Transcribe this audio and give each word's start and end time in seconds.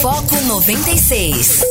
Foco 0.00 0.40
96. 0.40 1.62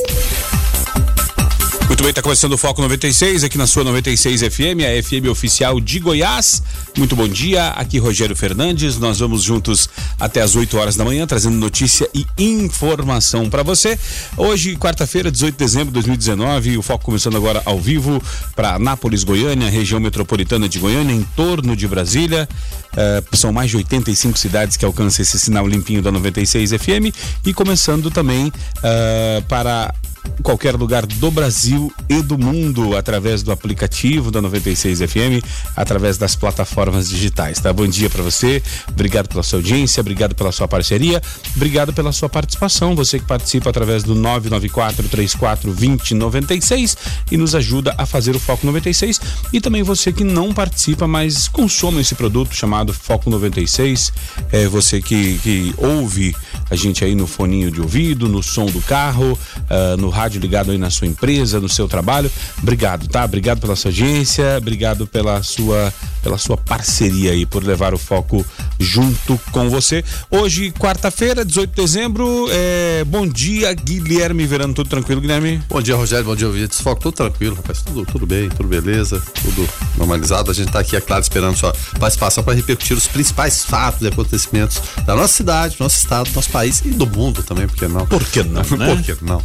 Muito 1.87 2.03
bem, 2.03 2.09
está 2.09 2.21
começando 2.21 2.53
o 2.53 2.57
Foco 2.57 2.81
96 2.81 3.43
aqui 3.43 3.57
na 3.57 3.67
sua 3.67 3.83
96 3.83 4.41
FM, 4.41 4.79
a 4.87 5.03
FM 5.03 5.29
oficial 5.29 5.79
de 5.79 5.99
Goiás. 5.99 6.63
Muito 6.97 7.15
bom 7.15 7.27
dia, 7.27 7.67
aqui 7.69 7.97
Rogério 7.97 8.35
Fernandes. 8.35 8.97
Nós 8.97 9.19
vamos 9.19 9.43
juntos 9.43 9.89
até 10.21 10.39
as 10.41 10.55
8 10.55 10.77
horas 10.77 10.95
da 10.95 11.03
manhã, 11.03 11.25
trazendo 11.25 11.57
notícia 11.57 12.07
e 12.13 12.25
informação 12.37 13.49
para 13.49 13.63
você. 13.63 13.97
Hoje, 14.37 14.75
quarta-feira, 14.75 15.31
18 15.31 15.53
de 15.55 15.57
dezembro 15.57 15.87
de 15.87 15.93
2019, 15.93 16.77
o 16.77 16.81
Foco 16.83 17.03
começando 17.03 17.35
agora 17.35 17.61
ao 17.65 17.79
vivo 17.79 18.21
para 18.55 18.75
Anápolis, 18.75 19.23
Goiânia, 19.23 19.67
região 19.69 19.99
metropolitana 19.99 20.69
de 20.69 20.77
Goiânia, 20.77 21.13
em 21.13 21.23
torno 21.35 21.75
de 21.75 21.87
Brasília. 21.87 22.47
Uh, 22.93 23.35
são 23.35 23.51
mais 23.51 23.71
de 23.71 23.77
85 23.77 24.37
cidades 24.37 24.77
que 24.77 24.85
alcançam 24.85 25.23
esse 25.23 25.39
sinal 25.39 25.67
limpinho 25.67 26.01
da 26.01 26.11
96 26.11 26.71
FM 26.71 27.15
e 27.45 27.53
começando 27.53 28.11
também 28.11 28.47
uh, 28.47 29.41
para 29.47 29.93
qualquer 30.41 30.75
lugar 30.75 31.05
do 31.05 31.31
Brasil 31.31 31.91
e 32.09 32.21
do 32.21 32.37
mundo 32.37 32.95
através 32.95 33.43
do 33.43 33.51
aplicativo 33.51 34.31
da 34.31 34.41
96 34.41 34.99
FM, 34.99 35.45
através 35.75 36.17
das 36.17 36.35
plataformas 36.35 37.09
digitais, 37.09 37.59
tá? 37.59 37.71
Bom 37.71 37.87
dia 37.87 38.09
para 38.09 38.23
você. 38.23 38.61
Obrigado 38.89 39.27
pela 39.27 39.43
sua 39.43 39.59
audiência, 39.59 40.01
obrigado 40.01 40.35
pela 40.35 40.51
sua 40.51 40.67
parceria, 40.67 41.21
obrigado 41.55 41.93
pela 41.93 42.11
sua 42.11 42.29
participação. 42.29 42.95
Você 42.95 43.19
que 43.19 43.25
participa 43.25 43.69
através 43.69 44.03
do 44.03 44.15
994 44.15 45.07
34 45.09 45.71
20 45.71 46.15
96 46.15 46.97
e 47.31 47.37
nos 47.37 47.55
ajuda 47.55 47.93
a 47.97 48.05
fazer 48.05 48.35
o 48.35 48.39
Foco 48.39 48.65
96 48.65 49.19
e 49.53 49.61
também 49.61 49.83
você 49.83 50.11
que 50.11 50.23
não 50.23 50.53
participa, 50.53 51.07
mas 51.07 51.47
consome 51.47 52.01
esse 52.01 52.15
produto 52.15 52.53
chamado 52.53 52.93
Foco 52.93 53.29
96, 53.29 54.13
é 54.51 54.67
você 54.67 55.01
que, 55.01 55.39
que 55.39 55.73
ouve 55.77 56.35
a 56.69 56.75
gente 56.75 57.03
aí 57.03 57.15
no 57.15 57.27
foninho 57.27 57.71
de 57.71 57.81
ouvido, 57.81 58.29
no 58.29 58.41
som 58.41 58.65
do 58.65 58.81
carro, 58.81 59.33
uh, 59.33 59.97
no 59.97 60.10
rádio 60.11 60.39
ligado 60.39 60.71
aí 60.71 60.77
na 60.77 60.89
sua 60.89 61.07
empresa, 61.07 61.59
no 61.59 61.67
seu 61.67 61.87
trabalho. 61.87 62.31
Obrigado, 62.61 63.07
tá? 63.07 63.25
Obrigado 63.25 63.59
pela 63.59 63.75
sua 63.75 63.89
audiência, 63.89 64.57
obrigado 64.57 65.07
pela 65.07 65.41
sua, 65.41 65.93
pela 66.21 66.37
sua 66.37 66.57
parceria 66.57 67.31
aí, 67.31 67.45
por 67.45 67.63
levar 67.63 67.93
o 67.93 67.97
foco 67.97 68.45
junto 68.79 69.39
com 69.51 69.69
você. 69.69 70.03
Hoje, 70.29 70.71
quarta-feira, 70.71 71.43
18 71.43 71.69
de 71.69 71.81
dezembro, 71.81 72.47
é... 72.51 73.03
bom 73.05 73.27
dia, 73.27 73.73
Guilherme 73.73 74.45
Verano, 74.45 74.73
tudo 74.73 74.89
tranquilo, 74.89 75.21
Guilherme? 75.21 75.61
Bom 75.69 75.81
dia, 75.81 75.95
Rogério, 75.95 76.25
bom 76.25 76.35
dia, 76.35 76.47
ouvintes. 76.47 76.79
Foco, 76.81 77.01
tudo 77.01 77.13
tranquilo, 77.13 77.55
rapaz, 77.55 77.81
tudo, 77.81 78.05
tudo 78.05 78.25
bem, 78.25 78.49
tudo 78.49 78.67
beleza, 78.67 79.21
tudo 79.41 79.67
normalizado. 79.97 80.51
A 80.51 80.53
gente 80.53 80.71
tá 80.71 80.79
aqui, 80.79 80.95
é 80.95 81.01
claro, 81.01 81.21
esperando 81.21 81.57
sua 81.57 81.73
participação 81.99 82.43
para 82.43 82.53
repercutir 82.53 82.95
os 82.95 83.07
principais 83.07 83.63
fatos 83.63 84.01
e 84.01 84.07
acontecimentos 84.07 84.81
da 85.05 85.15
nossa 85.15 85.33
cidade, 85.33 85.77
do 85.77 85.83
nosso 85.83 85.97
estado, 85.97 86.29
do 86.29 86.35
nosso 86.35 86.49
país 86.49 86.81
e 86.85 86.89
do 86.89 87.05
mundo 87.07 87.43
também, 87.43 87.67
por 87.67 87.77
que 87.77 87.87
não? 87.87 88.05
Por 88.05 88.23
que 88.23 88.43
não, 88.43 88.61
né? 88.77 88.95
Por 88.95 89.03
que 89.03 89.23
não? 89.23 89.43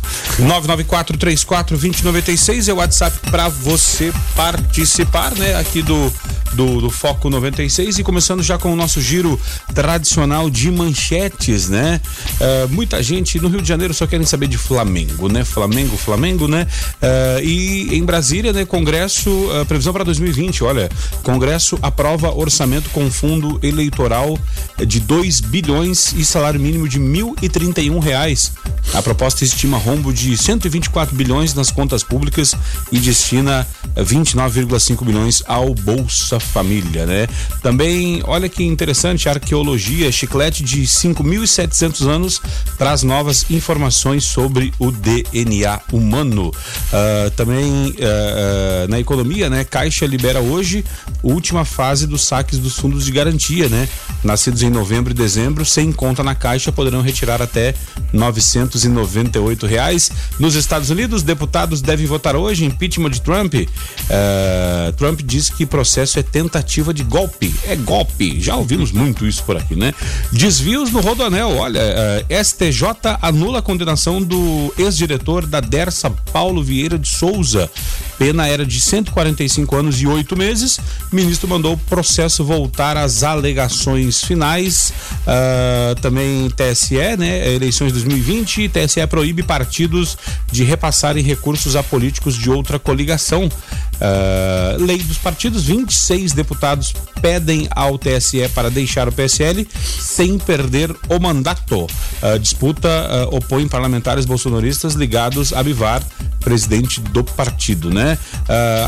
994342096 0.63 2.69
é 2.69 2.73
o 2.73 2.77
WhatsApp 2.77 3.19
para 3.31 3.49
você 3.49 4.13
participar, 4.35 5.35
né, 5.35 5.55
aqui 5.57 5.83
do, 5.83 6.11
do, 6.57 6.81
do 6.81 6.91
Foco 6.91 7.29
96 7.29 7.99
e 7.99 8.03
começando 8.03 8.43
já 8.43 8.59
com 8.59 8.73
o 8.73 8.77
nosso 8.77 9.01
giro 9.01 9.39
tradicional 9.75 10.49
de 10.49 10.71
manchetes, 10.71 11.69
né? 11.69 12.01
Uh, 12.41 12.73
muita 12.73 13.03
gente 13.03 13.39
no 13.39 13.49
Rio 13.49 13.61
de 13.61 13.69
Janeiro 13.69 13.93
só 13.93 14.07
querem 14.07 14.27
saber 14.27 14.49
de 14.49 14.57
Flamengo, 14.57 15.29
né? 15.29 15.45
Flamengo, 15.45 15.97
Flamengo, 15.97 16.49
né? 16.49 16.67
Uh, 17.03 17.45
e 17.45 17.95
em 17.95 18.05
Brasília, 18.05 18.53
né? 18.53 18.65
Congresso, 18.65 19.31
uh, 19.31 19.67
previsão 19.67 19.93
para 19.93 20.03
2020, 20.05 20.65
olha, 20.65 20.89
Congresso 21.23 21.79
aprova 21.83 22.35
orçamento 22.35 22.89
com 22.91 23.11
fundo 23.11 23.61
eleitoral 23.63 24.39
de 24.87 24.99
2 24.99 25.41
bilhões 25.41 26.15
e 26.17 26.25
salário 26.25 26.59
mínimo 26.59 26.89
de 26.89 26.99
1.031 26.99 28.01
reais. 28.01 28.53
A 28.95 29.03
proposta 29.03 29.45
estima 29.45 29.77
rombo 29.77 30.13
de 30.13 30.37
124 30.37 31.15
bilhões 31.15 31.53
nas 31.53 31.71
contas 31.71 32.03
públicas 32.03 32.55
e 32.91 32.99
destina 32.99 33.67
29,5 33.97 35.05
bilhões 35.05 35.43
ao 35.47 35.75
Bolsa 35.75 36.41
Família, 36.47 37.07
né? 37.07 37.27
Também, 37.63 38.23
olha 38.25 38.49
que 38.49 38.65
interessante, 38.65 39.29
arqueologia, 39.29 40.11
chiclete 40.11 40.63
de 40.63 40.83
5.700 40.83 42.07
anos 42.07 42.41
traz 42.79 43.03
novas 43.03 43.51
informações 43.51 44.25
sobre 44.25 44.73
o 44.79 44.91
DNA 44.91 45.81
humano. 45.93 46.49
Uh, 46.49 47.31
também 47.33 47.91
uh, 47.91 48.89
na 48.89 48.99
economia, 48.99 49.51
né? 49.51 49.65
Caixa 49.65 50.07
libera 50.07 50.41
hoje 50.41 50.85
última 51.23 51.65
fase 51.65 52.07
dos 52.07 52.25
saques 52.25 52.59
dos 52.59 52.77
fundos 52.77 53.05
de 53.05 53.13
garantia, 53.13 53.69
né? 53.69 53.89
Nascidos 54.23 54.63
em 54.63 54.71
novembro 54.71 55.13
e 55.13 55.15
dezembro, 55.15 55.65
sem 55.65 55.93
conta 55.93 56.23
na 56.23 56.35
caixa, 56.35 56.73
poderão 56.73 57.01
retirar 57.01 57.43
até 57.43 57.75
998 58.13 59.67
reais. 59.67 60.11
Nos 60.39 60.55
Estados 60.55 60.91
Unidos, 60.91 61.23
deputados 61.23 61.81
devem 61.81 62.07
votar 62.07 62.37
hoje 62.37 62.65
impeachment 62.65 63.11
de 63.11 63.21
Trump. 63.21 63.55
Uh, 63.55 64.93
Trump 64.97 65.21
diz 65.23 65.51
que 65.51 65.67
processo 65.67 66.19
é 66.19 66.23
tentativa 66.33 66.93
de 66.93 67.03
golpe. 67.03 67.55
É 67.65 67.77
golpe. 67.77 68.41
Já 68.41 68.57
ouvimos 68.57 68.93
muito 68.93 69.27
isso 69.27 69.43
por 69.45 69.57
aqui, 69.57 69.75
né? 69.75 69.95
Desvios 70.33 70.91
no 70.91 71.01
Rodoanel. 71.01 71.57
Olha, 71.57 71.81
uh, 71.81 72.45
STJ 72.45 73.19
anula 73.23 73.61
a 73.61 73.63
condenação 73.63 74.23
do 74.23 74.73
ex-diretor 74.79 75.47
da 75.47 75.61
Dersa, 75.61 76.11
Paulo 76.33 76.63
Vieira 76.63 76.99
de 76.99 77.09
Souza. 77.09 77.71
Pena 78.19 78.47
era 78.47 78.65
de 78.65 78.81
145 78.81 79.77
anos 79.77 80.01
e 80.01 80.07
oito 80.07 80.37
meses. 80.37 80.79
O 81.13 81.17
ministro 81.17 81.49
mandou 81.49 81.75
o 81.75 81.79
processo 81.79 82.43
voltar 82.45 82.97
às 82.97 83.23
alegações 83.23 84.23
finais. 84.25 84.93
Uh, 85.23 86.01
também 86.01 86.51
TSE, 86.51 87.17
né? 87.19 87.55
Eleições 87.55 87.93
2020. 87.93 88.71
TSE 88.71 89.07
proíbe 89.07 89.43
partidos 89.43 90.17
de 90.51 90.65
repassarem 90.65 91.23
recursos 91.23 91.77
a 91.77 91.83
políticos 91.83 92.37
de 92.37 92.51
outra 92.51 92.79
coligação. 92.79 93.45
Uh, 93.47 94.85
lei 94.85 94.99
dos 94.99 95.19
partidos, 95.19 95.65
26 95.65 96.16
deputados 96.33 96.95
pedem 97.21 97.69
ao 97.71 97.99
TSE 97.99 98.49
para 98.55 98.71
deixar 98.71 99.09
o 99.09 99.13
PSL 99.13 99.67
sem 100.01 100.39
perder 100.39 100.95
o 101.09 101.19
mandato. 101.21 101.85
Uh, 101.85 102.39
disputa 102.39 102.89
uh, 102.89 103.37
opõe 103.37 103.69
parlamentares 103.69 104.25
bolsonaristas 104.25 104.95
ligados 104.95 105.53
a 105.53 105.63
Bivar, 105.63 106.03
presidente 106.47 107.01
do 107.01 107.25
partido, 107.25 107.91
né? 107.91 108.17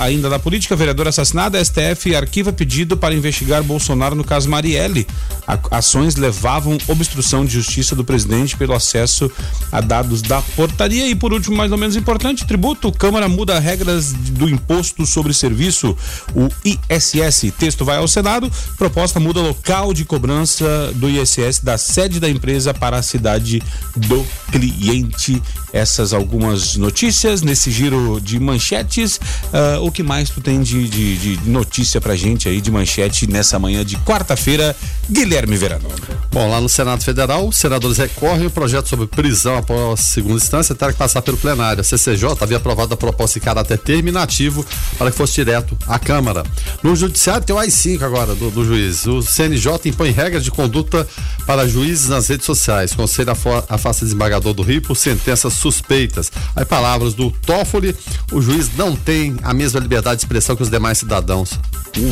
ainda 0.01 0.31
na 0.31 0.39
política, 0.39 0.77
vereadora 0.77 1.09
assassinada, 1.09 1.63
STF 1.65 2.15
arquiva 2.15 2.53
pedido 2.53 2.97
para 2.97 3.13
investigar 3.13 3.65
Bolsonaro 3.65 4.15
no 4.15 4.23
caso 4.23 4.49
Marielle. 4.49 5.05
A 5.45 5.59
ações 5.73 6.15
levavam 6.15 6.79
obstrução 6.87 7.45
de 7.45 7.51
justiça 7.51 7.97
do 7.97 8.05
presidente 8.05 8.57
pelo 8.57 8.75
acesso 8.75 9.29
a 9.73 9.81
dados 9.81 10.23
da 10.23 10.41
portaria 10.41 11.09
e 11.09 11.17
por 11.17 11.33
último, 11.33 11.57
mais 11.57 11.73
ou 11.73 11.79
menos 11.79 11.97
importante, 11.97 12.47
tributo, 12.47 12.93
Câmara 12.93 13.29
muda 13.29 13.59
regras 13.59 14.13
do 14.13 14.49
imposto 14.49 15.05
sobre 15.05 15.35
serviço, 15.35 15.97
o 16.37 16.49
ISS. 16.65 17.53
Texto 17.59 17.85
vai 17.85 17.97
ao 17.97 18.07
Senado, 18.07 18.49
proposta 18.77 19.19
muda 19.19 19.41
local 19.41 19.93
de 19.93 20.05
cobrança 20.05 20.93
do 20.95 21.11
ISS 21.11 21.59
da 21.61 21.77
sede 21.77 22.21
da 22.21 22.31
empresa 22.31 22.73
para 22.73 22.99
a 22.99 23.03
cidade 23.03 23.61
do 23.97 24.25
cliente. 24.53 25.43
Essas 25.73 26.13
algumas 26.13 26.77
notícias 26.77 27.43
nesse 27.49 27.71
giro 27.71 28.21
de 28.21 28.39
manchetes. 28.39 29.17
Uh, 29.17 29.85
o 29.85 29.91
que 29.91 30.03
mais 30.03 30.29
tu 30.29 30.41
tem 30.41 30.63
de, 30.63 30.89
de, 30.89 31.37
de 31.37 31.51
notícia 31.51 32.01
pra 32.01 32.15
gente 32.15 32.49
aí 32.49 32.61
de 32.61 32.71
manchete 32.71 33.27
nessa 33.27 33.59
manhã 33.59 33.85
de 33.85 33.97
quarta-feira, 33.99 34.77
Guilherme 35.11 35.57
Verano? 35.57 35.89
Bom, 36.31 36.49
lá 36.51 36.61
no 36.61 36.69
Senado 36.69 37.03
Federal, 37.03 37.49
os 37.49 37.57
senadores 37.57 37.97
recorrem 37.97 38.47
o 38.47 38.51
projeto 38.51 38.89
sobre 38.89 39.07
prisão 39.07 39.57
após 39.57 40.01
segunda 40.01 40.37
instância 40.37 40.75
terá 40.75 40.93
que 40.93 40.99
passar 40.99 41.23
pelo 41.23 41.37
plenário. 41.37 41.81
A 41.81 41.85
CCJ 41.85 42.37
havia 42.41 42.59
aprovado 42.59 42.93
a 42.93 42.97
proposta 42.97 43.39
em 43.39 43.43
caráter 43.43 43.79
terminativo 43.79 44.65
para 44.99 45.11
que 45.11 45.17
fosse 45.17 45.35
direto 45.35 45.77
à 45.87 45.99
Câmara. 45.99 46.45
No 46.83 46.95
Judiciário 46.95 47.45
tem 47.45 47.57
o 47.57 47.59
AI-5 47.59 48.03
agora 48.03 48.35
do, 48.35 48.51
do, 48.51 48.65
juiz. 48.65 49.07
O 49.07 49.23
CNJ 49.23 49.73
impõe 49.87 50.11
regras 50.11 50.45
de 50.45 50.51
conduta 50.51 51.07
para 51.47 51.67
juízes 51.67 52.09
nas 52.09 52.29
redes 52.29 52.45
sociais. 52.45 52.95
Conselho 52.95 53.33
afasta 53.69 54.05
desembargador 54.05 54.53
do 54.53 54.63
Rio 54.63 54.83
por 54.83 54.97
sentenças 54.97 55.55
suspeitas. 55.55 56.31
Aí 56.55 56.65
palavras 56.65 57.15
do 57.15 57.33
Toffoli, 57.39 57.95
o 58.33 58.41
juiz 58.41 58.71
não 58.77 58.95
tem 58.95 59.37
a 59.43 59.55
mesma 59.55 59.81
liberdade 59.81 60.17
de 60.17 60.25
expressão 60.25 60.57
que 60.57 60.63
os 60.63 60.71
demais 60.71 60.99
cidadãos. 60.99 61.59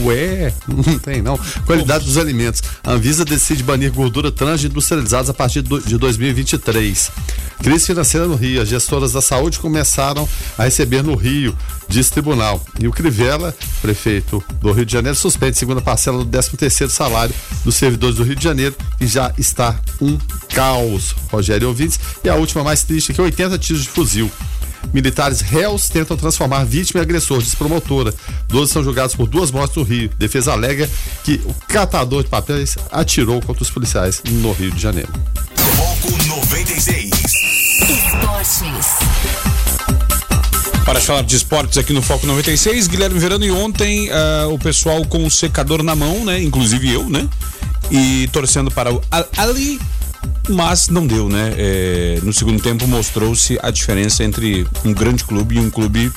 Ué, 0.04 0.52
não 0.66 0.98
tem 0.98 1.22
não. 1.22 1.38
Qualidade 1.64 2.04
dos 2.04 2.16
alimentos. 2.16 2.62
A 2.82 2.92
Anvisa 2.92 3.24
decide 3.24 3.62
banir 3.62 3.92
gordura 3.92 4.30
trans 4.30 4.64
industrializadas 4.64 5.30
a 5.30 5.34
partir 5.34 5.62
de 5.62 5.98
2023. 5.98 7.10
Crise 7.62 7.86
financeira 7.86 8.26
no 8.26 8.34
Rio. 8.34 8.62
As 8.62 8.68
gestoras 8.68 9.12
da 9.12 9.20
saúde 9.20 9.58
começaram 9.58 10.28
a 10.58 10.64
receber 10.64 11.02
no 11.02 11.14
Rio, 11.14 11.56
diz 11.88 12.10
tribunal. 12.10 12.64
E 12.78 12.86
o 12.88 12.92
Crivella, 12.92 13.54
prefeito 13.80 14.42
do 14.60 14.72
Rio 14.72 14.86
de 14.86 14.92
Janeiro, 14.92 15.16
suspende 15.16 15.56
segunda 15.56 15.80
parcela 15.80 16.18
do 16.18 16.24
13 16.24 16.56
terceiro 16.56 16.92
salário 16.92 17.34
dos 17.64 17.74
servidores 17.76 18.16
do 18.16 18.24
Rio 18.24 18.36
de 18.36 18.44
Janeiro 18.44 18.74
e 19.00 19.06
já 19.06 19.32
está 19.38 19.78
um 20.00 20.18
caos. 20.48 21.14
Rogério 21.30 21.68
Ouvintes. 21.68 21.98
E 22.22 22.28
a 22.28 22.34
última 22.34 22.64
mais 22.64 22.82
triste 22.82 23.12
aqui, 23.12 23.20
80 23.20 23.58
tiros 23.58 23.82
de 23.82 23.88
fuzil. 23.88 24.30
Militares 24.92 25.40
réus 25.40 25.88
tentam 25.88 26.16
transformar 26.16 26.64
vítima 26.64 27.00
em 27.00 27.02
agressor, 27.02 27.40
diz 27.40 27.54
promotora. 27.54 28.14
Doze 28.48 28.72
são 28.72 28.82
julgados 28.82 29.14
por 29.14 29.28
duas 29.28 29.50
mortes 29.50 29.76
no 29.76 29.82
Rio. 29.82 30.10
Defesa 30.18 30.52
alega 30.52 30.88
que 31.24 31.40
o 31.44 31.54
catador 31.68 32.22
de 32.22 32.28
papéis 32.28 32.76
atirou 32.90 33.40
contra 33.40 33.62
os 33.62 33.70
policiais 33.70 34.22
no 34.24 34.52
Rio 34.52 34.70
de 34.70 34.80
Janeiro. 34.80 35.12
Foco 35.76 36.10
96. 36.26 37.10
Esportes. 37.88 38.86
Para 40.86 41.00
falar 41.00 41.22
de 41.22 41.34
esportes 41.34 41.78
aqui 41.78 41.92
no 41.92 42.00
Foco 42.00 42.28
96, 42.28 42.86
Guilherme 42.86 43.18
Verano 43.18 43.44
e 43.44 43.50
ontem 43.50 44.08
uh, 44.08 44.54
o 44.54 44.58
pessoal 44.58 45.04
com 45.04 45.26
o 45.26 45.30
secador 45.30 45.82
na 45.82 45.96
mão, 45.96 46.24
né? 46.24 46.40
Inclusive 46.40 46.92
eu, 46.92 47.10
né? 47.10 47.28
E 47.90 48.28
torcendo 48.32 48.70
para 48.70 48.94
o 48.94 49.02
Al 49.10 49.26
Ali, 49.36 49.80
mas 50.48 50.88
não 50.88 51.06
deu, 51.06 51.28
né? 51.28 51.54
É, 51.56 52.18
no 52.22 52.32
segundo 52.32 52.62
tempo 52.62 52.86
mostrou-se 52.86 53.58
a 53.62 53.70
diferença 53.70 54.22
entre 54.24 54.66
um 54.84 54.92
grande 54.92 55.24
clube 55.24 55.56
e 55.56 55.58
um 55.58 55.70
clube 55.70 56.12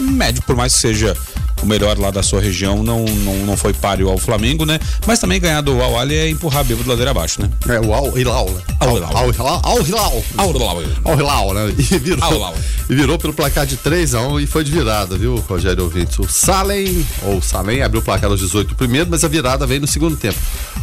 médio, 0.00 0.42
por 0.42 0.56
mais 0.56 0.74
que 0.74 0.80
seja 0.80 1.16
o 1.64 1.66
melhor 1.66 1.98
lá 1.98 2.10
da 2.10 2.22
sua 2.22 2.40
região, 2.40 2.82
não, 2.82 3.04
não, 3.04 3.36
não 3.38 3.56
foi 3.56 3.72
páreo 3.72 4.10
ao 4.10 4.18
Flamengo, 4.18 4.64
né? 4.64 4.78
Mas 5.06 5.18
também 5.18 5.40
ganhar 5.40 5.62
do 5.62 5.80
Al 5.82 5.98
Ali 5.98 6.14
é 6.14 6.28
empurrar 6.28 6.60
a 6.60 6.64
bêbado 6.64 6.88
ladeira 6.88 7.10
abaixo, 7.10 7.40
né? 7.40 7.50
É, 7.68 7.80
o 7.80 7.92
Al 7.92 8.16
Hilal, 8.16 8.50
né? 8.50 8.60
Al 8.80 8.96
Hilal. 8.96 9.16
Al 9.16 9.30
Hilal. 9.30 9.60
Al 9.64 9.86
Hilal. 9.86 10.24
Al 10.36 10.50
Hilal. 10.50 10.82
Al 11.04 11.18
Hilal, 11.18 11.54
né? 11.54 11.74
E 11.78 11.98
virou, 11.98 12.54
e 12.90 12.94
virou 12.94 13.18
pelo 13.18 13.32
placar 13.32 13.66
de 13.66 13.76
3 13.76 14.14
a 14.14 14.20
1 14.20 14.40
e 14.40 14.46
foi 14.46 14.62
de 14.62 14.70
virada, 14.70 15.16
viu, 15.16 15.36
Rogério 15.48 15.84
Ouvintes? 15.84 16.18
O 16.18 16.28
Salem, 16.28 17.06
ou 17.22 17.40
Salem, 17.40 17.82
abriu 17.82 18.00
o 18.00 18.04
placar 18.04 18.30
aos 18.30 18.40
18 18.40 18.74
primeiro, 18.74 19.08
mas 19.10 19.24
a 19.24 19.28
virada 19.28 19.66
veio 19.66 19.80
no 19.80 19.86
segundo 19.86 20.16
tempo. 20.16 20.38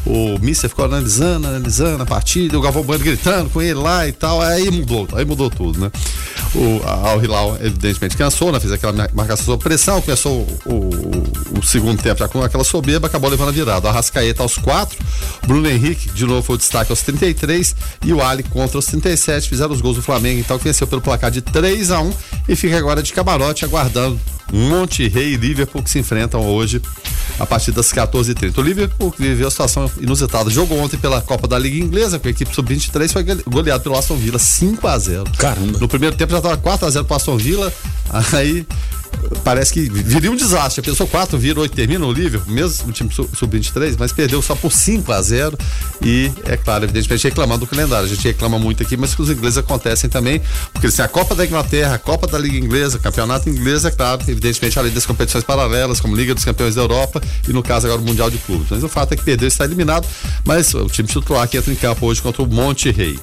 O 0.05 0.39
Mister 0.39 0.69
ficou 0.69 0.85
analisando, 0.85 1.47
analisando 1.47 2.01
a 2.01 2.05
partida, 2.05 2.57
o 2.57 2.61
Galvão 2.61 2.83
Bueno 2.83 3.03
gritando 3.03 3.49
com 3.49 3.61
ele 3.61 3.75
lá 3.75 4.07
e 4.07 4.11
tal, 4.11 4.41
aí 4.41 4.71
mudou, 4.71 5.07
aí 5.13 5.25
mudou 5.25 5.49
tudo, 5.49 5.79
né? 5.79 5.91
O 6.55 6.81
Al 6.85 7.23
Hilal, 7.23 7.57
evidentemente, 7.61 8.17
cansou, 8.17 8.51
né? 8.51 8.59
Fez 8.59 8.73
aquela 8.73 8.93
marcação 9.13 9.45
sob 9.45 9.63
pressão, 9.63 10.01
começou 10.01 10.47
o, 10.71 11.59
o, 11.59 11.63
segundo 11.63 12.01
tempo 12.01 12.19
já 12.19 12.27
com 12.27 12.41
aquela 12.41 12.63
soberba, 12.63 13.07
acabou 13.07 13.29
levando 13.29 13.49
a 13.49 13.51
virada. 13.51 13.89
Aos 14.39 14.57
4, 14.57 14.97
Bruno 15.45 15.69
Henrique, 15.69 16.09
de 16.11 16.25
novo 16.25 16.41
foi 16.41 16.55
o 16.55 16.57
destaque 16.57 16.91
aos 16.91 17.01
33 17.01 17.75
e 18.05 18.13
o 18.13 18.21
Ali 18.21 18.43
contra 18.43 18.77
os 18.77 18.85
37, 18.85 19.49
fizeram 19.49 19.71
os 19.71 19.81
gols 19.81 19.97
do 19.97 20.01
Flamengo, 20.01 20.39
então 20.39 20.57
que 20.57 20.63
venceu 20.63 20.87
pelo 20.87 21.01
placar 21.01 21.29
de 21.29 21.41
3 21.41 21.91
a 21.91 22.01
1 22.01 22.13
e 22.47 22.55
fica 22.55 22.77
agora 22.77 23.03
de 23.03 23.11
camarote 23.11 23.65
aguardando 23.65 24.19
Monte 24.51 25.07
Rei 25.07 25.33
e 25.33 25.37
Liverpool 25.37 25.81
que 25.81 25.89
se 25.89 25.99
enfrentam 25.99 26.45
hoje 26.45 26.81
a 27.39 27.45
partir 27.45 27.71
das 27.71 27.91
14h30. 27.91 28.57
O 28.57 28.61
Liverpool 28.61 29.13
viveu 29.17 29.47
a 29.47 29.51
situação 29.51 29.89
inusitada. 29.99 30.49
Jogou 30.49 30.79
ontem 30.79 30.97
pela 30.97 31.21
Copa 31.21 31.47
da 31.47 31.57
Liga 31.57 31.77
Inglesa 31.77 32.19
com 32.19 32.27
a 32.27 32.31
equipe 32.31 32.53
sub-23, 32.53 33.11
foi 33.11 33.23
goleado 33.47 33.83
pelo 33.83 33.97
Aston 33.97 34.15
Villa 34.15 34.39
5 34.39 34.87
a 34.87 34.99
0 34.99 35.23
Caramba. 35.37 35.79
No 35.79 35.87
primeiro 35.87 36.15
tempo 36.15 36.31
já 36.31 36.39
estava 36.39 36.57
4 36.57 36.85
a 36.85 36.89
0 36.89 37.05
para 37.05 37.17
Aston 37.17 37.37
Villa. 37.37 37.71
Aí 38.33 38.65
parece 39.43 39.73
que 39.73 39.81
viria 39.89 40.31
um 40.31 40.35
desastre. 40.35 40.81
A 40.81 40.83
pessoa 40.83 41.07
4 41.07 41.37
vira 41.37 41.59
8 41.59 41.75
termina 41.75 42.05
o 42.05 42.11
Liverpool, 42.11 42.53
mesmo 42.53 42.89
o 42.89 42.91
time 42.91 43.09
sub-23, 43.11 43.95
mas 43.97 44.11
perdeu 44.11 44.41
só 44.41 44.55
por 44.55 44.71
5 44.71 45.11
a 45.11 45.21
0 45.21 45.57
e, 46.03 46.31
é 46.45 46.57
claro, 46.57 46.85
evidentemente 46.85 47.23
reclamando 47.23 47.65
do 47.65 47.67
calendário. 47.67 48.05
A 48.05 48.09
gente 48.09 48.23
reclama 48.23 48.57
muito 48.59 48.83
aqui, 48.83 48.97
mas 48.97 49.15
que 49.15 49.21
os 49.21 49.29
ingleses 49.29 49.57
acontecem 49.57 50.09
também, 50.09 50.41
porque 50.71 50.87
eles 50.87 50.95
têm 50.95 51.05
a 51.05 51.07
Copa 51.07 51.35
da 51.35 51.45
Inglaterra, 51.45 51.95
a 51.95 51.99
Copa 51.99 52.27
da 52.27 52.37
Liga 52.37 52.57
Inglesa, 52.57 52.99
Campeonato 52.99 53.49
Inglês, 53.49 53.85
é 53.85 53.91
claro, 53.91 54.21
evidentemente 54.27 54.77
além 54.77 54.91
das 54.91 55.05
competições 55.05 55.43
paralelas, 55.43 55.99
como 55.99 56.15
Liga 56.15 56.33
dos 56.33 56.45
Campeões 56.45 56.75
da 56.75 56.81
Europa 56.81 57.21
e 57.47 57.53
no 57.53 57.63
caso 57.63 57.87
agora 57.87 58.01
o 58.01 58.05
Mundial 58.05 58.29
de 58.29 58.37
Clubes. 58.39 58.67
Mas 58.69 58.83
o 58.83 58.89
fato 58.89 59.13
é 59.13 59.17
que 59.17 59.23
perdeu 59.23 59.47
está 59.47 59.65
eliminado, 59.65 60.07
mas 60.45 60.73
o 60.73 60.87
time 60.87 61.07
titular 61.07 61.47
que 61.47 61.57
entra 61.57 61.71
em 61.71 61.75
campo 61.75 62.05
hoje 62.05 62.21
contra 62.21 62.41
o 62.41 62.47
Monte 62.47 62.91
Rei. 62.91 63.19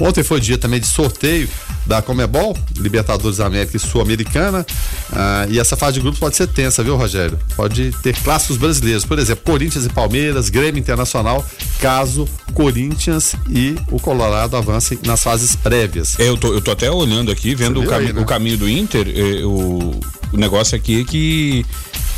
Ontem 0.00 0.22
foi 0.22 0.40
dia 0.40 0.56
também 0.56 0.80
de 0.80 0.86
sorteio 0.86 1.48
da 1.86 2.02
Comebol, 2.02 2.56
Libertadores 2.76 3.40
América 3.40 3.76
e 3.76 3.80
Sul-Americana. 3.80 4.64
Ah, 5.12 5.46
e 5.48 5.58
essa 5.58 5.76
fase 5.76 5.94
de 5.94 6.00
grupos 6.00 6.20
pode 6.20 6.36
ser 6.36 6.46
tensa, 6.46 6.82
viu, 6.82 6.96
Rogério? 6.96 7.38
Pode 7.56 7.90
ter 8.02 8.14
clássicos 8.16 8.56
brasileiros, 8.56 9.04
por 9.04 9.18
exemplo, 9.18 9.44
Corinthians 9.44 9.86
e 9.86 9.88
Palmeiras, 9.88 10.48
Grêmio 10.48 10.78
Internacional, 10.78 11.44
caso 11.80 12.28
Corinthians 12.54 13.34
e 13.48 13.76
o 13.90 13.98
Colorado 13.98 14.56
avancem 14.56 14.98
nas 15.04 15.22
fases 15.22 15.56
prévias. 15.56 16.18
É, 16.18 16.28
eu, 16.28 16.36
tô, 16.36 16.52
eu 16.52 16.60
tô 16.60 16.70
até 16.70 16.90
olhando 16.90 17.30
aqui, 17.30 17.54
vendo 17.54 17.80
o, 17.80 17.86
cami 17.86 18.06
aí, 18.06 18.12
né? 18.12 18.20
o, 18.20 18.24
caminho 18.24 18.58
do 18.58 18.68
Inter, 18.68 19.06
eh, 19.08 19.44
o, 19.44 20.00
o 20.32 20.36
negócio 20.36 20.76
aqui 20.76 21.00
é 21.00 21.04
que 21.04 21.66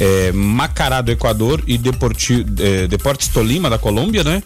é, 0.01 0.33
Macará 0.33 1.01
do 1.01 1.11
Equador 1.11 1.63
e 1.67 1.79
Deporti, 1.79 2.45
é, 2.59 2.87
Deportes 2.89 3.29
Tolima 3.29 3.71
da 3.71 3.79
Colômbia, 3.79 4.25
né? 4.25 4.43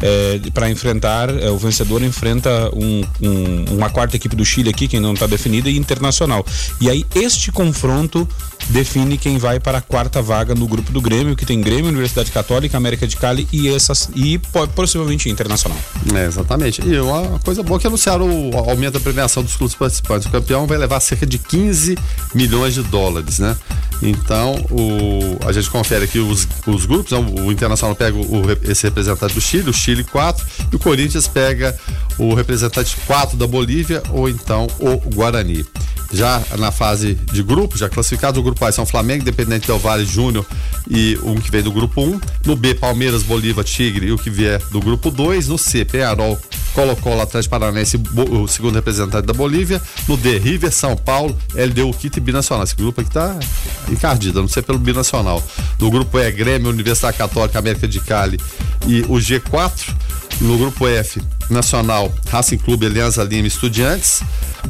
É, 0.00 0.40
para 0.52 0.70
enfrentar, 0.70 1.28
é, 1.30 1.50
o 1.50 1.58
vencedor 1.58 2.02
enfrenta 2.02 2.70
um, 2.74 3.04
um, 3.22 3.64
uma 3.76 3.90
quarta 3.90 4.16
equipe 4.16 4.34
do 4.36 4.44
Chile 4.44 4.70
aqui, 4.70 4.88
que 4.88 5.00
não 5.00 5.14
está 5.14 5.26
definida, 5.26 5.68
e 5.68 5.76
internacional. 5.76 6.44
E 6.80 6.88
aí 6.88 7.04
este 7.14 7.50
confronto 7.52 8.28
define 8.68 9.16
quem 9.16 9.38
vai 9.38 9.58
para 9.58 9.78
a 9.78 9.80
quarta 9.80 10.20
vaga 10.20 10.54
no 10.54 10.66
grupo 10.66 10.92
do 10.92 11.00
Grêmio, 11.00 11.34
que 11.34 11.46
tem 11.46 11.60
Grêmio, 11.60 11.88
Universidade 11.88 12.30
Católica, 12.30 12.76
América 12.76 13.06
de 13.06 13.16
Cali 13.16 13.48
e 13.52 13.68
essas 13.68 14.10
e 14.14 14.38
possivelmente 14.74 15.28
internacional. 15.28 15.78
É, 16.14 16.26
exatamente. 16.26 16.82
E 16.86 16.98
uma 17.00 17.38
coisa 17.40 17.62
boa 17.62 17.78
é 17.78 17.80
que 17.80 17.86
anunciaram 17.86 18.50
o 18.50 18.56
aumento 18.56 18.94
da 18.94 19.00
premiação 19.00 19.42
dos 19.42 19.56
clubes 19.56 19.74
participantes. 19.74 20.26
O 20.26 20.30
campeão 20.30 20.66
vai 20.66 20.78
levar 20.78 21.00
cerca 21.00 21.26
de 21.26 21.38
15 21.38 21.96
milhões 22.34 22.74
de 22.74 22.82
dólares, 22.82 23.38
né? 23.38 23.56
Então, 24.00 24.54
o, 24.70 25.38
a 25.46 25.52
gente 25.52 25.68
confere 25.70 26.04
aqui 26.04 26.18
os, 26.18 26.46
os 26.66 26.86
grupos, 26.86 27.12
né? 27.12 27.18
o 27.18 27.50
Internacional 27.50 27.96
pega 27.96 28.16
o, 28.16 28.44
esse 28.62 28.84
representante 28.84 29.34
do 29.34 29.40
Chile, 29.40 29.70
o 29.70 29.72
Chile 29.72 30.04
4, 30.04 30.46
e 30.72 30.76
o 30.76 30.78
Corinthians 30.78 31.26
pega 31.26 31.76
o 32.16 32.34
representante 32.34 32.96
4 33.06 33.36
da 33.36 33.46
Bolívia 33.46 34.02
ou 34.10 34.28
então 34.28 34.68
o 34.78 34.96
Guarani 35.10 35.66
já 36.12 36.42
na 36.58 36.70
fase 36.70 37.14
de 37.14 37.42
grupo, 37.42 37.76
já 37.76 37.88
classificado. 37.88 38.40
O 38.40 38.42
grupo 38.42 38.64
A 38.64 38.72
são 38.72 38.86
Flamengo, 38.86 39.22
Independente 39.22 39.66
Del 39.66 39.78
Vale, 39.78 40.04
Júnior 40.04 40.46
e 40.88 41.18
um 41.22 41.34
que 41.34 41.50
vem 41.50 41.62
do 41.62 41.70
grupo 41.70 42.02
1. 42.02 42.20
No 42.46 42.56
B, 42.56 42.74
Palmeiras, 42.74 43.22
Bolívar, 43.22 43.64
Tigre 43.64 44.06
e 44.06 44.12
o 44.12 44.18
que 44.18 44.30
vier 44.30 44.58
do 44.70 44.80
grupo 44.80 45.10
2. 45.10 45.48
No 45.48 45.58
C, 45.58 45.84
Penharol, 45.84 46.38
Colo-Colo, 46.74 47.20
Atlético 47.20 47.50
Paranaense, 47.50 48.00
o 48.30 48.48
segundo 48.48 48.74
representante 48.74 49.26
da 49.26 49.32
Bolívia. 49.32 49.80
No 50.06 50.16
D, 50.16 50.38
River, 50.38 50.72
São 50.72 50.96
Paulo, 50.96 51.36
LDU, 51.54 51.92
Quito 51.92 52.18
e 52.18 52.20
Binacional. 52.20 52.64
Esse 52.64 52.74
grupo 52.74 53.00
aqui 53.00 53.10
tá 53.10 53.38
encardido, 53.88 54.40
não 54.40 54.48
sei 54.48 54.62
pelo 54.62 54.78
Binacional. 54.78 55.42
No 55.78 55.90
grupo 55.90 56.18
E, 56.18 56.30
Grêmio, 56.30 56.70
Universidade 56.70 57.16
Católica, 57.16 57.58
América 57.58 57.86
de 57.86 58.00
Cali 58.00 58.38
e 58.86 59.02
o 59.02 59.16
G4. 59.16 59.94
No 60.40 60.56
grupo 60.56 60.86
F, 60.86 61.20
Nacional, 61.50 62.12
Racing 62.30 62.58
Clube, 62.58 62.86
Aliança 62.86 63.22
Lima, 63.24 63.46
Estudiantes. 63.46 64.22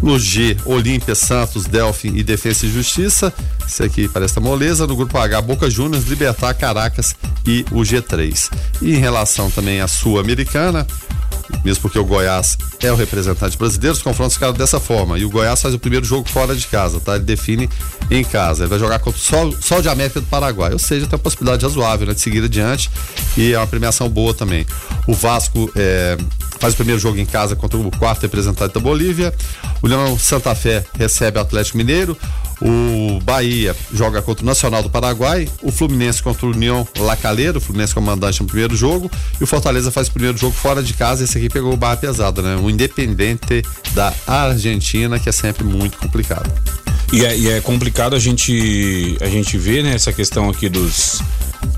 No 0.02 0.18
G, 0.18 0.56
Olímpia, 0.64 1.14
Santos, 1.14 1.64
Delfim 1.66 2.14
e 2.14 2.22
Defesa 2.22 2.66
e 2.66 2.70
Justiça. 2.70 3.32
Isso 3.66 3.82
aqui 3.82 4.08
parece 4.08 4.38
a 4.38 4.42
moleza. 4.42 4.86
No 4.86 4.94
grupo 4.94 5.18
H, 5.18 5.40
Boca 5.42 5.68
Juniors, 5.68 6.06
Libertar, 6.06 6.54
Caracas 6.54 7.16
e 7.46 7.64
o 7.72 7.80
G3. 7.80 8.50
E 8.80 8.94
em 8.94 8.98
relação 8.98 9.50
também 9.50 9.80
à 9.80 9.88
Sul-Americana, 9.88 10.86
mesmo 11.64 11.82
porque 11.82 11.98
o 11.98 12.04
Goiás 12.04 12.56
é 12.80 12.92
o 12.92 12.96
representante 12.96 13.56
brasileiro, 13.56 13.96
os 13.96 14.02
confrontos 14.02 14.34
ficaram 14.34 14.52
dessa 14.52 14.78
forma. 14.78 15.18
E 15.18 15.24
o 15.24 15.30
Goiás 15.30 15.60
faz 15.60 15.74
o 15.74 15.78
primeiro 15.78 16.04
jogo 16.04 16.28
fora 16.28 16.54
de 16.54 16.66
casa, 16.66 17.00
tá? 17.00 17.16
Ele 17.16 17.24
define 17.24 17.68
em 18.10 18.24
casa. 18.24 18.62
Ele 18.62 18.70
vai 18.70 18.78
jogar 18.78 18.98
contra 18.98 19.18
o 19.18 19.22
Sol, 19.22 19.52
Sol 19.60 19.82
de 19.82 19.88
América 19.88 20.20
do 20.20 20.26
Paraguai. 20.26 20.72
Ou 20.72 20.78
seja, 20.78 21.06
tem 21.06 21.16
a 21.16 21.18
possibilidade 21.18 21.64
razoável 21.64 22.06
né, 22.06 22.14
de 22.14 22.20
seguir 22.20 22.44
adiante 22.44 22.90
e 23.36 23.52
é 23.52 23.58
uma 23.58 23.66
premiação 23.66 24.08
boa 24.08 24.32
também. 24.34 24.66
O 25.06 25.14
Vasco 25.14 25.70
é, 25.74 26.16
faz 26.58 26.74
o 26.74 26.76
primeiro 26.76 27.00
jogo 27.00 27.18
em 27.18 27.26
casa 27.26 27.56
contra 27.56 27.78
o 27.78 27.90
quarto 27.98 28.22
representante 28.22 28.74
da 28.74 28.80
Bolívia. 28.80 29.34
O 29.82 29.86
Leão 29.86 30.18
Santa 30.18 30.54
Fé 30.54 30.84
recebe 30.98 31.38
o 31.38 31.42
Atlético 31.42 31.78
Mineiro. 31.78 32.16
O 32.60 33.20
Bahia 33.22 33.74
joga 33.92 34.20
contra 34.20 34.42
o 34.42 34.46
Nacional 34.46 34.82
do 34.82 34.90
Paraguai, 34.90 35.48
o 35.62 35.70
Fluminense 35.70 36.22
contra 36.22 36.46
o 36.46 36.50
União 36.50 36.86
Lacaleiro, 36.98 37.58
o 37.58 37.60
Fluminense 37.60 37.94
comandante 37.94 38.40
no 38.40 38.46
primeiro 38.46 38.74
jogo, 38.74 39.10
e 39.40 39.44
o 39.44 39.46
Fortaleza 39.46 39.90
faz 39.90 40.08
o 40.08 40.12
primeiro 40.12 40.36
jogo 40.36 40.54
fora 40.54 40.82
de 40.82 40.92
casa. 40.94 41.24
Esse 41.24 41.38
aqui 41.38 41.48
pegou 41.48 41.72
o 41.72 41.76
barra 41.76 41.96
pesada, 41.96 42.42
né? 42.42 42.56
O 42.56 42.68
Independente 42.68 43.62
da 43.92 44.12
Argentina, 44.26 45.18
que 45.18 45.28
é 45.28 45.32
sempre 45.32 45.64
muito 45.64 45.98
complicado. 45.98 46.50
E 47.12 47.24
é, 47.24 47.36
e 47.36 47.48
é 47.50 47.60
complicado 47.60 48.14
a 48.14 48.18
gente 48.18 49.16
a 49.20 49.26
gente 49.26 49.56
ver 49.56 49.82
né, 49.82 49.94
essa 49.94 50.12
questão 50.12 50.50
aqui 50.50 50.68
dos, 50.68 51.22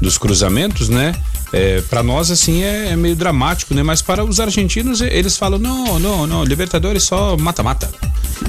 dos 0.01 0.19
cruzamentos, 0.19 0.89
né? 0.89 1.15
É, 1.53 1.81
para 1.83 2.03
nós 2.03 2.31
assim 2.31 2.63
é, 2.63 2.91
é, 2.91 2.97
meio 2.97 3.17
dramático, 3.17 3.75
né? 3.75 3.83
Mas 3.83 4.01
para 4.01 4.25
os 4.25 4.39
argentinos 4.39 5.01
eles 5.01 5.37
falam 5.37 5.59
não, 5.59 5.99
não, 5.99 6.27
não, 6.27 6.45
Libertadores 6.45 7.03
só 7.03 7.37
mata-mata. 7.37 7.91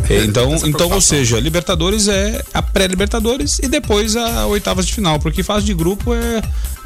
É, 0.10 0.24
então, 0.24 0.56
então 0.66 0.92
ou 0.92 1.02
seja, 1.02 1.40
Libertadores 1.40 2.08
é 2.08 2.44
a 2.54 2.62
pré-Libertadores 2.62 3.60
e 3.60 3.68
depois 3.68 4.16
a 4.16 4.46
oitavas 4.46 4.86
de 4.86 4.94
final, 4.94 5.20
porque 5.20 5.42
fase 5.42 5.66
de 5.66 5.74
grupo 5.74 6.14
é, 6.14 6.42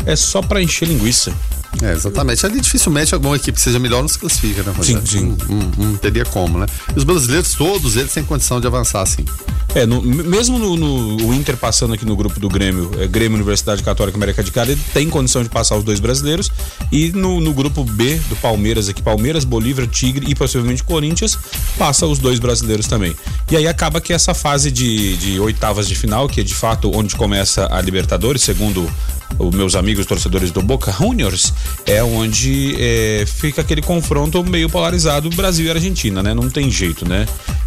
é 0.06 0.16
só 0.16 0.42
para 0.42 0.62
encher 0.62 0.88
linguiça. 0.88 1.34
É, 1.82 1.94
exatamente. 1.94 2.46
Ali 2.46 2.62
dificilmente 2.62 3.14
alguma 3.14 3.36
equipe 3.36 3.54
que 3.54 3.62
seja 3.62 3.80
melhor 3.80 4.02
não 4.02 4.08
se 4.08 4.20
classifica, 4.20 4.64
né, 4.64 4.74
Rogério? 4.76 5.06
Sim, 5.06 5.36
sim. 5.38 5.38
Não, 5.78 5.86
não, 5.86 5.98
teria 5.98 6.26
como, 6.26 6.60
né? 6.60 6.66
E 6.96 6.98
os 6.98 7.04
brasileiros, 7.04 7.54
todos 7.54 7.96
eles 7.96 8.14
têm 8.14 8.24
condição 8.24 8.60
de 8.60 8.68
avançar, 8.68 9.06
sim. 9.06 9.26
É, 9.74 9.86
no, 9.86 10.02
mesmo 10.02 10.58
no, 10.58 10.78
no, 10.78 11.28
o 11.28 11.34
Inter 11.34 11.58
passando 11.58 11.94
aqui 11.94 12.06
no 12.06 12.16
grupo 12.16 12.40
do 12.40 12.48
Grêmio, 12.48 12.92
é, 12.98 13.08
Grêmio 13.08 13.36
Universidade 13.36 13.84
Católica 13.84 14.18
América 14.18 14.42
de 14.42 14.50
Cali, 14.50 14.72
ele 14.72 14.82
tem 14.94 15.10
condição 15.10 15.44
de 15.44 15.50
passar 15.50 15.76
os 15.76 15.84
dois 15.84 16.00
brasileiros. 16.00 16.50
E 16.92 17.12
no, 17.12 17.42
no 17.42 17.54
grupo 17.54 17.84
B 17.84 18.16
do 18.30 18.38
Palmeiras 18.38 18.88
aqui, 18.88 19.02
Palmeiras, 19.02 19.44
Bolívar, 19.44 19.86
Tigre 19.86 20.28
e 20.30 20.36
possivelmente 20.36 20.82
Corinthians, 20.82 21.38
passa 21.78 22.06
os 22.08 22.20
dois 22.20 22.40
brasileiros 22.40 22.88
também. 22.88 23.16
E 23.52 23.58
aí 23.58 23.68
acaba 23.68 24.00
que 24.00 24.14
essa 24.14 24.34
fase 24.34 24.72
de, 24.72 25.18
de 25.18 25.40
oitavas 25.42 25.88
de 25.88 25.96
final, 25.96 26.30
que 26.30 26.40
é 26.40 26.44
de 26.44 26.56
fato 26.56 26.90
onde 26.96 27.16
começa 27.16 27.68
a 27.70 27.82
Libertadores, 27.82 28.44
segundo 28.44 28.90
os 29.38 29.54
meus 29.54 29.76
amigos 29.76 30.06
torcedores 30.06 30.52
do 30.52 30.62
Boca 30.62 30.92
Juniors, 30.92 31.54
é 31.86 32.04
onde 32.04 32.76
é, 32.80 33.26
fica 33.28 33.62
aquele 33.62 33.82
confronto 33.82 34.44
meio 34.44 34.70
polarizado 34.70 35.30
Brasil 35.32 35.66
e 35.66 35.70
Argentina, 35.70 36.24
né? 36.24 36.34
Não 36.34 36.50
tem 36.50 36.70
jeito, 36.70 37.08
né? 37.08 37.26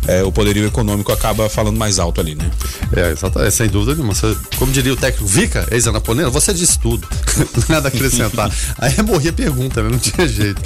é, 0.09 0.23
o 0.23 0.33
poderio 0.33 0.67
econômico 0.67 1.13
acaba 1.13 1.51
falando 1.51 1.77
mais 1.77 1.99
alto 1.99 2.19
ali, 2.19 2.35
né? 2.35 2.51
É, 2.97 3.11
exatamente, 3.11 3.53
sem 3.53 3.69
dúvida 3.69 3.95
nenhuma. 3.95 4.15
Você, 4.15 4.35
como 4.57 4.73
diria 4.73 4.95
o 4.95 4.97
técnico 4.97 5.27
Vica, 5.27 5.69
ex-anaponena, 5.71 6.31
você 6.31 6.55
disse 6.55 6.79
tudo. 6.79 7.07
Nada 7.69 7.89
a 7.89 7.91
acrescentar. 7.91 8.51
Aí 8.79 8.95
morria 9.03 9.31
a 9.31 9.35
pergunta, 9.35 9.83
né? 9.83 9.91
Não 9.91 9.99
tinha 9.99 10.27
jeito. 10.27 10.63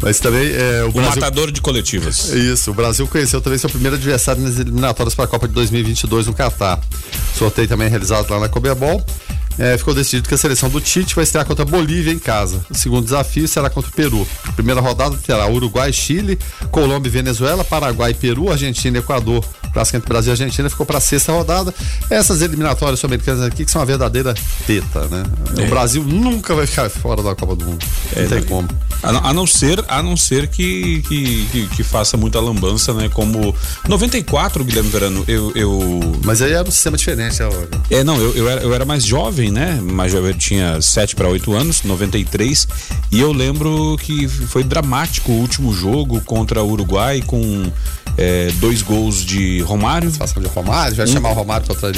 Mas 0.00 0.18
também. 0.18 0.48
É, 0.50 0.84
o, 0.84 0.88
o 0.88 0.92
Brasil... 0.92 1.10
matador 1.10 1.52
de 1.52 1.60
coletivas. 1.60 2.30
Isso, 2.30 2.70
o 2.70 2.74
Brasil 2.74 3.06
conheceu 3.06 3.42
também 3.42 3.58
seu 3.58 3.68
primeiro 3.68 3.96
adversário 3.96 4.42
nas 4.42 4.58
eliminatórias 4.58 5.14
para 5.14 5.26
a 5.26 5.28
Copa 5.28 5.46
de 5.46 5.52
2022 5.52 6.26
no 6.26 6.32
Catar. 6.32 6.80
Sorteio 7.36 7.68
também 7.68 7.90
realizado 7.90 8.30
lá 8.30 8.40
na 8.40 8.48
Cobebol 8.48 9.04
é, 9.58 9.76
ficou 9.76 9.92
decidido 9.92 10.28
que 10.28 10.34
a 10.34 10.38
seleção 10.38 10.68
do 10.68 10.80
Tite 10.80 11.14
vai 11.14 11.24
estrear 11.24 11.44
contra 11.44 11.64
a 11.64 11.66
Bolívia 11.66 12.12
em 12.12 12.18
casa. 12.18 12.64
O 12.70 12.74
segundo 12.74 13.04
desafio 13.04 13.48
será 13.48 13.68
contra 13.68 13.90
o 13.90 13.94
Peru. 13.94 14.26
A 14.46 14.52
primeira 14.52 14.80
rodada 14.80 15.16
terá 15.16 15.48
Uruguai, 15.48 15.92
Chile, 15.92 16.38
Colômbia 16.70 17.08
e 17.08 17.12
Venezuela, 17.12 17.64
Paraguai, 17.64 18.14
Peru, 18.14 18.50
Argentina 18.50 18.98
e 18.98 19.00
Equador. 19.00 19.44
O 19.64 19.72
clássico 19.72 19.96
entre 19.96 20.08
Brasil 20.08 20.30
e 20.30 20.34
Argentina 20.34 20.70
ficou 20.70 20.86
para 20.86 20.98
a 20.98 21.00
sexta 21.00 21.32
rodada. 21.32 21.74
Essas 22.08 22.40
eliminatórias 22.40 23.00
sul-americanas 23.00 23.42
aqui 23.42 23.64
que 23.64 23.70
são 23.70 23.80
uma 23.80 23.86
verdadeira 23.86 24.34
teta, 24.66 25.06
né? 25.08 25.24
É. 25.58 25.62
O 25.62 25.68
Brasil 25.68 26.04
nunca 26.04 26.54
vai 26.54 26.66
ficar 26.66 26.88
fora 26.88 27.22
da 27.22 27.34
Copa 27.34 27.56
do 27.56 27.64
Mundo. 27.64 27.84
Não 28.16 28.22
é, 28.22 28.26
tem 28.26 28.42
como. 28.44 28.68
A, 29.02 29.30
a, 29.30 29.34
não 29.34 29.46
ser, 29.46 29.84
a 29.88 30.02
não 30.02 30.16
ser 30.16 30.48
que, 30.48 31.02
que, 31.02 31.46
que, 31.52 31.68
que, 31.68 31.82
faça 31.82 32.16
muita 32.16 32.40
lambança, 32.40 32.92
né? 32.94 33.08
Como 33.08 33.54
94, 33.88 34.64
Guilherme 34.64 34.90
Verano, 34.90 35.24
eu. 35.28 35.52
eu... 35.54 36.00
Mas 36.24 36.42
aí 36.42 36.52
era 36.52 36.66
um 36.66 36.70
sistema 36.70 36.96
diferente, 36.96 37.40
né, 37.40 37.48
É, 37.90 38.02
não, 38.02 38.16
eu, 38.20 38.34
eu, 38.34 38.48
era, 38.48 38.62
eu 38.62 38.74
era 38.74 38.84
mais 38.84 39.04
jovem 39.04 39.47
jovem, 39.48 39.50
né? 39.50 39.80
Mas 39.82 40.14
eu 40.14 40.34
tinha 40.34 40.80
7 40.80 41.16
para 41.16 41.28
8 41.28 41.52
anos, 41.52 41.82
93, 41.82 42.68
e 43.10 43.20
eu 43.20 43.32
lembro 43.32 43.96
que 44.00 44.28
foi 44.28 44.62
dramático 44.62 45.32
o 45.32 45.40
último 45.40 45.72
jogo 45.72 46.20
contra 46.20 46.62
o 46.62 46.70
Uruguai 46.70 47.22
com 47.26 47.70
é, 48.18 48.50
dois 48.56 48.82
gols 48.82 49.24
de 49.24 49.60
Romário. 49.60 50.10
Situação 50.10 50.42
de 50.42 50.48
Romário, 50.48 50.96
vai 50.96 51.06
um, 51.06 51.08
chamar 51.08 51.30
o 51.30 51.34
Romário 51.34 51.66
para. 51.66 51.88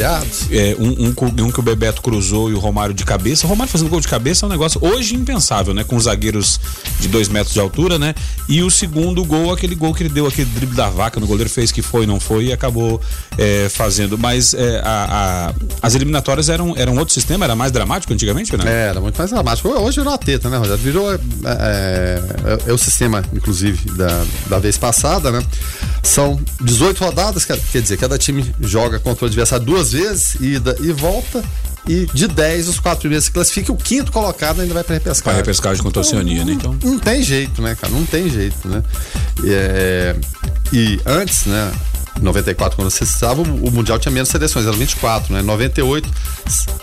É, 0.51 0.77
um, 0.79 1.07
um, 1.07 1.47
um, 1.47 1.51
que 1.51 1.59
o 1.59 1.63
Bebeto 1.63 2.03
cruzou 2.03 2.51
e 2.51 2.55
o 2.55 2.59
Romário 2.59 2.95
de 2.95 3.05
cabeça. 3.05 3.47
O 3.47 3.49
Romário 3.49 3.73
fazendo 3.73 3.89
gol 3.89 4.01
de 4.01 4.09
cabeça 4.09 4.45
é 4.45 4.47
um 4.47 4.51
negócio 4.51 4.79
hoje 4.85 5.15
impensável, 5.15 5.73
né? 5.73 5.83
Com 5.83 5.99
zagueiros 5.99 6.61
de 7.01 7.09
dois 7.09 7.29
metros 7.29 7.55
de 7.55 7.61
altura, 7.61 7.99
né? 7.99 8.15
E 8.47 8.63
o 8.63 8.71
segundo 8.71 9.25
gol, 9.25 9.53
aquele 9.53 9.75
gol 9.75 9.95
que 9.95 10.03
ele 10.03 10.11
deu, 10.11 10.27
aquele 10.27 10.51
drible 10.51 10.77
da 10.77 10.91
vaca 10.91 11.19
no 11.19 11.27
goleiro, 11.27 11.49
fez 11.49 11.73
que 11.73 11.81
foi, 11.81 12.07
não 12.07 12.21
foi 12.21 12.47
e 12.47 12.53
acabou 12.53 13.01
é, 13.39 13.69
fazendo. 13.71 14.19
Mas 14.19 14.53
é, 14.53 14.81
a, 14.85 15.51
a, 15.51 15.55
as 15.83 15.95
eliminatórias 15.95 16.51
eram, 16.51 16.75
eram 16.77 16.97
outro 16.97 17.15
sistema, 17.15 17.47
era 17.47 17.57
mais 17.57 17.73
dramático 17.73 18.13
antigamente, 18.13 18.55
né? 18.57 18.65
É, 18.67 18.89
era 18.89 19.01
muito 19.01 19.17
mais 19.17 19.31
dramático. 19.31 19.69
Hoje 19.69 19.99
virou 19.99 20.13
a 20.13 20.19
teta, 20.19 20.51
né, 20.51 20.59
Rogério? 20.59 20.83
Virou. 20.83 21.13
É, 21.13 21.19
é, 21.47 22.59
é, 22.67 22.73
o 22.73 22.79
sistema, 22.79 23.25
inclusive, 23.33 23.91
da, 23.93 24.25
da 24.49 24.59
vez 24.59 24.77
passada, 24.77 25.31
né? 25.31 25.43
São 26.11 26.41
18 26.61 27.05
rodadas, 27.05 27.45
quer 27.45 27.57
dizer, 27.81 27.97
cada 27.97 28.19
time 28.19 28.53
joga 28.61 28.99
contra 28.99 29.27
o 29.27 29.29
adversário 29.29 29.65
duas 29.65 29.93
vezes, 29.93 30.35
ida 30.41 30.77
e 30.81 30.91
volta. 30.91 31.41
E 31.87 32.05
de 32.13 32.27
10, 32.27 32.69
os 32.69 32.81
quatro 32.81 33.03
primeiros 33.03 33.27
se 33.27 33.31
classificam, 33.31 33.77
o 33.77 33.79
quinto 33.79 34.11
colocado 34.11 34.61
ainda 34.61 34.75
vai 34.75 34.83
para 34.83 34.95
repescagem. 34.95 35.23
Para 35.23 35.37
repescagem 35.37 35.83
contra 35.83 36.01
a 36.01 36.03
Oceania, 36.03 36.45
né? 36.45 36.53
Então. 36.53 36.77
Não 36.83 36.99
tem 36.99 37.23
jeito, 37.23 37.63
né, 37.63 37.77
cara? 37.77 37.93
Não 37.93 38.05
tem 38.05 38.29
jeito, 38.29 38.69
né? 38.69 38.83
É, 39.45 40.17
e 40.73 41.01
antes, 41.07 41.47
né? 41.47 41.73
94, 42.21 42.77
quando 42.77 42.91
você 42.91 43.05
estava, 43.05 43.43
o 43.43 43.71
Mundial 43.71 43.99
tinha 43.99 44.13
menos 44.13 44.29
seleções, 44.29 44.67
eram 44.67 44.77
24, 44.77 45.33
né? 45.33 45.43
98, 45.43 46.09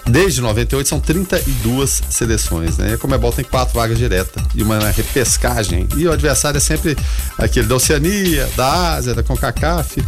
desde 0.08 0.42
98 0.42 0.88
são 0.88 1.00
32 1.00 2.04
seleções, 2.10 2.78
né? 2.78 2.92
E 2.92 2.94
a 2.94 2.98
Comebol 2.98 3.32
tem 3.32 3.46
quatro 3.46 3.74
vagas 3.74 3.98
diretas 3.98 4.44
e 4.56 4.64
uma 4.64 4.80
repescagem. 4.92 5.88
E 5.96 6.08
o 6.08 6.12
adversário 6.12 6.58
é 6.58 6.62
sempre 6.62 6.98
aquele 7.38 7.68
da 7.68 7.76
Oceania, 7.76 8.50
da 8.56 8.96
Ásia, 8.96 9.14
da 9.14 9.24
CONCACAF. 9.24 10.04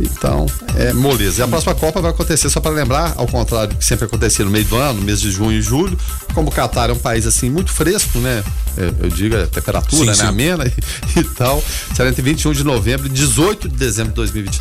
Então, 0.00 0.46
é 0.76 0.92
moleza. 0.92 1.42
E 1.42 1.44
a 1.44 1.48
próxima 1.48 1.74
Copa 1.74 2.00
vai 2.00 2.10
acontecer, 2.10 2.48
só 2.48 2.60
para 2.60 2.70
lembrar, 2.70 3.14
ao 3.16 3.26
contrário 3.26 3.70
do 3.70 3.76
que 3.76 3.84
sempre 3.84 4.04
acontecia 4.04 4.44
no 4.44 4.50
meio 4.50 4.64
do 4.64 4.76
ano, 4.76 5.00
no 5.00 5.04
mês 5.04 5.20
de 5.20 5.30
junho 5.30 5.58
e 5.58 5.62
julho, 5.62 5.98
como 6.34 6.48
o 6.48 6.52
Catar 6.52 6.90
é 6.90 6.92
um 6.92 6.98
país 6.98 7.26
assim 7.26 7.50
muito 7.50 7.72
fresco, 7.72 8.18
né? 8.18 8.44
Eu, 8.76 8.94
eu 9.00 9.08
digo 9.08 9.36
a 9.36 9.46
temperatura, 9.46 10.02
sim, 10.02 10.06
né? 10.06 10.14
Sim. 10.14 10.26
Amena 10.26 10.64
e, 10.66 10.72
e 11.18 11.24
tal. 11.24 11.62
Será 11.94 12.08
entre 12.08 12.22
21 12.22 12.52
de 12.52 12.62
novembro 12.62 13.06
e 13.06 13.10
18 13.10 13.68
de 13.68 13.76
dezembro 13.76 14.10
de 14.10 14.16
2022, 14.16 14.57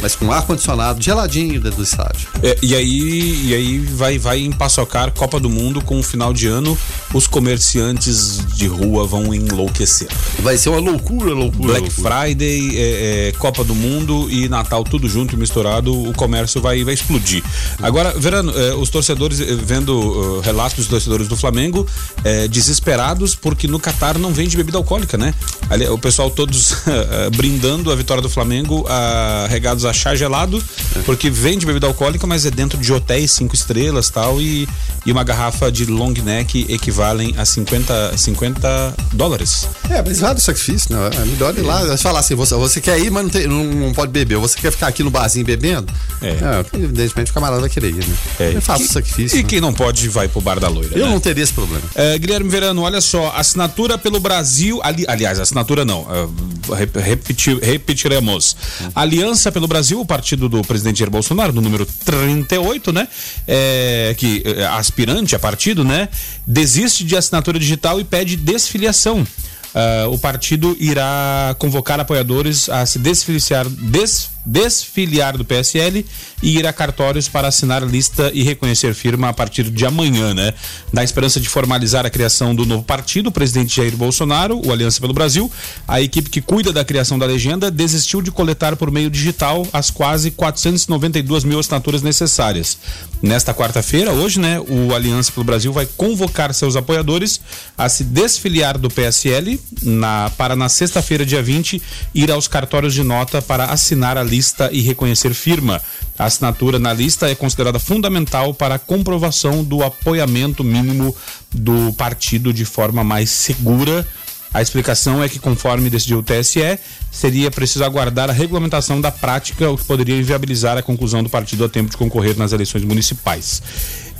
mas 0.00 0.14
com 0.14 0.30
ar-condicionado 0.30 1.02
geladinho 1.02 1.60
dentro 1.60 1.78
do 1.78 1.84
estádio. 1.84 2.28
É, 2.42 2.56
e 2.62 2.74
aí, 2.74 3.46
e 3.46 3.54
aí 3.54 3.78
vai, 3.78 4.18
vai 4.18 4.40
empaçocar 4.40 5.12
Copa 5.12 5.38
do 5.40 5.50
Mundo 5.50 5.80
com 5.82 5.98
o 5.98 6.02
final 6.02 6.32
de 6.32 6.46
ano, 6.46 6.76
os 7.12 7.26
comerciantes 7.26 8.38
de 8.54 8.66
rua 8.66 9.06
vão 9.06 9.34
enlouquecer. 9.34 10.08
Vai 10.40 10.56
ser 10.56 10.70
uma 10.70 10.78
loucura, 10.78 11.32
loucura. 11.32 11.74
Black 11.74 11.86
loucura. 11.86 12.22
Friday, 12.22 12.76
é, 12.76 13.28
é, 13.28 13.32
Copa 13.32 13.64
do 13.64 13.74
Mundo 13.74 14.30
e 14.30 14.48
Natal 14.48 14.84
tudo 14.84 15.08
junto 15.08 15.34
e 15.34 15.38
misturado, 15.38 15.92
o 16.08 16.12
comércio 16.14 16.60
vai, 16.60 16.82
vai 16.84 16.94
explodir. 16.94 17.42
Agora, 17.82 18.12
Verano, 18.18 18.52
é, 18.56 18.74
os 18.74 18.88
torcedores, 18.88 19.40
é, 19.40 19.54
vendo 19.54 19.92
uh, 19.92 20.40
relatos 20.40 20.76
dos 20.76 20.86
torcedores 20.88 21.28
do 21.28 21.36
Flamengo, 21.36 21.86
é, 22.22 22.48
desesperados 22.48 23.34
porque 23.34 23.66
no 23.66 23.78
Catar 23.78 24.18
não 24.18 24.32
vende 24.32 24.56
bebida 24.56 24.78
alcoólica, 24.78 25.16
né? 25.16 25.34
Ali, 25.68 25.86
o 25.88 25.98
pessoal 25.98 26.30
todos 26.30 26.74
brindando 27.36 27.90
a 27.90 27.94
vitória 27.94 28.22
do 28.22 28.30
Flamengo, 28.30 28.84
a, 28.88 29.33
regados 29.48 29.84
a 29.84 29.92
chá 29.92 30.14
gelado, 30.14 30.62
porque 31.04 31.30
vende 31.30 31.66
bebida 31.66 31.86
alcoólica, 31.86 32.26
mas 32.26 32.46
é 32.46 32.50
dentro 32.50 32.78
de 32.78 32.92
hotéis 32.92 33.32
cinco 33.32 33.54
estrelas 33.54 34.10
tal, 34.10 34.40
e, 34.40 34.68
e 35.04 35.12
uma 35.12 35.24
garrafa 35.24 35.70
de 35.70 35.84
long 35.86 36.12
neck 36.12 36.66
equivalem 36.68 37.34
a 37.36 37.44
50, 37.44 38.16
50 38.16 38.94
dólares. 39.12 39.68
É, 39.90 40.02
mas 40.02 40.20
vale 40.20 40.38
o 40.38 40.42
sacrifício, 40.42 40.94
né? 40.94 41.10
É 41.14 41.24
melhor 41.24 41.56
ir 41.56 41.62
lá. 41.62 41.96
Falar 41.98 42.20
assim, 42.20 42.34
você, 42.34 42.54
você 42.54 42.80
quer 42.80 42.98
ir, 42.98 43.10
mas 43.10 43.24
não, 43.24 43.30
tem, 43.30 43.46
não, 43.46 43.64
não 43.64 43.92
pode 43.92 44.12
beber. 44.12 44.38
Você 44.38 44.58
quer 44.58 44.70
ficar 44.70 44.88
aqui 44.88 45.02
no 45.02 45.10
barzinho 45.10 45.44
bebendo? 45.44 45.92
É. 46.22 46.28
é 46.28 46.64
evidentemente 46.74 47.30
o 47.30 47.34
camarada 47.34 47.60
vai 47.60 47.70
querer 47.70 47.90
ir, 47.90 48.06
né? 48.06 48.16
É. 48.40 48.52
Eu 48.54 48.62
faço 48.62 48.84
o 48.84 48.88
sacrifício. 48.88 49.38
E 49.38 49.42
né? 49.42 49.48
quem 49.48 49.60
não 49.60 49.72
pode 49.72 50.08
vai 50.08 50.28
pro 50.28 50.40
bar 50.40 50.58
da 50.58 50.68
loira. 50.68 50.96
Eu 50.96 51.06
né? 51.06 51.12
não 51.12 51.20
teria 51.20 51.42
esse 51.42 51.52
problema. 51.52 51.82
É, 51.94 52.18
Guilherme 52.18 52.48
Verano, 52.48 52.82
olha 52.82 53.00
só, 53.00 53.32
assinatura 53.36 53.98
pelo 53.98 54.20
Brasil. 54.20 54.80
Ali, 54.82 55.04
aliás, 55.08 55.38
assinatura 55.38 55.84
não. 55.84 56.02
Uh, 56.02 56.74
repetir, 56.98 57.58
repetiremos. 57.58 58.56
Hum. 58.80 58.90
Aliança 58.94 59.23
pelo 59.52 59.66
Brasil, 59.66 60.00
o 60.00 60.06
partido 60.06 60.48
do 60.48 60.62
presidente 60.62 60.98
Jair 60.98 61.10
Bolsonaro, 61.10 61.52
no 61.52 61.60
número 61.60 61.86
38, 62.04 62.92
né? 62.92 63.08
É, 63.46 64.14
que 64.18 64.42
é, 64.44 64.66
aspirante 64.66 65.34
a 65.34 65.38
partido, 65.38 65.84
né? 65.84 66.08
Desiste 66.46 67.04
de 67.04 67.16
assinatura 67.16 67.58
digital 67.58 68.00
e 68.00 68.04
pede 68.04 68.36
desfiliação. 68.36 69.26
Uh, 69.74 70.08
o 70.12 70.18
partido 70.18 70.76
irá 70.78 71.56
convocar 71.58 71.98
apoiadores 71.98 72.68
a 72.68 72.86
se 72.86 72.96
desfiliar, 72.96 73.68
des, 73.68 74.30
desfiliar 74.44 75.36
do 75.36 75.44
PSL 75.44 76.04
e 76.42 76.58
ir 76.58 76.66
a 76.66 76.72
cartórios 76.72 77.28
para 77.28 77.48
assinar 77.48 77.82
lista 77.82 78.30
e 78.34 78.42
reconhecer 78.42 78.94
firma 78.94 79.28
a 79.28 79.32
partir 79.32 79.64
de 79.70 79.86
amanhã, 79.86 80.34
né? 80.34 80.52
Na 80.92 81.02
esperança 81.02 81.40
de 81.40 81.48
formalizar 81.48 82.04
a 82.04 82.10
criação 82.10 82.54
do 82.54 82.66
novo 82.66 82.82
partido, 82.82 83.28
o 83.28 83.32
presidente 83.32 83.76
Jair 83.76 83.96
Bolsonaro, 83.96 84.60
o 84.64 84.70
Aliança 84.70 85.00
pelo 85.00 85.14
Brasil, 85.14 85.50
a 85.88 86.00
equipe 86.00 86.28
que 86.28 86.42
cuida 86.42 86.72
da 86.72 86.84
criação 86.84 87.18
da 87.18 87.24
legenda, 87.24 87.70
desistiu 87.70 88.20
de 88.20 88.30
coletar 88.30 88.76
por 88.76 88.90
meio 88.90 89.08
digital 89.08 89.66
as 89.72 89.90
quase 89.90 90.30
492 90.30 91.44
mil 91.44 91.58
assinaturas 91.58 92.02
necessárias. 92.02 92.76
Nesta 93.22 93.54
quarta-feira, 93.54 94.12
hoje, 94.12 94.38
né, 94.38 94.60
o 94.60 94.94
Aliança 94.94 95.32
pelo 95.32 95.44
Brasil 95.44 95.72
vai 95.72 95.86
convocar 95.96 96.52
seus 96.52 96.76
apoiadores 96.76 97.40
a 97.78 97.88
se 97.88 98.04
desfiliar 98.04 98.76
do 98.76 98.90
PSL 98.90 99.58
na, 99.82 100.30
para 100.36 100.54
na 100.54 100.68
sexta-feira, 100.68 101.24
dia 101.24 101.42
20, 101.42 101.80
ir 102.14 102.30
aos 102.30 102.46
cartórios 102.46 102.92
de 102.92 103.02
nota 103.02 103.40
para 103.40 103.66
assinar 103.66 104.18
a 104.18 104.22
lista 104.22 104.33
e 104.70 104.80
reconhecer 104.80 105.34
firma. 105.34 105.80
A 106.18 106.24
assinatura 106.24 106.78
na 106.78 106.92
lista 106.92 107.28
é 107.28 107.34
considerada 107.34 107.78
fundamental 107.78 108.54
para 108.54 108.76
a 108.76 108.78
comprovação 108.78 109.64
do 109.64 109.82
apoiamento 109.82 110.62
mínimo 110.62 111.14
do 111.52 111.92
partido 111.94 112.52
de 112.52 112.64
forma 112.64 113.02
mais 113.02 113.30
segura. 113.30 114.06
A 114.52 114.62
explicação 114.62 115.20
é 115.20 115.28
que, 115.28 115.40
conforme 115.40 115.90
decidiu 115.90 116.18
o 116.18 116.22
TSE, 116.22 116.78
seria 117.10 117.50
preciso 117.50 117.84
aguardar 117.84 118.30
a 118.30 118.32
regulamentação 118.32 119.00
da 119.00 119.10
prática, 119.10 119.68
o 119.68 119.76
que 119.76 119.84
poderia 119.84 120.16
inviabilizar 120.16 120.78
a 120.78 120.82
conclusão 120.82 121.24
do 121.24 121.28
partido 121.28 121.64
a 121.64 121.68
tempo 121.68 121.90
de 121.90 121.96
concorrer 121.96 122.36
nas 122.38 122.52
eleições 122.52 122.84
municipais. 122.84 123.60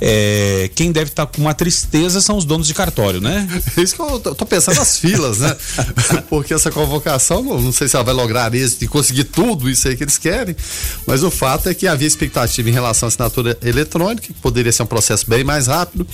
É, 0.01 0.69
quem 0.75 0.91
deve 0.91 1.09
estar 1.09 1.25
tá 1.25 1.31
com 1.31 1.41
uma 1.41 1.53
tristeza 1.53 2.19
são 2.19 2.37
os 2.37 2.45
donos 2.45 2.67
de 2.67 2.73
cartório, 2.73 3.21
né? 3.21 3.47
É 3.77 3.81
isso 3.81 3.95
que 3.95 4.01
eu 4.01 4.19
tô, 4.19 4.35
tô 4.35 4.45
pensando 4.45 4.77
nas 4.77 4.97
filas, 4.97 5.39
né? 5.39 5.55
Porque 6.29 6.53
essa 6.53 6.71
convocação, 6.71 7.41
não, 7.43 7.71
sei 7.71 7.87
se 7.87 7.95
ela 7.95 8.03
vai 8.03 8.13
lograr 8.13 8.53
êxito 8.53 8.83
e 8.83 8.87
conseguir 8.87 9.25
tudo 9.25 9.69
isso 9.69 9.87
aí 9.87 9.95
que 9.95 10.03
eles 10.03 10.17
querem, 10.17 10.55
mas 11.07 11.23
o 11.23 11.31
fato 11.31 11.69
é 11.69 11.73
que 11.73 11.87
havia 11.87 12.07
expectativa 12.07 12.69
em 12.69 12.73
relação 12.73 13.07
à 13.07 13.09
assinatura 13.09 13.57
eletrônica, 13.63 14.27
que 14.27 14.33
poderia 14.33 14.71
ser 14.71 14.83
um 14.83 14.87
processo 14.87 15.29
bem 15.29 15.43
mais 15.43 15.67
rápido. 15.67 16.07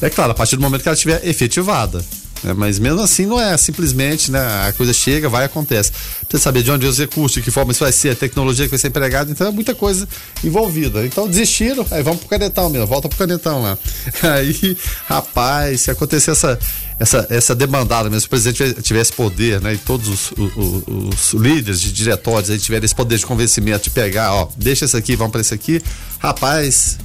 É 0.00 0.10
claro, 0.10 0.32
a 0.32 0.34
partir 0.34 0.56
do 0.56 0.62
momento 0.62 0.82
que 0.82 0.88
ela 0.88 0.94
estiver 0.94 1.26
efetivada. 1.26 2.04
Né? 2.44 2.52
Mas 2.52 2.78
mesmo 2.78 3.00
assim 3.00 3.26
não 3.26 3.40
é 3.40 3.56
simplesmente, 3.56 4.30
né? 4.30 4.38
A 4.68 4.72
coisa 4.72 4.92
chega, 4.92 5.28
vai 5.28 5.44
acontece. 5.46 5.90
Precisa 6.28 6.42
saber 6.42 6.62
de 6.62 6.70
onde 6.70 6.86
os 6.86 6.98
recursos, 6.98 7.36
de 7.36 7.42
que 7.42 7.50
forma 7.50 7.72
isso 7.72 7.82
vai 7.82 7.92
ser, 7.92 8.10
a 8.10 8.14
tecnologia 8.14 8.66
que 8.66 8.70
vai 8.70 8.78
ser 8.78 8.88
empregada, 8.88 9.30
então 9.30 9.46
é 9.46 9.50
muita 9.50 9.74
coisa 9.74 10.06
envolvida. 10.44 11.04
Então 11.06 11.26
desistiram, 11.26 11.86
aí 11.90 12.02
vamos 12.02 12.20
pro 12.20 12.28
canetão 12.28 12.68
mesmo, 12.68 12.86
volta 12.86 13.08
pro 13.08 13.16
canetão 13.16 13.62
lá. 13.62 13.78
Aí, 14.34 14.76
rapaz, 15.06 15.82
se 15.82 15.90
acontecer 15.90 16.32
essa 16.32 16.58
essa, 16.98 17.26
essa 17.28 17.54
demandada 17.54 18.08
mesmo, 18.08 18.20
se 18.20 18.26
o 18.26 18.30
presidente 18.30 18.82
tivesse 18.82 19.12
poder, 19.12 19.60
né? 19.60 19.74
E 19.74 19.78
todos 19.78 20.08
os, 20.08 20.32
os, 20.56 20.84
os 20.86 21.32
líderes 21.34 21.80
de 21.80 21.92
diretórios 21.92 22.50
aí 22.50 22.58
tiverem 22.58 22.84
esse 22.84 22.94
poder 22.94 23.18
de 23.18 23.26
convencimento 23.26 23.84
de 23.84 23.90
pegar, 23.90 24.32
ó, 24.32 24.48
deixa 24.56 24.84
esse 24.84 24.96
aqui, 24.96 25.16
vamos 25.16 25.32
para 25.32 25.40
esse 25.40 25.52
aqui, 25.52 25.82
rapaz, 26.18 26.98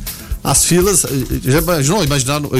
as 0.43 0.65
filas, 0.65 1.05
já 1.43 1.59
imaginou, 1.59 2.03
imaginando, 2.03 2.51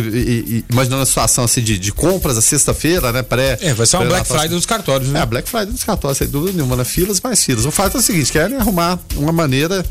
imaginando 0.70 1.04
a 1.04 1.06
situação 1.06 1.46
assim 1.46 1.62
de, 1.62 1.78
de 1.78 1.92
compras 1.92 2.38
a 2.38 2.42
sexta-feira, 2.42 3.12
né? 3.12 3.24
Pré, 3.24 3.58
é, 3.62 3.74
vai 3.74 3.86
ser 3.86 3.98
uma 3.98 4.06
Black 4.06 4.28
Friday 4.28 4.50
dos 4.50 4.66
cartórios, 4.66 5.10
né? 5.10 5.22
É, 5.22 5.26
Black 5.26 5.50
Friday 5.50 5.72
dos 5.72 5.84
cartórios, 5.84 6.18
sem 6.18 6.28
dúvida 6.28 6.54
nenhuma, 6.54 6.76
né? 6.76 6.84
Filas 6.84 7.22
mais 7.22 7.44
filas. 7.44 7.66
O 7.66 7.72
fato 7.72 7.98
é 7.98 8.00
o 8.00 8.04
seguinte, 8.04 8.32
querem 8.32 8.58
arrumar 8.58 9.00
uma 9.16 9.32
maneira 9.32 9.86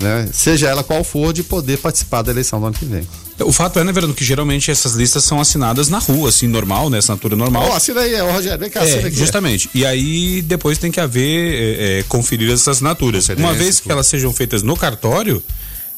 né, 0.00 0.28
seja 0.32 0.68
ela 0.68 0.82
qual 0.82 1.04
for, 1.04 1.32
de 1.32 1.42
poder 1.42 1.78
participar 1.78 2.22
da 2.22 2.30
eleição 2.30 2.60
do 2.60 2.66
ano 2.66 2.76
que 2.76 2.84
vem. 2.84 3.06
O 3.40 3.52
fato 3.52 3.80
é, 3.80 3.84
né, 3.84 3.90
Verano, 3.90 4.14
que 4.14 4.24
geralmente 4.24 4.70
essas 4.70 4.92
listas 4.94 5.24
são 5.24 5.40
assinadas 5.40 5.88
na 5.88 5.98
rua, 5.98 6.28
assim, 6.28 6.46
normal, 6.46 6.88
né? 6.88 6.98
Assinatura 6.98 7.34
normal. 7.34 7.64
Ó, 7.64 7.70
oh, 7.70 7.72
assina 7.72 8.00
aí, 8.00 8.20
ô 8.20 8.30
Rogério, 8.30 8.58
vem 8.60 8.70
cá, 8.70 8.86
é, 8.86 8.98
aqui. 9.00 9.10
Justamente. 9.10 9.68
E 9.74 9.84
aí 9.84 10.40
depois 10.42 10.78
tem 10.78 10.92
que 10.92 11.00
haver, 11.00 11.54
é, 11.54 11.98
é, 11.98 12.02
conferir 12.04 12.52
essas 12.52 12.68
assinaturas. 12.68 13.28
Uma 13.30 13.52
vez 13.52 13.80
que 13.80 13.90
elas 13.90 14.06
sejam 14.06 14.32
feitas 14.32 14.62
no 14.62 14.76
cartório, 14.76 15.42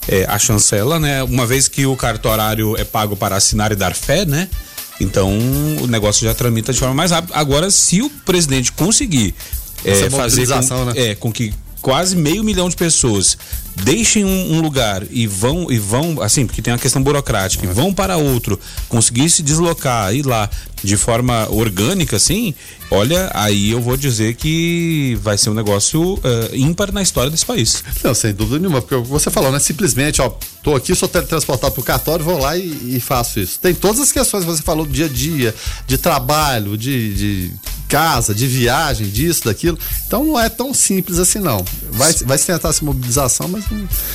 é, 0.08 0.24
a 0.28 0.38
chancela, 0.38 0.98
né? 0.98 1.22
Uma 1.22 1.46
vez 1.46 1.68
que 1.68 1.86
o 1.86 1.96
cartorário 1.96 2.76
é 2.76 2.84
pago 2.84 3.16
para 3.16 3.36
assinar 3.36 3.72
e 3.72 3.76
dar 3.76 3.94
fé, 3.94 4.24
né? 4.24 4.48
Então 5.00 5.30
o 5.82 5.86
negócio 5.86 6.26
já 6.26 6.34
tramita 6.34 6.72
de 6.72 6.78
forma 6.78 6.94
mais 6.94 7.10
rápida. 7.10 7.36
Agora, 7.36 7.70
se 7.70 8.00
o 8.02 8.08
presidente 8.08 8.72
conseguir 8.72 9.34
é, 9.84 10.08
fazer 10.10 10.46
com, 10.48 10.84
né? 10.84 10.92
é, 10.96 11.14
com 11.14 11.32
que 11.32 11.52
quase 11.86 12.16
meio 12.16 12.42
milhão 12.42 12.68
de 12.68 12.74
pessoas 12.74 13.38
deixem 13.76 14.24
um, 14.24 14.54
um, 14.54 14.60
lugar 14.60 15.04
e 15.08 15.24
vão 15.24 15.70
e 15.70 15.78
vão 15.78 16.20
assim 16.20 16.44
porque 16.44 16.60
tem 16.60 16.74
a 16.74 16.78
questão 16.78 17.00
burocrática 17.00 17.64
e 17.64 17.68
vão 17.68 17.94
para 17.94 18.16
outro 18.16 18.58
conseguir 18.88 19.30
se 19.30 19.40
deslocar 19.40 20.12
ir 20.12 20.26
lá 20.26 20.50
de 20.82 20.96
forma 20.96 21.46
orgânica 21.48 22.16
assim 22.16 22.52
olha 22.90 23.30
aí 23.32 23.70
eu 23.70 23.80
vou 23.80 23.96
dizer 23.96 24.34
que 24.34 25.16
vai 25.22 25.38
ser 25.38 25.50
um 25.50 25.54
negócio 25.54 26.14
uh, 26.14 26.20
ímpar 26.54 26.92
na 26.92 27.02
história 27.02 27.30
desse 27.30 27.46
país. 27.46 27.84
Não 28.02 28.14
sem 28.14 28.34
dúvida 28.34 28.58
nenhuma 28.58 28.82
porque 28.82 28.96
você 29.08 29.30
falou 29.30 29.52
né 29.52 29.60
simplesmente 29.60 30.20
ó 30.20 30.28
tô 30.64 30.74
aqui 30.74 30.92
sou 30.92 31.08
teletransportado 31.08 31.72
pro 31.72 31.84
cartório 31.84 32.24
vou 32.24 32.38
lá 32.38 32.56
e, 32.56 32.96
e, 32.96 33.00
faço 33.00 33.38
isso. 33.38 33.60
Tem 33.60 33.72
todas 33.72 34.00
as 34.00 34.10
questões 34.10 34.44
que 34.44 34.50
você 34.50 34.62
falou 34.62 34.84
do 34.84 34.92
dia 34.92 35.06
a 35.06 35.08
dia 35.08 35.54
de 35.86 35.96
trabalho 35.98 36.76
de, 36.76 37.14
de 37.14 37.52
casa, 37.88 38.34
de 38.34 38.46
viagem, 38.46 39.08
disso, 39.08 39.44
daquilo. 39.44 39.78
Então 40.06 40.24
não 40.24 40.38
é 40.38 40.48
tão 40.48 40.74
simples 40.74 41.18
assim, 41.18 41.38
não. 41.38 41.64
Vai, 41.92 42.12
vai 42.24 42.38
se 42.38 42.46
tentar 42.46 42.68
essa 42.70 42.84
mobilização, 42.84 43.48
mas 43.48 43.64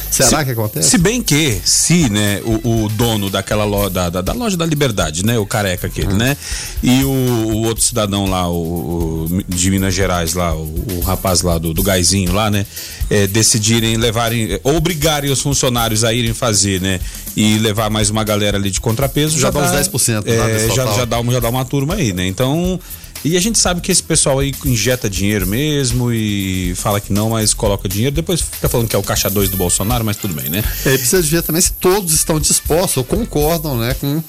será 0.09 0.39
se, 0.39 0.45
que 0.45 0.51
acontece? 0.51 0.89
Se 0.89 0.97
bem 0.97 1.21
que, 1.21 1.59
se, 1.63 2.09
né, 2.09 2.41
o, 2.43 2.83
o 2.83 2.89
dono 2.89 3.29
daquela 3.29 3.63
loja, 3.63 3.89
da, 3.89 4.09
da, 4.09 4.21
da, 4.21 4.33
loja 4.33 4.55
da 4.55 4.65
Liberdade, 4.65 5.25
né, 5.25 5.37
o 5.37 5.45
careca 5.45 5.87
aquele, 5.87 6.13
né, 6.13 6.37
e 6.83 7.03
o, 7.03 7.09
o, 7.09 7.65
outro 7.65 7.83
cidadão 7.83 8.29
lá, 8.29 8.49
o, 8.49 9.25
o, 9.25 9.43
de 9.47 9.71
Minas 9.71 9.93
Gerais 9.93 10.33
lá, 10.33 10.55
o, 10.55 11.01
rapaz 11.05 11.41
lá 11.41 11.57
do, 11.57 11.73
do 11.73 11.81
Gaizinho 11.81 12.33
lá, 12.33 12.49
né, 12.49 12.65
é, 13.09 13.27
decidirem 13.27 13.97
levarem, 13.97 14.59
obrigarem 14.63 15.31
os 15.31 15.41
funcionários 15.41 16.03
a 16.03 16.13
irem 16.13 16.33
fazer, 16.33 16.81
né, 16.81 16.99
e 17.35 17.57
levar 17.57 17.89
mais 17.89 18.09
uma 18.09 18.23
galera 18.23 18.57
ali 18.57 18.69
de 18.69 18.81
contrapeso, 18.81 19.39
já, 19.39 19.47
já 19.47 19.51
dá 19.51 19.59
uns 19.59 19.89
10%. 19.89 20.23
É, 20.25 20.75
já, 20.75 20.85
já, 20.93 21.05
dá 21.05 21.19
uma, 21.19 21.33
já 21.33 21.39
dá 21.39 21.49
uma 21.49 21.65
turma 21.65 21.95
aí, 21.95 22.13
né, 22.13 22.27
então 22.27 22.79
e 23.23 23.37
a 23.37 23.39
gente 23.39 23.59
sabe 23.59 23.81
que 23.81 23.91
esse 23.91 24.01
pessoal 24.01 24.39
aí 24.39 24.51
injeta 24.65 25.09
dinheiro 25.09 25.45
mesmo 25.45 26.11
e 26.11 26.73
fala 26.75 26.99
que 26.99 27.13
não, 27.13 27.29
mas 27.29 27.53
coloca 27.53 27.87
dinheiro. 27.87 28.15
Depois 28.15 28.41
fica 28.41 28.67
falando 28.67 28.87
que 28.87 28.95
é 28.95 28.99
o 28.99 29.03
caixa 29.03 29.29
2 29.29 29.49
do 29.49 29.57
Bolsonaro, 29.57 30.03
mas 30.03 30.17
tudo 30.17 30.33
bem, 30.33 30.49
né? 30.49 30.63
É, 30.85 30.97
precisa 30.97 31.21
ver 31.21 31.43
também 31.43 31.61
se 31.61 31.73
todos 31.73 32.13
estão 32.13 32.39
dispostos 32.39 32.97
ou 32.97 33.03
concordam, 33.03 33.77
né, 33.77 33.93
com 33.93 34.21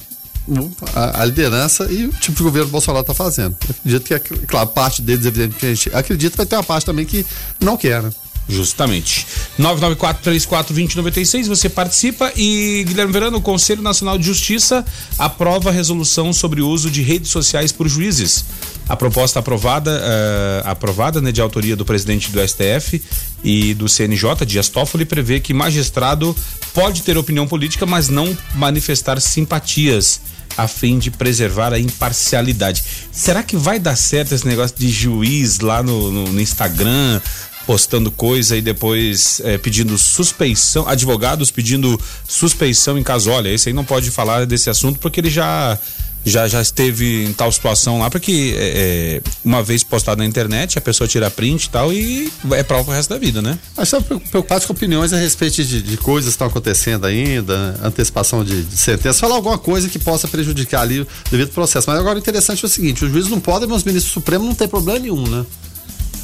a, 0.95 1.23
a, 1.23 1.25
liderança 1.25 1.85
e 1.91 2.07
o 2.07 2.13
tipo 2.13 2.37
de 2.37 2.43
governo 2.43 2.67
que 2.67 2.71
o 2.71 2.73
Bolsonaro 2.73 3.03
está 3.03 3.15
fazendo. 3.15 3.57
Eu 3.63 3.71
acredito 3.71 4.05
que, 4.05 4.15
é, 4.15 4.19
claro, 4.19 4.69
parte 4.69 5.01
deles, 5.01 5.25
evidentemente, 5.25 5.91
acredito, 5.95 6.37
vai 6.37 6.47
ter 6.47 6.57
uma 6.57 6.65
parte 6.65 6.85
também 6.85 7.07
que 7.07 7.25
não 7.61 7.77
quer, 7.77 8.03
né? 8.03 8.11
Justamente. 8.49 9.27
994-34-2096, 9.59 11.47
você 11.47 11.69
participa 11.69 12.33
e 12.37 12.85
Guilherme 12.87 13.13
Verano, 13.13 13.39
o 13.39 13.41
Conselho 13.41 13.83
Nacional 13.83 14.19
de 14.19 14.25
Justiça 14.25 14.85
aprova 15.17 15.71
a 15.71 15.73
resolução 15.73 16.33
sobre 16.33 16.61
o 16.61 16.69
uso 16.69 16.91
de 16.91 17.03
redes 17.03 17.31
sociais 17.31 17.71
por 17.71 17.89
juízes. 17.89 18.45
A 18.93 18.97
proposta 18.97 19.39
aprovada, 19.39 19.91
uh, 19.91 20.69
aprovada 20.69 21.19
né, 21.19 21.33
de 21.33 21.41
autoria 21.41 21.75
do 21.75 21.83
presidente 21.83 22.31
do 22.31 22.47
STF 22.47 23.03
e 23.43 23.73
do 23.73 23.89
CNJ, 23.89 24.45
Dias 24.45 24.69
Toffoli, 24.69 25.07
prevê 25.07 25.41
que 25.41 25.55
magistrado 25.55 26.37
pode 26.75 27.01
ter 27.01 27.17
opinião 27.17 27.49
política, 27.49 27.87
mas 27.87 28.11
não 28.11 28.37
manifestar 28.55 29.19
simpatias 29.19 30.21
a 30.59 30.69
fim 30.69 30.99
de 30.99 31.11
preservar 31.11 31.73
a 31.73 31.81
imparcialidade. 31.81 32.85
Será 33.11 33.43
que 33.43 33.57
vai 33.57 33.79
dar 33.79 33.97
certo 33.97 34.35
esse 34.35 34.47
negócio 34.47 34.77
de 34.77 34.91
juiz 34.91 35.61
lá 35.61 35.83
no, 35.83 36.13
no, 36.13 36.31
no 36.31 36.41
Instagram, 36.43 37.19
postando 37.67 38.11
coisa 38.11 38.59
e 38.59 38.61
depois 38.61 39.41
é, 39.43 39.57
pedindo 39.57 39.97
suspeição, 39.97 40.87
advogados 40.87 41.51
pedindo 41.51 41.99
suspeição 42.29 42.99
em 42.99 43.03
caso, 43.03 43.31
olha, 43.31 43.49
esse 43.49 43.71
aí 43.71 43.73
não 43.73 43.87
pode 43.87 44.11
falar 44.11 44.45
desse 44.45 44.69
assunto 44.69 44.99
porque 44.99 45.19
ele 45.19 45.31
já 45.31 45.79
já 46.25 46.47
já 46.47 46.61
esteve 46.61 47.25
em 47.25 47.33
tal 47.33 47.51
situação 47.51 47.99
lá, 47.99 48.11
porque 48.11 48.55
é, 48.57 49.19
é 49.19 49.31
uma 49.45 49.63
vez 49.63 49.83
postado 49.83 50.19
na 50.19 50.27
internet, 50.27 50.79
a 50.79 50.81
pessoa 50.81 51.09
tira 51.09 51.31
print 51.31 51.65
e 51.65 51.71
tal 51.71 51.93
e 51.93 52.33
é 52.53 52.63
prova 52.63 52.91
o 52.91 52.95
resto 52.95 53.11
da 53.11 53.19
vida, 53.19 53.43
né? 53.43 53.59
Mas 53.77 53.89
só 53.89 54.01
preocupados 54.01 54.67
com 54.67 54.73
opiniões 54.73 55.13
a 55.13 55.17
respeito 55.17 55.63
de, 55.65 55.83
de 55.83 55.97
coisas 55.97 56.31
que 56.31 56.35
estão 56.35 56.47
acontecendo 56.47 57.07
ainda, 57.07 57.79
antecipação 57.83 58.45
de, 58.45 58.63
de 58.63 58.77
sentença, 58.77 59.19
falar 59.19 59.35
alguma 59.35 59.59
coisa 59.59 59.89
que 59.89 59.99
possa 59.99 60.29
prejudicar 60.29 60.83
ali 60.83 61.01
o 61.01 61.07
devido 61.31 61.51
processo. 61.51 61.89
Mas 61.91 61.99
agora 61.99 62.17
o 62.17 62.19
interessante 62.19 62.65
é 62.65 62.67
o 62.67 62.71
seguinte, 62.71 63.05
os 63.05 63.11
juízes 63.11 63.31
não 63.31 63.41
podem, 63.41 63.69
mas 63.69 63.79
os 63.79 63.85
ministros 63.85 64.13
supremos 64.13 64.47
não 64.47 64.55
tem 64.55 64.69
problema 64.69 64.99
nenhum, 64.99 65.27
né? 65.27 65.45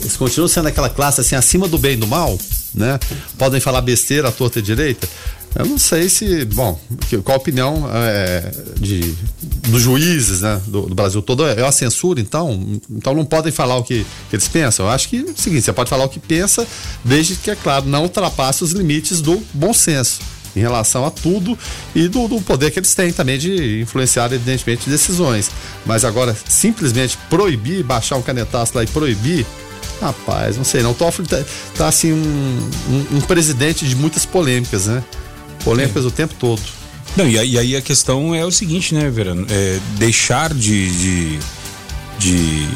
eles 0.01 0.17
continuam 0.17 0.49
sendo 0.49 0.69
aquela 0.69 0.89
classe 0.89 1.21
assim 1.21 1.35
acima 1.35 1.67
do 1.67 1.79
bem 1.79 1.95
e 1.95 1.97
do 1.97 2.07
mal, 2.07 2.39
né? 2.75 2.99
Podem 3.37 3.61
falar 3.61 3.81
besteira 3.81 4.29
à 4.29 4.33
torta 4.33 4.59
e 4.59 4.63
direita. 4.63 5.09
Eu 5.55 5.67
não 5.67 5.79
sei 5.79 6.09
se, 6.09 6.45
bom, 6.45 6.79
qual 7.25 7.37
a 7.37 7.41
opinião 7.41 7.89
é, 7.93 8.53
de, 8.79 9.15
dos 9.69 9.83
juízes 9.83 10.43
né, 10.43 10.61
do, 10.67 10.83
do, 10.83 10.95
Brasil 10.95 11.23
todo? 11.23 11.47
É 11.47 11.63
uma 11.63 11.73
censura, 11.73 12.21
então? 12.21 12.81
Então 12.91 13.15
não 13.15 13.25
podem 13.25 13.51
falar 13.51 13.77
o 13.77 13.83
que, 13.83 14.07
que, 14.29 14.37
eles 14.37 14.47
pensam. 14.47 14.87
Eu 14.87 14.93
acho 14.93 15.09
que 15.09 15.19
é 15.19 15.23
o 15.23 15.37
seguinte: 15.37 15.63
você 15.63 15.73
pode 15.73 15.91
falar 15.91 16.05
o 16.05 16.09
que 16.09 16.21
pensa, 16.21 16.67
desde 17.05 17.35
que, 17.37 17.51
é 17.51 17.57
claro, 17.57 17.87
não 17.87 18.03
ultrapasse 18.03 18.63
os 18.63 18.73
limites 18.73 19.21
do 19.21 19.43
bom 19.53 19.73
senso 19.73 20.21
em 20.57 20.61
relação 20.61 21.05
a 21.05 21.11
tudo 21.11 21.57
e 21.95 22.09
do, 22.09 22.27
do, 22.27 22.41
poder 22.41 22.71
que 22.71 22.79
eles 22.79 22.95
têm 22.95 23.13
também 23.13 23.39
de 23.39 23.81
influenciar, 23.81 24.27
evidentemente, 24.33 24.89
decisões. 24.89 25.51
Mas 25.85 26.05
agora, 26.05 26.37
simplesmente 26.49 27.19
proibir, 27.31 27.83
baixar 27.83 28.17
um 28.17 28.23
canetaço 28.23 28.77
lá 28.77 28.83
e 28.83 28.87
proibir 28.87 29.47
Rapaz, 30.01 30.57
não 30.57 30.65
sei 30.65 30.83
não. 30.83 30.93
O 30.93 30.95
Toffoli 30.95 31.27
tá, 31.27 31.43
tá 31.77 31.89
assim 31.89 32.13
um, 32.13 32.71
um, 32.89 33.17
um, 33.17 33.21
presidente 33.21 33.87
de 33.87 33.97
muitas 33.97 34.25
polêmicas, 34.25 34.87
né? 34.87 35.03
Polêmicas 35.69 36.07
o 36.07 36.11
tempo 36.11 36.35
todo. 36.39 36.63
Não, 37.15 37.29
e, 37.29 37.39
aí 37.39 37.77
a 37.77 37.83
questão 37.83 38.35
é 38.35 38.43
o 38.43 38.51
seguinte, 38.51 38.95
né, 38.95 39.11
Verano? 39.11 39.47
É 39.51 39.79
deixar 39.99 40.55
de, 40.55 40.91
de, 40.91 41.39
de, 42.19 42.69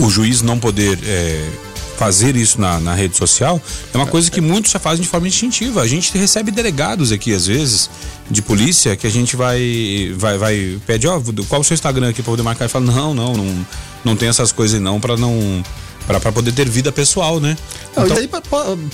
o 0.00 0.10
juiz 0.10 0.42
não 0.42 0.58
poder 0.58 0.98
é, 1.04 1.48
fazer 1.96 2.34
isso 2.34 2.60
na, 2.60 2.80
na, 2.80 2.92
rede 2.92 3.16
social 3.16 3.62
é 3.94 3.96
uma 3.96 4.06
coisa 4.06 4.32
que 4.32 4.40
muitos 4.40 4.72
já 4.72 4.80
fazem 4.80 5.00
de 5.00 5.08
forma 5.08 5.28
instintiva. 5.28 5.80
A 5.80 5.86
gente 5.86 6.18
recebe 6.18 6.50
delegados 6.50 7.12
aqui, 7.12 7.32
às 7.32 7.46
vezes, 7.46 7.88
de 8.28 8.42
polícia, 8.42 8.96
que 8.96 9.06
a 9.06 9.10
gente 9.10 9.36
vai, 9.36 10.12
vai, 10.16 10.36
vai 10.36 10.78
pede, 10.84 11.06
ó, 11.06 11.18
oh, 11.18 11.44
qual 11.44 11.60
o 11.60 11.64
seu 11.64 11.74
Instagram 11.74 12.08
aqui 12.08 12.20
pra 12.20 12.32
poder 12.32 12.42
marcar? 12.42 12.64
E 12.64 12.68
fala, 12.68 12.84
não, 12.84 13.14
não, 13.14 13.34
não, 13.34 13.66
não 14.04 14.16
tem 14.16 14.28
essas 14.28 14.50
coisas 14.50 14.80
não, 14.80 14.98
para 14.98 15.16
não 15.16 15.62
para 16.04 16.32
poder 16.32 16.50
ter 16.50 16.68
vida 16.68 16.90
pessoal, 16.90 17.38
né? 17.38 17.56
Não, 17.94 18.06
então... 18.06 18.16
aí, 18.16 18.28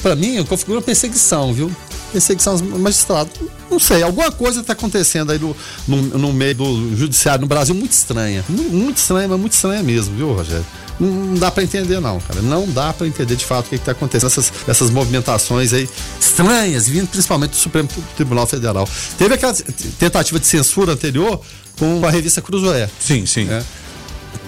para 0.02 0.14
mim, 0.14 0.34
eu 0.34 0.44
configuro 0.44 0.82
perseguição, 0.82 1.54
viu? 1.54 1.74
Perseguição 2.14 2.52
aos 2.52 2.62
magistrados. 2.62 3.32
Não 3.68 3.80
sei, 3.80 4.04
alguma 4.04 4.30
coisa 4.30 4.60
está 4.60 4.72
acontecendo 4.72 5.32
aí 5.32 5.38
no, 5.40 5.56
no, 5.88 5.96
no, 6.16 6.32
meio 6.32 6.54
do 6.54 6.96
judiciário 6.96 7.40
no 7.40 7.48
Brasil 7.48 7.74
muito 7.74 7.90
estranha. 7.90 8.44
Muito 8.48 8.98
estranha, 8.98 9.26
mas 9.26 9.40
muito 9.40 9.52
estranha 9.52 9.82
mesmo, 9.82 10.14
viu, 10.14 10.32
Rogério? 10.32 10.64
Não 11.00 11.34
dá 11.34 11.50
para 11.50 11.64
entender, 11.64 11.98
não, 11.98 12.20
cara. 12.20 12.40
Não 12.40 12.70
dá 12.70 12.92
para 12.92 13.04
entender 13.04 13.34
de 13.34 13.44
fato 13.44 13.66
o 13.66 13.68
que, 13.68 13.74
está 13.74 13.90
acontecendo. 13.90 14.28
Essas, 14.28 14.52
essas 14.68 14.90
movimentações 14.90 15.72
aí 15.72 15.90
estranhas, 16.20 16.86
vindo 16.86 17.08
principalmente 17.08 17.50
do 17.50 17.56
Supremo 17.56 17.88
Tribunal 18.14 18.46
Federal. 18.46 18.88
Teve 19.18 19.34
aquela 19.34 19.52
tentativa 19.98 20.38
de 20.38 20.46
censura 20.46 20.92
anterior 20.92 21.40
com 21.76 22.06
a 22.06 22.10
revista 22.12 22.40
Cruzoé. 22.40 22.88
Sim, 23.00 23.26
sim. 23.26 23.48
É 23.50 23.60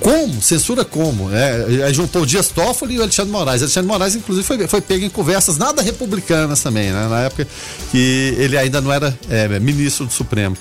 como? 0.01 0.43
Censura 0.43 0.85
como? 0.85 1.35
É, 1.35 1.85
aí 1.85 1.95
juntou 1.95 2.23
o 2.23 2.27
Dias 2.27 2.49
Toffoli 2.49 2.95
e 2.95 2.99
o 2.99 3.03
Alexandre 3.03 3.33
Moraes. 3.33 3.61
O 3.61 3.65
Alexandre 3.65 3.89
Moraes, 3.89 4.15
inclusive, 4.15 4.47
foi, 4.47 4.67
foi 4.67 4.81
pego 4.81 5.05
em 5.05 5.11
conversas 5.11 5.57
nada 5.57 5.83
republicanas 5.83 6.61
também, 6.61 6.91
né? 6.91 7.09
Na 7.09 7.23
época 7.23 7.47
que 7.91 8.35
ele 8.39 8.57
ainda 8.57 8.81
não 8.81 8.93
era 8.93 9.17
é, 9.29 9.59
ministro 9.59 10.07
do 10.07 10.13
Supremo. 10.13 10.57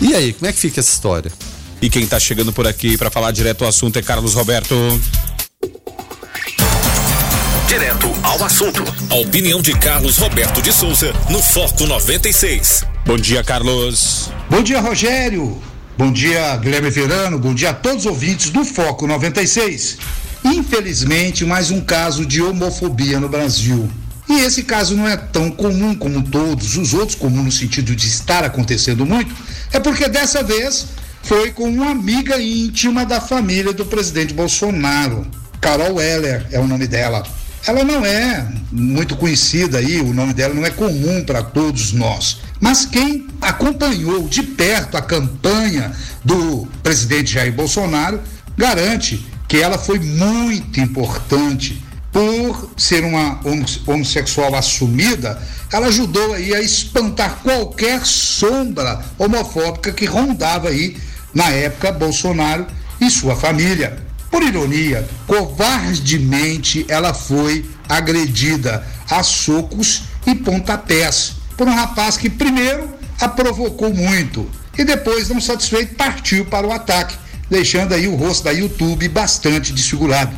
E 0.00 0.14
aí, 0.14 0.32
como 0.32 0.48
é 0.48 0.52
que 0.52 0.58
fica 0.58 0.80
essa 0.80 0.92
história? 0.92 1.30
E 1.80 1.88
quem 1.88 2.04
está 2.04 2.18
chegando 2.18 2.52
por 2.52 2.66
aqui 2.66 2.96
para 2.96 3.10
falar 3.10 3.30
direto 3.30 3.62
ao 3.62 3.68
assunto 3.68 3.98
é 3.98 4.02
Carlos 4.02 4.34
Roberto. 4.34 4.74
Direto 7.68 8.06
ao 8.22 8.44
assunto. 8.44 8.82
A 9.10 9.14
opinião 9.16 9.60
de 9.60 9.72
Carlos 9.78 10.16
Roberto 10.18 10.62
de 10.62 10.72
Souza 10.72 11.12
no 11.30 11.42
Foco 11.42 11.86
96. 11.86 12.84
Bom 13.04 13.16
dia, 13.16 13.42
Carlos. 13.42 14.30
Bom 14.48 14.62
dia, 14.62 14.80
Rogério. 14.80 15.60
Bom 15.96 16.10
dia, 16.10 16.56
Guilherme 16.56 16.90
Verano. 16.90 17.38
Bom 17.38 17.54
dia 17.54 17.70
a 17.70 17.72
todos 17.72 18.04
os 18.04 18.06
ouvintes 18.06 18.50
do 18.50 18.64
Foco 18.64 19.06
96. 19.06 19.98
Infelizmente, 20.44 21.44
mais 21.44 21.70
um 21.70 21.80
caso 21.80 22.26
de 22.26 22.42
homofobia 22.42 23.20
no 23.20 23.28
Brasil. 23.28 23.88
E 24.28 24.40
esse 24.40 24.64
caso 24.64 24.96
não 24.96 25.06
é 25.06 25.16
tão 25.16 25.52
comum 25.52 25.94
como 25.94 26.20
todos 26.20 26.76
os 26.76 26.94
outros, 26.94 27.14
comum 27.14 27.44
no 27.44 27.52
sentido 27.52 27.94
de 27.94 28.08
estar 28.08 28.42
acontecendo 28.42 29.06
muito, 29.06 29.32
é 29.72 29.78
porque 29.78 30.08
dessa 30.08 30.42
vez 30.42 30.86
foi 31.22 31.52
com 31.52 31.68
uma 31.68 31.92
amiga 31.92 32.42
íntima 32.42 33.06
da 33.06 33.20
família 33.20 33.72
do 33.72 33.86
presidente 33.86 34.34
Bolsonaro. 34.34 35.24
Carol 35.60 36.02
Heller 36.02 36.44
é 36.50 36.58
o 36.58 36.66
nome 36.66 36.88
dela. 36.88 37.22
Ela 37.66 37.82
não 37.82 38.04
é 38.04 38.46
muito 38.70 39.16
conhecida 39.16 39.78
aí, 39.78 40.00
o 40.00 40.12
nome 40.12 40.34
dela 40.34 40.52
não 40.52 40.66
é 40.66 40.70
comum 40.70 41.24
para 41.24 41.42
todos 41.42 41.92
nós. 41.92 42.40
Mas 42.60 42.84
quem 42.84 43.26
acompanhou 43.40 44.28
de 44.28 44.42
perto 44.42 44.96
a 44.96 45.02
campanha 45.02 45.92
do 46.22 46.68
presidente 46.82 47.32
Jair 47.32 47.52
Bolsonaro 47.52 48.20
garante 48.56 49.26
que 49.48 49.58
ela 49.58 49.78
foi 49.78 49.98
muito 49.98 50.78
importante 50.78 51.82
por 52.12 52.70
ser 52.76 53.02
uma 53.02 53.40
homossexual 53.86 54.54
assumida, 54.54 55.42
ela 55.72 55.88
ajudou 55.88 56.34
aí 56.34 56.54
a 56.54 56.60
espantar 56.60 57.40
qualquer 57.42 58.06
sombra 58.06 59.00
homofóbica 59.18 59.90
que 59.90 60.04
rondava 60.04 60.68
aí 60.68 60.96
na 61.34 61.48
época 61.48 61.90
Bolsonaro 61.90 62.66
e 63.00 63.10
sua 63.10 63.34
família. 63.34 64.03
Por 64.34 64.42
ironia, 64.42 65.08
covardemente 65.28 66.84
ela 66.88 67.14
foi 67.14 67.64
agredida 67.88 68.84
a 69.08 69.22
socos 69.22 70.06
e 70.26 70.34
pontapés 70.34 71.34
por 71.56 71.68
um 71.68 71.72
rapaz 71.72 72.16
que 72.16 72.28
primeiro 72.28 72.90
a 73.20 73.28
provocou 73.28 73.94
muito 73.94 74.50
e 74.76 74.82
depois, 74.82 75.28
não 75.28 75.40
satisfeito, 75.40 75.94
partiu 75.94 76.44
para 76.46 76.66
o 76.66 76.72
ataque, 76.72 77.16
deixando 77.48 77.94
aí 77.94 78.08
o 78.08 78.16
rosto 78.16 78.42
da 78.42 78.50
YouTube 78.50 79.06
bastante 79.06 79.72
desfigurado. 79.72 80.34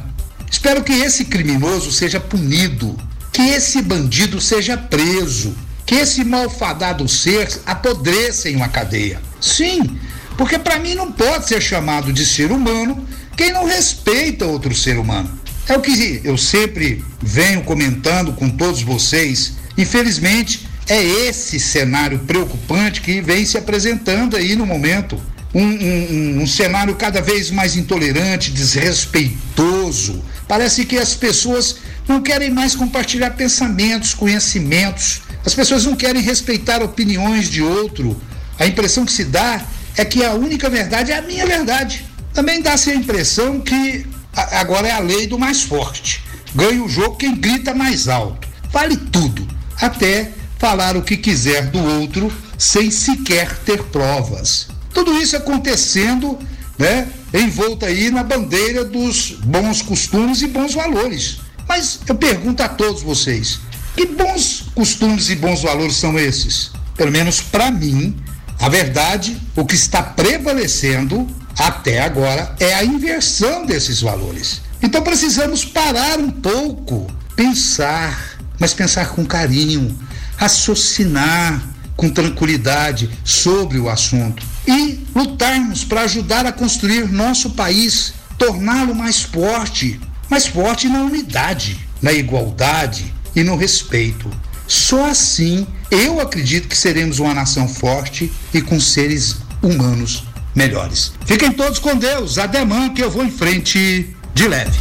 Espero 0.51 0.85
que 0.85 0.93
esse 0.93 1.25
criminoso 1.25 1.91
seja 1.91 2.21
punido, 2.21 2.95
que 3.33 3.41
esse 3.41 3.81
bandido 3.81 4.43
seja 4.43 4.77
preso, 4.77 5.57
que 5.87 5.95
esse 5.95 6.23
malfadado 6.23 7.09
ser 7.09 7.49
apodreça 7.65 8.51
em 8.51 8.57
uma 8.57 8.69
cadeia. 8.69 9.23
Sim, 9.41 9.99
porque 10.37 10.59
para 10.59 10.79
mim 10.79 10.95
não 10.95 11.11
pode 11.11 11.49
ser 11.49 11.63
chamado 11.63 12.13
de 12.13 12.27
ser 12.27 12.53
humano 12.53 13.09
quem 13.37 13.53
não 13.53 13.67
respeita 13.67 14.47
outro 14.47 14.75
ser 14.75 14.99
humano. 14.99 15.31
É 15.69 15.77
o 15.77 15.81
que 15.81 16.21
eu 16.25 16.39
sempre 16.39 17.05
venho 17.21 17.63
comentando 17.63 18.33
com 18.33 18.49
todos 18.49 18.83
vocês. 18.83 19.55
Infelizmente, 19.77 20.67
é 20.89 21.03
esse 21.03 21.59
cenário 21.59 22.21
preocupante 22.21 23.01
que 23.01 23.21
vem 23.21 23.45
se 23.45 23.59
apresentando 23.59 24.37
aí 24.37 24.55
no 24.55 24.65
momento. 24.65 25.21
Um, 25.55 25.63
um, 25.63 26.43
um, 26.43 26.47
cenário 26.47 26.95
cada 26.97 27.21
vez 27.21 27.51
mais 27.51 27.77
intolerante, 27.77 28.51
desrespeitoso. 28.51 30.23
Parece 30.47 30.85
que 30.85 30.99
as 30.99 31.15
pessoas 31.15 31.77
não 32.07 32.23
querem 32.23 32.51
mais 32.51 32.75
compartilhar 32.75 33.31
pensamentos, 33.31 34.15
conhecimentos. 34.15 35.23
As 35.45 35.55
pessoas 35.55 35.85
não 35.85 35.97
querem 35.97 36.23
respeitar 36.23 36.83
opiniões 36.83 37.49
de 37.49 37.63
outro. 37.63 38.21
A 38.59 38.67
impressão 38.67 39.05
que 39.05 39.13
se 39.13 39.25
dá 39.25 39.65
é 39.97 40.05
que 40.05 40.25
a 40.25 40.35
única 40.35 40.69
verdade 40.69 41.11
é 41.11 41.19
a 41.19 41.23
minha 41.23 41.47
verdade. 41.47 42.05
Também 42.37 42.61
dá-se 42.61 42.91
a 42.91 42.95
impressão 42.95 43.63
que 43.63 44.07
agora 44.35 44.87
é 44.87 44.91
a 44.91 44.99
lei 44.99 45.27
do 45.27 45.39
mais 45.39 45.63
forte. 45.63 46.23
Ganha 46.55 46.85
o 46.85 46.89
jogo 46.89 47.17
quem 47.17 47.35
grita 47.35 47.73
mais 47.73 48.09
alto. 48.09 48.47
Vale 48.71 48.95
tudo. 48.95 49.49
Até 49.81 50.33
falar 50.59 50.99
o 50.99 51.03
que 51.03 51.17
quiser 51.17 51.71
do 51.71 51.83
outro 51.83 52.31
sem 52.59 52.91
sequer 52.91 53.57
ter 53.61 53.83
provas. 53.85 54.69
Tudo 54.93 55.17
isso 55.17 55.35
acontecendo, 55.35 56.39
né, 56.79 57.09
envolta 57.33 57.87
aí 57.87 58.11
na 58.11 58.23
bandeira 58.23 58.85
dos 58.85 59.31
bons 59.43 59.81
costumes 59.81 60.43
e 60.43 60.47
bons 60.47 60.75
valores. 60.75 61.39
Mas 61.67 62.01
eu 62.07 62.17
pergunto 62.17 62.63
a 62.63 62.69
todos 62.69 63.01
vocês, 63.01 63.61
que 63.97 64.05
bons 64.05 64.67
costumes 64.75 65.31
e 65.31 65.37
bons 65.37 65.63
valores 65.63 65.97
são 65.97 66.19
esses? 66.19 66.71
Pelo 66.99 67.11
menos 67.11 67.41
para 67.41 67.71
mim, 67.71 68.15
a 68.61 68.69
verdade, 68.69 69.41
o 69.57 69.65
que 69.65 69.75
está 69.75 70.03
prevalecendo 70.03 71.27
até 71.59 72.03
agora 72.03 72.55
é 72.61 72.75
a 72.75 72.85
inversão 72.85 73.65
desses 73.65 74.01
valores. 74.01 74.61
Então 74.83 75.03
precisamos 75.03 75.65
parar 75.65 76.19
um 76.19 76.31
pouco, 76.31 77.07
pensar, 77.35 78.39
mas 78.59 78.75
pensar 78.75 79.09
com 79.09 79.25
carinho, 79.25 79.99
raciocinar 80.37 81.63
com 81.97 82.11
tranquilidade 82.11 83.09
sobre 83.25 83.79
o 83.79 83.89
assunto 83.89 84.45
e 84.69 85.07
lutarmos 85.15 85.83
para 85.83 86.03
ajudar 86.03 86.45
a 86.45 86.53
construir 86.53 87.11
nosso 87.11 87.51
país, 87.51 88.13
torná-lo 88.37 88.95
mais 88.95 89.23
forte, 89.23 89.99
mais 90.29 90.47
forte 90.47 90.89
na 90.89 91.03
unidade, 91.03 91.81
na 92.03 92.13
igualdade 92.13 93.15
e 93.35 93.43
no 93.43 93.57
respeito. 93.57 94.31
Só 94.69 95.07
assim 95.07 95.67
eu 95.91 96.21
acredito 96.21 96.69
que 96.69 96.77
seremos 96.77 97.19
uma 97.19 97.33
nação 97.33 97.67
forte 97.67 98.31
e 98.53 98.61
com 98.61 98.79
seres 98.79 99.37
humanos 99.63 100.25
melhores. 100.57 101.13
Fiquem 101.27 101.53
todos 101.53 101.79
com 101.79 101.95
Deus, 101.95 102.39
ademã 102.39 102.89
que 102.93 103.03
eu 103.03 103.11
vou 103.11 103.23
em 103.23 103.31
frente 103.31 104.09
de 104.35 104.49
leve. 104.49 104.77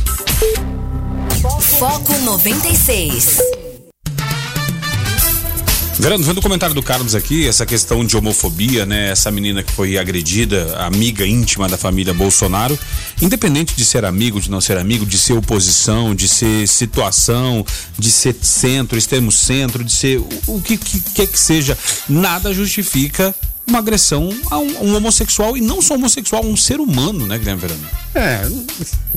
Foco 1.77 2.17
96. 2.19 3.39
Verano, 5.97 6.23
vendo 6.25 6.39
o 6.39 6.41
comentário 6.41 6.75
do 6.75 6.83
Carlos 6.83 7.15
aqui, 7.15 7.47
essa 7.47 7.65
questão 7.65 8.05
de 8.05 8.17
homofobia, 8.17 8.85
né? 8.85 9.11
Essa 9.11 9.31
menina 9.31 9.63
que 9.63 9.71
foi 9.71 9.97
agredida, 9.97 10.77
amiga 10.79 11.25
íntima 11.25 11.69
da 11.69 11.77
família 11.77 12.13
Bolsonaro, 12.13 12.77
independente 13.21 13.75
de 13.75 13.85
ser 13.85 14.03
amigo, 14.03 14.39
de 14.39 14.51
não 14.51 14.59
ser 14.59 14.77
amigo, 14.77 15.05
de 15.05 15.17
ser 15.17 15.33
oposição, 15.33 16.13
de 16.13 16.27
ser 16.27 16.67
situação, 16.67 17.65
de 17.97 18.11
ser 18.11 18.35
centro, 18.41 18.97
extremo 18.97 19.31
centro, 19.31 19.83
de 19.85 19.91
ser 19.91 20.19
o, 20.19 20.29
o 20.47 20.61
que, 20.61 20.77
que 20.77 20.99
quer 20.99 21.27
que 21.27 21.39
seja, 21.39 21.77
nada 22.09 22.53
justifica 22.53 23.33
uma 23.67 23.79
agressão 23.79 24.29
a 24.49 24.59
um, 24.59 24.89
um, 24.89 24.95
homossexual 24.95 25.57
e 25.57 25.61
não 25.61 25.81
só 25.81 25.95
homossexual, 25.95 26.45
um 26.45 26.55
ser 26.55 26.79
humano, 26.79 27.25
né, 27.25 27.37
Guilherme 27.37 27.61
Verano? 27.61 27.87
É, 28.13 28.47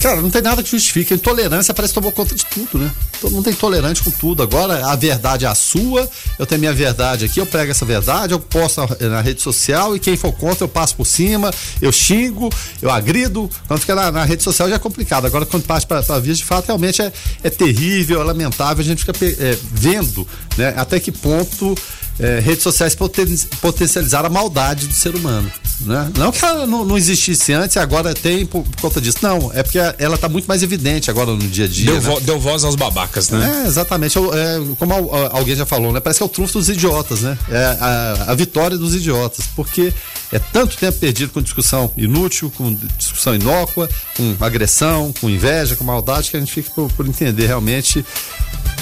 cara, 0.01 0.21
não 0.21 0.31
tem 0.31 0.43
nada 0.43 0.63
que 0.63 0.71
justifique. 0.71 1.13
A 1.13 1.17
intolerância 1.17 1.73
parece 1.73 1.93
que 1.93 2.01
tomou 2.01 2.11
conta 2.11 2.35
de 2.35 2.45
tudo, 2.45 2.79
né? 2.79 2.91
Todo 3.21 3.33
mundo 3.33 3.45
tem 3.45 3.53
intolerante 3.53 4.03
com 4.03 4.11
tudo. 4.11 4.43
Agora 4.43 4.87
a 4.87 4.97
verdade 4.97 5.45
é 5.45 5.49
a 5.49 5.55
sua, 5.55 6.09
eu 6.39 6.47
tenho 6.47 6.61
minha 6.61 6.73
verdade 6.73 7.27
aqui, 7.27 7.39
eu 7.39 7.47
prego 7.47 7.71
essa 7.71 7.85
verdade, 7.85 8.33
eu 8.33 8.41
posto 8.41 8.81
na, 8.81 9.09
na 9.09 9.21
rede 9.21 9.41
social 9.41 9.95
e 9.95 10.01
quem 10.01 10.17
for 10.17 10.33
contra 10.33 10.65
eu 10.65 10.69
passo 10.69 10.97
por 10.97 11.07
cima, 11.07 11.53
eu 11.81 11.93
xingo, 11.93 12.51
eu 12.83 12.91
agrido. 12.91 13.49
Quando 13.67 13.81
fica 13.81 13.95
na, 13.95 14.11
na 14.11 14.25
rede 14.25 14.43
social 14.43 14.69
já 14.69 14.77
é 14.77 14.79
complicado. 14.79 15.27
Agora 15.27 15.47
quando 15.47 15.65
parte 15.65 15.87
para 15.87 15.99
a 15.99 16.19
via 16.19 16.35
de 16.35 16.45
fato, 16.45 16.67
realmente 16.67 17.03
é, 17.03 17.13
é 17.45 17.51
terrível, 17.51 18.21
é 18.21 18.25
lamentável. 18.25 18.81
A 18.81 18.85
gente 18.85 19.05
fica 19.05 19.13
é, 19.25 19.57
vendo 19.73 20.27
né, 20.57 20.75
até 20.77 20.99
que 20.99 21.13
ponto 21.13 21.77
é, 22.19 22.41
redes 22.41 22.63
sociais 22.63 22.95
poten 22.95 23.37
potencializar 23.61 24.25
a 24.25 24.29
maldade 24.29 24.87
do 24.87 24.95
ser 24.95 25.15
humano. 25.15 25.51
Né? 25.81 26.11
Não 26.17 26.33
que 26.33 26.45
ela 26.45 26.67
não, 26.67 26.85
não 26.85 26.99
existisse 26.99 27.53
antes 27.53 27.77
e 27.77 27.79
agora 27.79 28.13
tem 28.13 28.45
por, 28.45 28.65
por, 28.65 28.81
conta 28.81 29.01
disso. 29.01 29.19
Não, 29.23 29.53
é 29.55 29.63
porque 29.63 29.79
ela 29.99 30.17
está 30.17 30.29
muito 30.29 30.47
mais 30.47 30.63
evidente 30.63 31.11
agora 31.11 31.31
no 31.31 31.39
dia 31.39 31.67
a 31.67 31.69
dia. 31.69 31.93
Deu, 31.93 31.95
né? 31.95 32.01
vo 32.01 32.21
deu 32.21 32.41
voz 32.41 32.65
aos 32.65 32.75
babacas, 32.75 33.29
né? 33.29 33.63
É, 33.65 33.69
exatamente. 33.69 34.19
É, 34.19 34.75
como 34.77 34.93
alguém 35.31 35.55
já 35.55 35.65
falou, 35.65 35.93
né? 35.93 36.01
Parece 36.01 36.19
que 36.19 36.23
é 36.25 36.27
o 36.27 36.29
trunfo 36.29 36.55
dos 36.55 36.69
idiotas, 36.69 37.21
né? 37.21 37.39
É 37.49 37.77
a, 37.81 38.25
a 38.29 38.35
vitória 38.35 38.77
dos 38.77 38.95
idiotas. 38.95 39.47
Porque 39.55 39.93
é 40.33 40.39
tanto 40.39 40.77
tempo 40.77 40.99
perdido 40.99 41.33
com 41.33 41.41
discussão 41.41 41.93
inútil, 41.97 42.53
com 42.57 42.77
discussão 42.97 43.35
inócua, 43.35 43.89
com 44.17 44.37
agressão, 44.41 45.15
com 45.21 45.31
inveja, 45.31 45.77
com 45.77 45.85
maldade, 45.85 46.31
que 46.31 46.37
a 46.37 46.41
gente 46.41 46.53
fica 46.53 46.71
por, 46.71 46.93
por 46.93 47.07
entender 47.07 47.47
realmente 47.47 48.05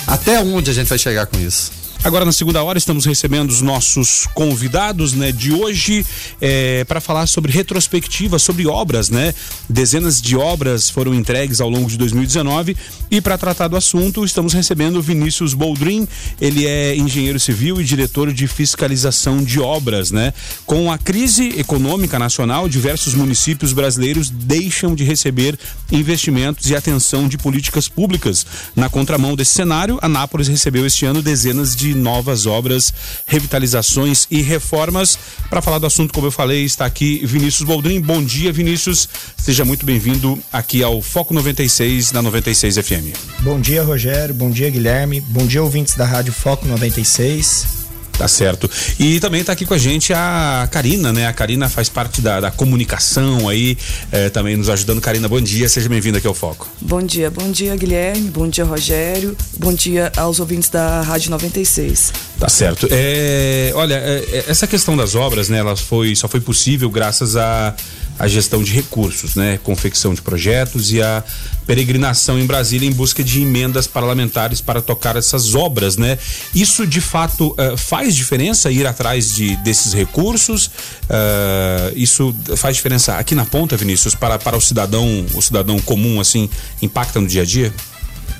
até 0.06 0.40
onde 0.40 0.70
a 0.70 0.74
gente 0.74 0.88
vai 0.88 0.98
chegar 0.98 1.26
com 1.26 1.38
isso. 1.38 1.85
Agora, 2.04 2.24
na 2.24 2.32
segunda 2.32 2.62
hora, 2.62 2.78
estamos 2.78 3.04
recebendo 3.04 3.50
os 3.50 3.60
nossos 3.60 4.28
convidados 4.32 5.12
né, 5.12 5.32
de 5.32 5.52
hoje 5.52 6.06
é, 6.40 6.84
para 6.84 7.00
falar 7.00 7.26
sobre 7.26 7.50
retrospectiva, 7.50 8.38
sobre 8.38 8.66
obras, 8.66 9.10
né? 9.10 9.34
Dezenas 9.68 10.22
de 10.22 10.36
obras 10.36 10.88
foram 10.88 11.12
entregues 11.12 11.60
ao 11.60 11.68
longo 11.68 11.90
de 11.90 11.98
2019 11.98 12.76
e 13.10 13.20
para 13.20 13.36
tratar 13.36 13.68
do 13.68 13.76
assunto, 13.76 14.24
estamos 14.24 14.52
recebendo 14.52 15.02
Vinícius 15.02 15.52
Boldrin. 15.52 16.06
Ele 16.40 16.66
é 16.66 16.96
engenheiro 16.96 17.40
civil 17.40 17.80
e 17.80 17.84
diretor 17.84 18.32
de 18.32 18.46
fiscalização 18.46 19.42
de 19.42 19.58
obras, 19.58 20.10
né? 20.10 20.32
Com 20.64 20.92
a 20.92 20.98
crise 20.98 21.54
econômica 21.58 22.18
nacional, 22.18 22.68
diversos 22.68 23.14
municípios 23.14 23.72
brasileiros 23.72 24.30
deixam 24.30 24.94
de 24.94 25.02
receber 25.02 25.58
investimentos 25.90 26.70
e 26.70 26.76
atenção 26.76 27.28
de 27.28 27.38
políticas 27.38 27.88
públicas. 27.88 28.46
Na 28.74 28.88
contramão 28.88 29.34
desse 29.34 29.54
cenário, 29.54 29.98
Anápolis 30.02 30.48
recebeu 30.48 30.86
este 30.86 31.04
ano 31.04 31.22
dezenas 31.22 31.74
de 31.74 31.85
novas 31.94 32.46
obras, 32.46 32.92
revitalizações 33.26 34.26
e 34.30 34.42
reformas. 34.42 35.18
Para 35.48 35.62
falar 35.62 35.78
do 35.78 35.86
assunto, 35.86 36.12
como 36.12 36.26
eu 36.26 36.32
falei, 36.32 36.64
está 36.64 36.86
aqui 36.86 37.24
Vinícius 37.24 37.66
Boldrin. 37.66 38.00
Bom 38.00 38.22
dia, 38.22 38.52
Vinícius. 38.52 39.08
Seja 39.36 39.64
muito 39.64 39.86
bem-vindo 39.86 40.38
aqui 40.52 40.82
ao 40.82 41.00
Foco 41.00 41.32
96 41.34 42.12
na 42.12 42.22
96 42.22 42.76
FM. 42.78 43.16
Bom 43.40 43.60
dia, 43.60 43.82
Rogério. 43.82 44.34
Bom 44.34 44.50
dia, 44.50 44.70
Guilherme. 44.70 45.20
Bom 45.20 45.46
dia, 45.46 45.62
ouvintes 45.62 45.94
da 45.94 46.04
Rádio 46.04 46.32
Foco 46.32 46.66
96. 46.66 47.85
Tá 48.18 48.26
certo. 48.26 48.68
E 48.98 49.20
também 49.20 49.42
está 49.42 49.52
aqui 49.52 49.66
com 49.66 49.74
a 49.74 49.78
gente 49.78 50.12
a 50.12 50.66
Karina, 50.70 51.12
né? 51.12 51.26
A 51.26 51.32
Karina 51.32 51.68
faz 51.68 51.88
parte 51.88 52.22
da, 52.22 52.40
da 52.40 52.50
comunicação 52.50 53.48
aí, 53.48 53.76
eh, 54.10 54.30
também 54.30 54.56
nos 54.56 54.70
ajudando. 54.70 55.00
Karina, 55.00 55.28
bom 55.28 55.40
dia, 55.40 55.68
seja 55.68 55.88
bem-vinda 55.88 56.18
aqui 56.18 56.26
ao 56.26 56.34
Foco. 56.34 56.66
Bom 56.80 57.02
dia, 57.02 57.30
bom 57.30 57.50
dia, 57.50 57.76
Guilherme, 57.76 58.30
bom 58.30 58.48
dia, 58.48 58.64
Rogério, 58.64 59.36
bom 59.58 59.72
dia 59.72 60.10
aos 60.16 60.40
ouvintes 60.40 60.70
da 60.70 61.02
Rádio 61.02 61.30
96. 61.30 62.12
Tá 62.38 62.48
certo. 62.48 62.86
É, 62.90 63.72
olha, 63.74 63.94
é, 63.94 64.44
essa 64.46 64.66
questão 64.66 64.96
das 64.96 65.14
obras, 65.14 65.48
né? 65.48 65.58
Ela 65.58 65.76
foi, 65.76 66.14
só 66.14 66.28
foi 66.28 66.40
possível 66.40 66.90
graças 66.90 67.36
a 67.36 67.74
a 68.18 68.26
gestão 68.26 68.62
de 68.62 68.72
recursos, 68.72 69.34
né? 69.34 69.58
Confecção 69.62 70.14
de 70.14 70.22
projetos 70.22 70.92
e 70.92 71.02
a 71.02 71.22
peregrinação 71.66 72.38
em 72.38 72.46
Brasília 72.46 72.88
em 72.88 72.92
busca 72.92 73.22
de 73.22 73.42
emendas 73.42 73.86
parlamentares 73.86 74.60
para 74.60 74.80
tocar 74.80 75.16
essas 75.16 75.54
obras, 75.54 75.96
né? 75.96 76.18
Isso 76.54 76.86
de 76.86 77.00
fato 77.00 77.54
uh, 77.58 77.76
faz 77.76 78.14
diferença 78.14 78.70
ir 78.70 78.86
atrás 78.86 79.34
de 79.34 79.56
desses 79.56 79.92
recursos? 79.92 80.66
Uh, 80.66 81.92
isso 81.94 82.34
faz 82.56 82.76
diferença 82.76 83.16
aqui 83.16 83.34
na 83.34 83.44
ponta, 83.44 83.76
Vinícius, 83.76 84.14
para, 84.14 84.38
para 84.38 84.56
o 84.56 84.60
cidadão, 84.60 85.26
o 85.34 85.42
cidadão 85.42 85.78
comum, 85.78 86.20
assim, 86.20 86.48
impacta 86.80 87.20
no 87.20 87.26
dia 87.26 87.42
a 87.42 87.44
dia? 87.44 87.72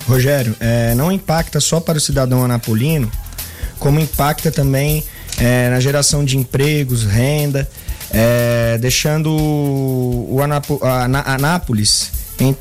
Rogério, 0.08 0.54
é, 0.60 0.94
não 0.94 1.10
impacta 1.10 1.60
só 1.60 1.80
para 1.80 1.98
o 1.98 2.00
cidadão 2.00 2.44
anapolino, 2.44 3.10
como 3.78 4.00
impacta 4.00 4.50
também 4.50 5.04
é, 5.38 5.70
na 5.70 5.80
geração 5.80 6.24
de 6.24 6.36
empregos, 6.36 7.04
renda 7.04 7.68
é, 8.10 8.78
deixando 8.78 9.30
o 9.30 10.40
Anapo, 10.42 10.80
a, 10.82 11.34
Anápolis 11.34 12.10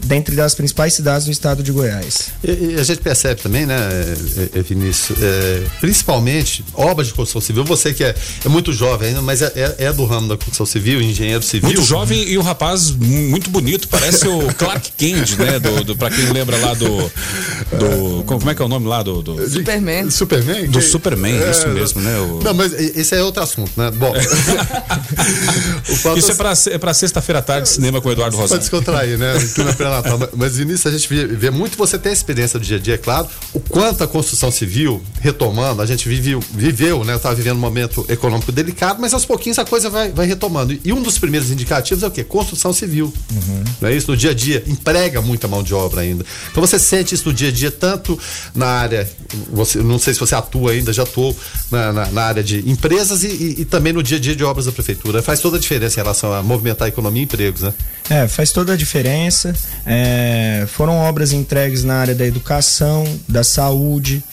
dentre 0.02 0.36
das 0.36 0.56
principais 0.56 0.94
cidades 0.94 1.26
do 1.26 1.32
estado 1.32 1.62
de 1.62 1.72
Goiás. 1.72 2.30
E, 2.44 2.76
e 2.76 2.80
a 2.80 2.84
gente 2.84 3.02
percebe 3.02 3.42
também, 3.42 3.66
né, 3.66 3.76
é, 3.76 4.60
é, 4.60 4.62
Vinícius, 4.62 5.22
é, 5.22 5.64
principalmente 5.82 6.64
obras 6.74 7.08
de 7.08 7.14
construção 7.14 7.42
civil, 7.42 7.66
você 7.66 7.94
que 7.94 8.04
é, 8.04 8.16
é 8.44 8.50
muito 8.50 8.72
jovem 8.72 9.10
ainda, 9.10 9.22
mas 9.22 9.42
é, 9.42 9.52
é, 9.56 9.76
é, 9.86 9.94
do 9.94 10.06
ramo 10.06 10.30
da 10.30 10.38
construção 10.38 10.66
civil, 10.66 11.02
engenheiro 11.02 11.44
civil. 11.44 11.68
Muito 11.68 11.84
jovem 11.84 12.24
e 12.24 12.38
o 12.38 12.42
rapaz 12.42 12.92
muito 12.92 13.50
bonito, 13.50 13.90
parece 13.90 14.28
o 14.28 14.48
Clark 14.56 14.92
Kent, 14.98 15.38
né, 15.38 15.60
do, 15.60 15.84
do, 15.84 15.98
pra 15.98 16.10
quem 16.10 16.32
lembra 16.32 16.58
lá 16.58 16.74
do, 16.74 16.88
do 16.88 18.24
como 18.26 18.50
é 18.50 18.56
que 18.56 18.62
é 18.62 18.66
o 18.66 18.70
nome 18.70 18.88
lá 18.88 19.04
do... 19.04 19.22
do 19.22 19.50
Superman. 19.50 20.10
Superman? 20.10 20.68
Do 20.68 20.82
Superman, 20.82 21.52
isso 21.52 21.68
mesmo, 21.68 22.02
né. 22.02 22.18
O... 22.20 22.40
Não, 22.44 22.54
mas 22.54 22.72
esse 22.74 23.16
é 23.16 23.22
outro 23.22 23.44
assunto, 23.44 23.72
né, 23.76 23.92
bom. 23.92 24.14
isso 26.16 26.32
é 26.32 26.36
pra, 26.36 26.54
é 26.72 26.78
pra 26.78 26.94
sexta-feira 26.94 27.40
à 27.40 27.42
tarde, 27.42 27.68
cinema 27.68 28.00
com 28.00 28.08
o 28.08 28.12
Eduardo 28.12 28.38
Rosário. 28.38 28.56
Pra 28.56 28.60
descontrair, 28.60 29.18
né, 29.18 29.34
na 29.66 29.74
pré-natal. 29.74 30.20
Mas, 30.36 30.60
início 30.60 30.90
a 30.90 30.94
gente 30.94 31.08
vê, 31.08 31.26
vê, 31.28 31.50
muito, 31.50 31.78
você 31.78 31.98
tem 31.98 32.12
a 32.12 32.14
experiência 32.14 32.60
do 32.60 32.66
dia 32.66 32.78
a 32.78 32.80
dia, 32.80 32.96
é 32.96 32.98
claro, 32.98 33.28
o 33.54 33.60
quanto 33.60 34.04
a 34.04 34.08
construção 34.08 34.52
civil, 34.52 35.02
retomando, 35.20 35.82
a 35.82 35.86
gente 35.86 36.08
viveu, 36.08 36.40
viveu 36.54 37.04
né? 37.04 37.16
Estava 37.16 37.36
vivendo 37.36 37.58
um 37.58 37.62
momento 37.62 38.06
econômico 38.10 38.52
delicado, 38.52 39.02
mas 39.02 39.14
aos 39.14 39.26
pouquinhos 39.26 39.60
a 39.60 39.66
coisa 39.66 39.90
vai, 39.90 40.12
vai 40.12 40.26
retomando. 40.26 40.78
E 40.84 40.94
um 40.94 41.02
dos 41.02 41.18
primeiros 41.18 41.52
indicativos 41.52 42.04
é 42.04 42.08
o 42.08 42.12
quê? 42.12 42.24
Construção 42.24 42.72
civil. 42.72 43.14
Uhum. 43.32 43.64
Não 43.82 43.90
é 43.90 43.96
isso? 43.96 44.10
No 44.10 44.18
dia 44.18 44.32
a 44.32 44.34
dia, 44.34 44.64
emprega 44.68 45.22
muita 45.22 45.48
mão 45.48 45.64
de 45.64 45.74
obra 45.74 46.02
ainda. 46.02 46.26
Então 46.52 46.66
você 46.66 46.78
sente 46.78 47.16
isso 47.16 47.28
no 47.28 47.34
dia 47.34 47.50
a 47.50 47.52
dia, 47.52 47.72
tanto 47.72 48.18
na 48.54 48.68
área, 48.68 49.10
você, 49.52 49.80
não 49.80 49.98
sei 49.98 50.14
se 50.14 50.20
você 50.20 50.36
atua 50.36 50.72
ainda, 50.72 50.94
já 50.94 51.04
atuou 51.04 51.36
na, 51.72 51.92
na, 51.92 52.06
na 52.12 52.24
área 52.24 52.44
de 52.44 52.70
empresas 52.70 53.24
e, 53.24 53.28
e, 53.28 53.62
e, 53.62 53.66
também 53.66 53.94
no 53.94 54.04
dia 54.04 54.18
a 54.18 54.20
dia 54.20 54.36
de 54.36 54.44
obras 54.44 54.66
da 54.66 54.72
prefeitura. 54.72 55.22
Faz 55.22 55.40
toda 55.40 55.58
a 55.58 55.60
diferença 55.60 56.00
em 56.00 56.04
relação 56.04 56.34
a 56.34 56.44
movimentar 56.44 56.86
a 56.86 56.90
economia 56.90 57.22
e 57.22 57.26
empregos, 57.26 57.62
né? 57.62 57.74
É, 58.10 58.28
faz 58.28 58.52
toda 58.52 58.74
a 58.74 58.76
diferença. 58.76 59.55
É, 59.86 60.66
foram 60.68 60.98
obras 60.98 61.32
entregues 61.32 61.84
na 61.84 61.96
área 61.96 62.16
da 62.16 62.26
educação, 62.26 63.04
da 63.28 63.44
saúde, 63.44 64.24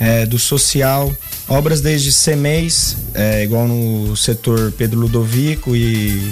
é, 0.00 0.26
do 0.26 0.38
social, 0.38 1.14
obras 1.48 1.80
desde 1.80 2.12
CEMEIS, 2.12 2.96
é, 3.14 3.44
igual 3.44 3.68
no 3.68 4.16
setor 4.16 4.72
Pedro 4.72 5.00
Ludovico 5.00 5.76
e 5.76 6.30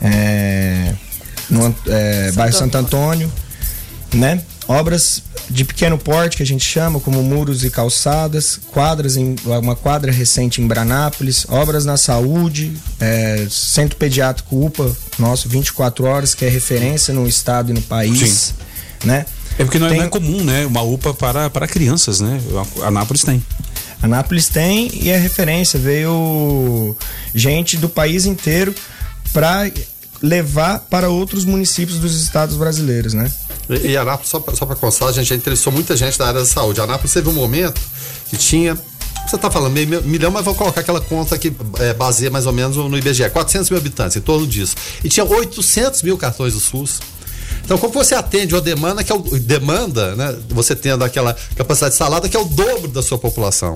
é, 0.00 0.94
no 1.48 1.74
é, 1.86 2.32
bairro 2.32 2.56
Santo 2.56 2.76
Antônio, 2.76 3.30
né? 4.14 4.42
Obras 4.72 5.22
de 5.50 5.66
pequeno 5.66 5.98
porte 5.98 6.38
que 6.38 6.42
a 6.42 6.46
gente 6.46 6.64
chama, 6.64 6.98
como 6.98 7.22
muros 7.22 7.62
e 7.62 7.68
calçadas, 7.68 8.58
quadras 8.72 9.18
em 9.18 9.36
uma 9.44 9.76
quadra 9.76 10.10
recente 10.10 10.62
em 10.62 10.66
Branápolis, 10.66 11.44
obras 11.50 11.84
na 11.84 11.98
saúde, 11.98 12.72
é, 12.98 13.46
centro 13.50 13.98
pediátrico 13.98 14.64
UPA, 14.64 14.90
nosso 15.18 15.46
24 15.46 16.06
horas, 16.06 16.34
que 16.34 16.46
é 16.46 16.48
referência 16.48 17.12
no 17.12 17.28
estado 17.28 17.70
e 17.70 17.74
no 17.74 17.82
país, 17.82 18.54
Sim. 18.98 19.08
né? 19.08 19.26
É 19.58 19.64
porque 19.64 19.78
não 19.78 19.88
é, 19.88 19.90
tem... 19.90 19.98
não 19.98 20.06
é 20.06 20.08
comum, 20.08 20.42
né? 20.42 20.64
Uma 20.64 20.80
UPA 20.80 21.12
para, 21.12 21.50
para 21.50 21.66
crianças, 21.66 22.20
né? 22.20 22.40
A 22.82 22.88
Anápolis 22.88 23.24
tem. 23.24 23.44
Anápolis 24.02 24.48
tem 24.48 24.90
e 24.94 25.10
é 25.10 25.18
referência. 25.18 25.78
Veio 25.78 26.96
gente 27.34 27.76
do 27.76 27.90
país 27.90 28.24
inteiro 28.24 28.74
para 29.34 29.70
levar 30.22 30.78
para 30.88 31.08
outros 31.08 31.44
municípios 31.44 31.98
dos 31.98 32.20
estados 32.22 32.56
brasileiros, 32.56 33.12
né? 33.12 33.30
E, 33.68 33.88
e 33.88 33.96
Anápolis, 33.96 34.30
só 34.30 34.40
para 34.40 34.76
constar, 34.76 35.08
a 35.08 35.12
gente 35.12 35.28
já 35.28 35.34
interessou 35.34 35.72
muita 35.72 35.96
gente 35.96 36.18
da 36.18 36.28
área 36.28 36.40
da 36.40 36.46
saúde. 36.46 36.80
Anápolis 36.80 37.12
teve 37.12 37.28
um 37.28 37.32
momento 37.32 37.80
que 38.28 38.36
tinha 38.36 38.78
você 39.26 39.36
está 39.36 39.50
falando 39.50 39.72
meio 39.72 40.02
milhão, 40.02 40.30
mas 40.30 40.44
vou 40.44 40.54
colocar 40.54 40.80
aquela 40.80 41.00
conta 41.00 41.38
que 41.38 41.52
é, 41.78 41.94
baseia 41.94 42.30
mais 42.30 42.44
ou 42.46 42.52
menos 42.52 42.76
no 42.76 42.98
IBGE, 42.98 43.30
400 43.30 43.70
mil 43.70 43.78
habitantes, 43.78 44.16
em 44.16 44.20
torno 44.20 44.46
disso. 44.46 44.74
E 45.02 45.08
tinha 45.08 45.24
800 45.24 46.02
mil 46.02 46.18
cartões 46.18 46.54
do 46.54 46.60
SUS. 46.60 47.00
Então, 47.64 47.78
como 47.78 47.92
você 47.92 48.14
atende 48.14 48.54
uma 48.54 48.60
demanda 48.60 49.04
que 49.04 49.12
é 49.12 49.14
o, 49.14 49.20
demanda, 49.38 50.16
né? 50.16 50.36
Você 50.50 50.74
tendo 50.74 51.04
aquela 51.04 51.36
capacidade 51.56 51.92
de 51.92 51.98
salada 51.98 52.28
que 52.28 52.36
é 52.36 52.40
o 52.40 52.44
dobro 52.44 52.88
da 52.88 53.02
sua 53.02 53.16
população. 53.16 53.74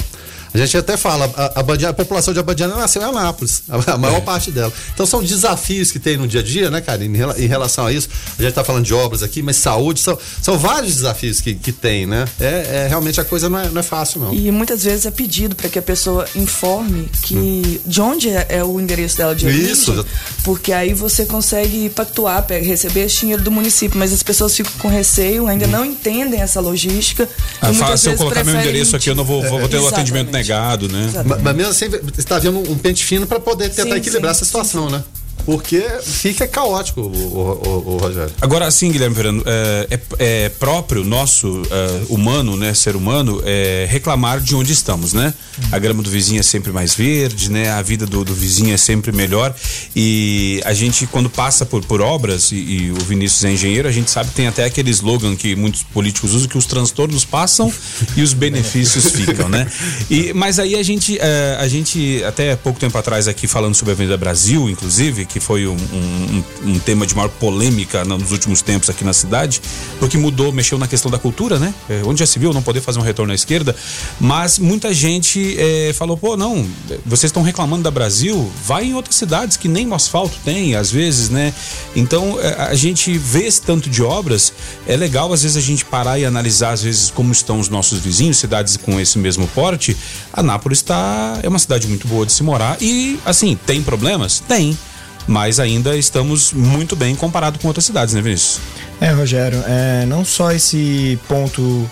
A 0.62 0.64
gente 0.64 0.76
até 0.76 0.96
fala, 0.96 1.30
a, 1.36 1.60
a, 1.60 1.90
a 1.90 1.92
população 1.92 2.32
de 2.32 2.40
Abadiana 2.40 2.74
nasceu 2.76 3.02
em 3.02 3.04
Anápolis, 3.04 3.62
a, 3.68 3.92
a 3.92 3.98
maior 3.98 4.18
é. 4.18 4.20
parte 4.20 4.50
dela. 4.50 4.72
Então 4.94 5.04
são 5.04 5.22
desafios 5.22 5.92
que 5.92 5.98
tem 5.98 6.16
no 6.16 6.26
dia 6.26 6.40
a 6.40 6.42
dia, 6.42 6.70
né, 6.70 6.80
cara, 6.80 7.04
em, 7.04 7.12
em 7.12 7.46
relação 7.46 7.86
a 7.86 7.92
isso. 7.92 8.08
A 8.38 8.42
gente 8.42 8.50
está 8.50 8.64
falando 8.64 8.84
de 8.84 8.94
obras 8.94 9.22
aqui, 9.22 9.42
mas 9.42 9.56
saúde, 9.56 10.00
são, 10.00 10.18
são 10.40 10.58
vários 10.58 10.94
desafios 10.94 11.40
que, 11.40 11.54
que 11.54 11.72
tem, 11.72 12.06
né? 12.06 12.24
É, 12.40 12.84
é 12.84 12.86
realmente 12.88 13.20
a 13.20 13.24
coisa 13.24 13.48
não 13.48 13.58
é, 13.58 13.68
não 13.68 13.80
é 13.80 13.82
fácil, 13.82 14.20
não. 14.20 14.32
E 14.32 14.50
muitas 14.50 14.84
vezes 14.84 15.04
é 15.04 15.10
pedido 15.10 15.54
para 15.54 15.68
que 15.68 15.78
a 15.78 15.82
pessoa 15.82 16.26
informe 16.34 17.08
que 17.22 17.36
hum. 17.36 17.78
de 17.84 18.00
onde 18.00 18.30
é, 18.30 18.46
é, 18.48 18.64
o 18.64 18.80
endereço 18.80 19.18
dela 19.18 19.34
de 19.34 19.46
origem. 19.46 19.72
Isso. 19.72 20.06
Porque 20.42 20.72
aí 20.72 20.94
você 20.94 21.26
consegue 21.26 21.90
pactuar, 21.90 22.46
receber 22.48 23.04
esse 23.04 23.20
dinheiro 23.20 23.42
do 23.42 23.50
município, 23.50 23.98
mas 23.98 24.12
as 24.12 24.22
pessoas 24.22 24.56
ficam 24.56 24.72
com 24.78 24.88
receio, 24.88 25.46
ainda 25.46 25.66
hum. 25.66 25.70
não 25.70 25.84
entendem 25.84 26.40
essa 26.40 26.60
logística. 26.60 27.28
Ah, 27.60 27.74
fala, 27.74 27.96
se 27.96 28.08
eu 28.08 28.16
colocar 28.16 28.42
meu 28.44 28.54
endereço 28.54 28.96
aqui, 28.96 29.10
eu 29.10 29.14
não 29.14 29.24
vou, 29.24 29.42
vou 29.42 29.68
ter 29.68 29.78
o 29.78 29.86
atendimento 29.86 30.30
negado 30.30 30.45
negado, 30.46 30.88
né? 30.88 31.10
Mas, 31.24 31.42
mas 31.42 31.56
mesmo 31.56 31.70
assim, 31.70 31.88
você 31.88 32.20
está 32.20 32.38
vendo 32.38 32.58
um 32.70 32.78
pente 32.78 33.04
fino 33.04 33.26
para 33.26 33.40
poder 33.40 33.70
tentar 33.70 33.94
sim, 33.94 33.96
equilibrar 33.96 34.34
sim, 34.34 34.38
essa 34.38 34.44
situação, 34.44 34.86
sim, 34.86 34.94
né? 34.94 35.04
Porque 35.46 35.80
fica 36.02 36.46
caótico 36.48 37.02
o, 37.02 37.06
o, 37.06 37.94
o, 37.94 37.96
Rogério. 37.98 38.32
Agora, 38.40 38.66
assim, 38.66 38.90
Guilherme 38.90 39.14
Verano, 39.14 39.44
é, 39.46 39.86
é, 39.90 40.00
é 40.18 40.48
próprio 40.48 41.04
nosso 41.04 41.62
é, 41.70 42.02
humano, 42.08 42.56
né, 42.56 42.74
ser 42.74 42.96
humano, 42.96 43.40
é, 43.44 43.86
reclamar 43.88 44.40
de 44.40 44.56
onde 44.56 44.72
estamos, 44.72 45.12
né? 45.12 45.32
A 45.70 45.78
grama 45.78 46.02
do 46.02 46.10
vizinho 46.10 46.40
é 46.40 46.42
sempre 46.42 46.72
mais 46.72 46.94
verde, 46.94 47.48
né? 47.48 47.70
A 47.70 47.80
vida 47.80 48.04
do, 48.04 48.24
do 48.24 48.34
vizinho 48.34 48.74
é 48.74 48.76
sempre 48.76 49.12
melhor 49.12 49.54
e 49.94 50.60
a 50.64 50.74
gente, 50.74 51.06
quando 51.06 51.30
passa 51.30 51.64
por, 51.64 51.84
por 51.84 52.00
obras, 52.00 52.50
e, 52.50 52.56
e, 52.56 52.90
o 52.90 53.04
Vinícius 53.04 53.44
é 53.44 53.52
engenheiro, 53.52 53.88
a 53.88 53.92
gente 53.92 54.10
sabe 54.10 54.30
tem 54.32 54.48
até 54.48 54.64
aquele 54.64 54.90
slogan 54.90 55.36
que 55.36 55.54
muitos 55.54 55.84
políticos 55.84 56.34
usam, 56.34 56.48
que 56.48 56.58
os 56.58 56.66
transtornos 56.66 57.24
passam 57.24 57.72
e 58.16 58.22
os 58.22 58.32
benefícios 58.32 59.12
ficam, 59.12 59.48
né? 59.48 59.70
E, 60.10 60.32
mas 60.32 60.58
aí 60.58 60.74
a 60.74 60.82
gente, 60.82 61.18
a 61.58 61.68
gente, 61.68 62.22
até 62.24 62.56
pouco 62.56 62.80
tempo 62.80 62.98
atrás 62.98 63.28
aqui 63.28 63.46
falando 63.46 63.74
sobre 63.74 63.92
a 63.92 63.94
Avenida 63.94 64.16
Brasil, 64.16 64.68
inclusive, 64.68 65.24
que 65.24 65.35
foi 65.40 65.66
um, 65.66 65.74
um, 65.74 66.44
um, 66.64 66.78
tema 66.78 67.06
de 67.06 67.14
maior 67.14 67.28
polêmica 67.28 68.04
nos 68.04 68.32
últimos 68.32 68.62
tempos 68.62 68.90
aqui 68.90 69.04
na 69.04 69.12
cidade, 69.12 69.60
porque 69.98 70.16
mudou, 70.16 70.52
mexeu 70.52 70.78
na 70.78 70.86
questão 70.86 71.10
da 71.10 71.18
cultura, 71.18 71.58
né? 71.58 71.74
É, 71.88 72.02
onde 72.04 72.20
já 72.20 72.26
se 72.26 72.38
viu 72.38 72.52
não 72.52 72.62
poder 72.62 72.80
fazer 72.80 72.98
um 72.98 73.02
retorno 73.02 73.32
à 73.32 73.34
esquerda, 73.34 73.74
mas 74.20 74.58
muita 74.58 74.92
gente 74.92 75.56
é, 75.58 75.92
falou, 75.92 76.16
pô, 76.16 76.36
não, 76.36 76.66
vocês 77.04 77.30
estão 77.30 77.42
reclamando 77.42 77.82
da 77.82 77.90
Brasil, 77.90 78.50
vai 78.64 78.86
em 78.86 78.94
outras 78.94 79.16
cidades 79.16 79.56
que 79.56 79.68
nem 79.68 79.92
asfalto 79.92 80.36
tem, 80.44 80.74
às 80.74 80.90
vezes, 80.90 81.28
né? 81.28 81.52
Então 81.94 82.38
é, 82.40 82.54
a 82.62 82.74
gente 82.74 83.16
vê 83.16 83.46
esse 83.46 83.60
tanto 83.60 83.88
de 83.88 84.02
obras, 84.02 84.52
é 84.86 84.96
legal 84.96 85.32
às 85.32 85.42
vezes 85.42 85.56
a 85.56 85.60
gente 85.60 85.84
parar 85.84 86.18
e 86.18 86.24
analisar 86.24 86.72
às 86.72 86.82
vezes 86.82 87.10
como 87.10 87.32
estão 87.32 87.58
os 87.58 87.68
nossos 87.68 87.98
vizinhos, 87.98 88.38
cidades 88.38 88.76
com 88.76 89.00
esse 89.00 89.18
mesmo 89.18 89.46
porte. 89.48 89.96
Anápolis 90.32 90.78
está 90.78 91.38
é 91.42 91.48
uma 91.48 91.58
cidade 91.58 91.86
muito 91.86 92.06
boa 92.06 92.26
de 92.26 92.32
se 92.32 92.42
morar 92.42 92.76
e 92.80 93.18
assim 93.24 93.58
tem 93.66 93.82
problemas, 93.82 94.40
tem 94.40 94.76
mas 95.26 95.58
ainda 95.58 95.96
estamos 95.96 96.52
muito 96.52 96.94
bem 96.94 97.14
comparado 97.14 97.58
com 97.58 97.68
outras 97.68 97.84
cidades, 97.84 98.14
né, 98.14 98.22
Vinícius? 98.22 98.60
É, 99.00 99.10
Rogério, 99.10 99.62
é, 99.66 100.06
não 100.06 100.24
só 100.24 100.52
esse 100.52 101.18
ponto 101.28 101.88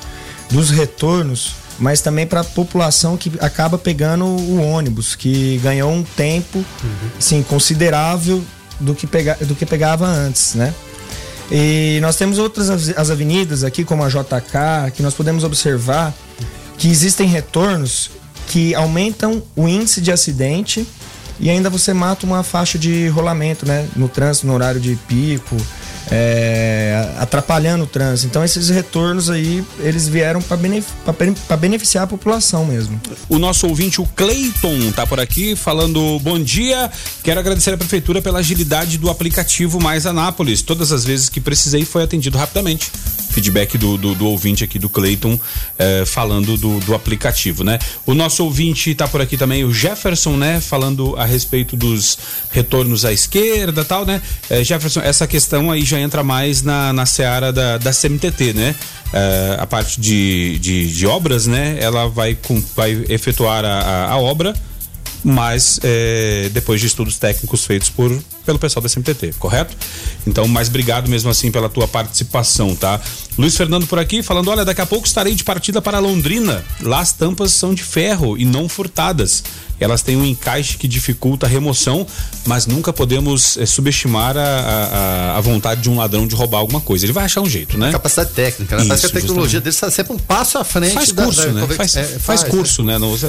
dos 0.50 0.70
retornos, 0.70 1.54
mas 1.78 2.00
também 2.00 2.26
para 2.26 2.40
a 2.40 2.44
população 2.44 3.16
que 3.16 3.32
acaba 3.40 3.76
pegando 3.76 4.24
o 4.24 4.60
ônibus, 4.62 5.14
que 5.14 5.58
ganhou 5.58 5.92
um 5.92 6.02
tempo 6.02 6.58
uhum. 6.58 7.10
sim, 7.18 7.42
considerável 7.42 8.42
do 8.80 8.94
que, 8.94 9.06
pega, 9.06 9.36
do 9.40 9.54
que 9.54 9.66
pegava 9.66 10.06
antes, 10.06 10.54
né? 10.54 10.72
E 11.50 11.98
nós 12.00 12.16
temos 12.16 12.38
outras 12.38 12.70
as 12.70 13.10
avenidas 13.10 13.64
aqui, 13.64 13.84
como 13.84 14.02
a 14.02 14.08
JK, 14.08 14.92
que 14.94 15.02
nós 15.02 15.12
podemos 15.14 15.44
observar 15.44 16.14
que 16.78 16.88
existem 16.88 17.28
retornos 17.28 18.10
que 18.48 18.74
aumentam 18.74 19.42
o 19.54 19.68
índice 19.68 20.00
de 20.00 20.10
acidente 20.10 20.86
e 21.40 21.50
ainda 21.50 21.68
você 21.68 21.92
mata 21.92 22.24
uma 22.24 22.42
faixa 22.42 22.78
de 22.78 23.08
rolamento, 23.08 23.66
né? 23.66 23.88
No 23.96 24.08
trânsito, 24.08 24.46
no 24.46 24.54
horário 24.54 24.80
de 24.80 24.96
pico, 25.08 25.56
é, 26.10 27.12
atrapalhando 27.18 27.84
o 27.84 27.86
trânsito. 27.86 28.28
Então 28.28 28.44
esses 28.44 28.68
retornos 28.68 29.30
aí, 29.30 29.64
eles 29.78 30.08
vieram 30.08 30.40
para 30.40 30.56
benef 30.56 30.86
beneficiar 31.58 32.04
a 32.04 32.06
população 32.06 32.64
mesmo. 32.64 33.00
O 33.28 33.38
nosso 33.38 33.66
ouvinte, 33.66 34.00
o 34.00 34.06
Cleiton, 34.06 34.92
tá 34.92 35.06
por 35.06 35.18
aqui 35.18 35.56
falando 35.56 36.18
bom 36.20 36.38
dia. 36.38 36.90
Quero 37.22 37.40
agradecer 37.40 37.72
à 37.72 37.76
prefeitura 37.76 38.20
pela 38.20 38.40
agilidade 38.40 38.98
do 38.98 39.10
aplicativo 39.10 39.80
Mais 39.80 40.06
Anápolis. 40.06 40.62
Todas 40.62 40.92
as 40.92 41.04
vezes 41.04 41.28
que 41.28 41.40
precisei 41.40 41.84
foi 41.84 42.02
atendido 42.02 42.38
rapidamente 42.38 42.90
feedback 43.34 43.76
do, 43.76 43.98
do, 43.98 44.14
do, 44.14 44.26
ouvinte 44.26 44.62
aqui 44.62 44.78
do 44.78 44.88
Cleiton 44.88 45.38
eh, 45.76 46.04
falando 46.06 46.56
do, 46.56 46.78
do, 46.80 46.94
aplicativo, 46.94 47.64
né? 47.64 47.78
O 48.06 48.14
nosso 48.14 48.44
ouvinte 48.44 48.90
está 48.90 49.08
por 49.08 49.20
aqui 49.20 49.36
também, 49.36 49.64
o 49.64 49.74
Jefferson, 49.74 50.36
né? 50.36 50.60
Falando 50.60 51.16
a 51.16 51.24
respeito 51.24 51.74
dos 51.74 52.16
retornos 52.52 53.04
à 53.04 53.12
esquerda 53.12 53.84
tal, 53.84 54.06
né? 54.06 54.22
Eh, 54.48 54.62
Jefferson, 54.62 55.00
essa 55.00 55.26
questão 55.26 55.70
aí 55.70 55.84
já 55.84 55.98
entra 55.98 56.22
mais 56.22 56.62
na, 56.62 56.92
na 56.92 57.06
seara 57.06 57.52
da, 57.52 57.76
da 57.76 57.92
CMTT, 57.92 58.52
né? 58.52 58.74
Eh, 59.12 59.56
a 59.58 59.66
parte 59.66 60.00
de, 60.00 60.58
de, 60.60 60.92
de, 60.92 61.06
obras, 61.06 61.48
né? 61.48 61.76
Ela 61.80 62.08
vai, 62.08 62.36
com, 62.36 62.62
vai 62.76 63.04
efetuar 63.08 63.64
a, 63.64 63.80
a, 63.80 64.10
a 64.12 64.18
obra 64.18 64.54
mas 65.24 65.80
é, 65.82 66.50
depois 66.52 66.78
de 66.82 66.86
estudos 66.86 67.18
técnicos 67.18 67.64
feitos 67.64 67.88
por 67.88 68.12
pelo 68.44 68.59
pessoal 68.59 68.83
da 68.83 68.88
SMTT, 68.88 69.35
correto? 69.38 69.76
Então, 70.26 70.46
mais 70.46 70.68
obrigado 70.68 71.09
mesmo 71.09 71.30
assim 71.30 71.50
pela 71.50 71.68
tua 71.68 71.88
participação, 71.88 72.74
tá? 72.74 73.00
Luiz 73.37 73.57
Fernando 73.57 73.87
por 73.87 73.98
aqui 73.98 74.22
falando: 74.22 74.48
olha, 74.50 74.64
daqui 74.64 74.80
a 74.80 74.87
pouco 74.87 75.07
estarei 75.07 75.35
de 75.35 75.44
partida 75.44 75.80
para 75.83 75.98
Londrina. 75.98 76.64
Lá 76.80 77.00
as 77.00 77.12
tampas 77.12 77.52
são 77.52 77.74
de 77.74 77.83
ferro 77.83 78.38
e 78.38 78.44
não 78.44 78.68
furtadas. 78.68 79.42
Elas 79.78 80.02
têm 80.02 80.16
um 80.16 80.24
encaixe 80.24 80.76
que 80.76 80.87
dificulta 80.87 81.46
a 81.46 81.48
remoção, 81.48 82.06
mas 82.46 82.66
nunca 82.66 82.92
podemos 82.92 83.56
é, 83.56 83.66
subestimar 83.66 84.37
a, 84.37 84.40
a, 84.40 85.38
a, 85.38 85.40
vontade 85.40 85.82
de 85.82 85.90
um 85.90 85.96
ladrão 85.96 86.26
de 86.26 86.34
roubar 86.34 86.58
alguma 86.58 86.80
coisa. 86.80 87.04
Ele 87.04 87.12
vai 87.12 87.24
achar 87.24 87.40
um 87.40 87.48
jeito, 87.48 87.76
né? 87.78 87.92
capacidade 87.92 88.30
técnica, 88.30 88.76
né? 88.76 88.82
Isso, 88.82 88.88
Parece 88.88 89.06
que 89.08 89.18
a 89.18 89.20
tecnologia 89.20 89.60
dele 89.60 89.74
está 89.74 89.90
sempre 89.90 90.12
um 90.12 90.18
passo 90.18 90.58
à 90.58 90.64
frente. 90.64 90.94
Faz 90.94 91.12
curso, 91.12 91.40
da, 91.40 91.46
da, 91.46 91.52
né? 91.52 91.74
Faz, 91.74 91.96
é, 91.96 92.04
faz, 92.04 92.22
faz, 92.22 92.44
curso, 92.44 92.82
é. 92.82 92.84
né? 92.84 92.98
Nos 92.98 93.24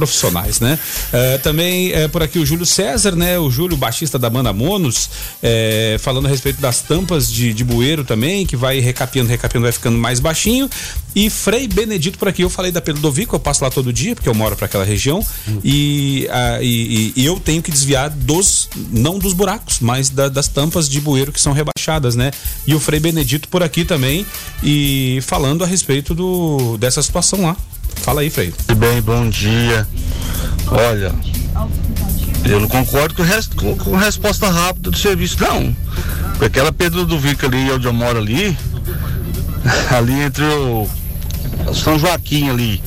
profissionais, 0.00 0.60
né? 0.60 0.78
Uh, 1.12 1.38
também 1.40 1.92
é, 1.92 2.08
por 2.08 2.22
aqui 2.22 2.38
o 2.38 2.46
Júlio 2.46 2.64
César, 2.64 3.14
né? 3.14 3.38
O 3.38 3.50
Júlio, 3.50 3.76
baixista 3.76 4.18
da 4.18 4.30
banda 4.30 4.52
Monos, 4.52 5.10
é, 5.42 5.96
falando 6.00 6.26
a 6.26 6.28
respeito 6.28 6.60
das 6.60 6.80
tampas 6.80 7.30
de, 7.30 7.52
de 7.52 7.64
bueiro 7.64 8.04
também, 8.04 8.46
que 8.46 8.56
vai 8.56 8.78
recapiando, 8.80 9.28
recapiando, 9.28 9.64
vai 9.64 9.72
ficando 9.72 9.98
mais 9.98 10.20
baixinho. 10.20 10.70
E 11.14 11.28
Frei 11.28 11.66
Benedito 11.66 12.18
por 12.18 12.28
aqui, 12.28 12.42
eu 12.42 12.50
falei 12.50 12.70
da 12.70 12.80
Pedro 12.80 13.00
Dovico, 13.00 13.34
eu 13.34 13.40
passo 13.40 13.64
lá 13.64 13.70
todo 13.70 13.92
dia, 13.92 14.14
porque 14.14 14.28
eu 14.28 14.34
moro 14.34 14.56
para 14.56 14.66
aquela 14.66 14.84
região, 14.84 15.24
hum. 15.48 15.60
e, 15.64 16.28
a, 16.30 16.62
e, 16.62 17.12
e, 17.16 17.24
eu 17.24 17.38
tenho 17.40 17.62
que 17.62 17.70
desviar 17.70 18.10
dos, 18.10 18.68
não 18.90 19.18
dos 19.18 19.32
buracos, 19.32 19.78
mas 19.80 20.08
da, 20.08 20.28
das 20.28 20.48
tampas 20.48 20.88
de 20.88 21.00
bueiro 21.00 21.32
que 21.32 21.40
são 21.40 21.52
rebaixadas, 21.52 22.14
né? 22.14 22.30
E 22.66 22.74
o 22.74 22.80
Frei 22.80 23.00
Benedito 23.00 23.48
por 23.48 23.62
aqui 23.62 23.84
também, 23.84 24.24
e 24.62 25.18
falando 25.22 25.64
a 25.64 25.66
respeito 25.66 26.14
do, 26.14 26.76
dessa 26.78 27.02
situação 27.02 27.42
lá. 27.42 27.56
Fala 27.96 28.22
aí, 28.22 28.30
Frei. 28.30 28.52
Bem, 28.76 29.02
bom 29.02 29.28
dia. 29.28 29.86
Olha, 30.68 31.12
eu 32.44 32.60
não 32.60 32.68
concordo 32.68 33.14
com, 33.14 33.22
res, 33.22 33.46
com, 33.48 33.76
com 33.76 33.96
resposta 33.96 34.48
rápida 34.48 34.90
do 34.90 34.96
serviço, 34.96 35.36
não. 35.40 35.74
Porque 36.30 36.44
aquela 36.46 36.72
Pedro 36.72 37.04
do 37.04 37.18
Vico 37.18 37.44
ali, 37.46 37.70
onde 37.70 37.86
eu 37.86 37.92
moro 37.92 38.18
ali, 38.18 38.56
ali 39.90 40.20
entre 40.20 40.44
o 40.44 40.88
São 41.74 41.98
Joaquim 41.98 42.50
ali, 42.50 42.82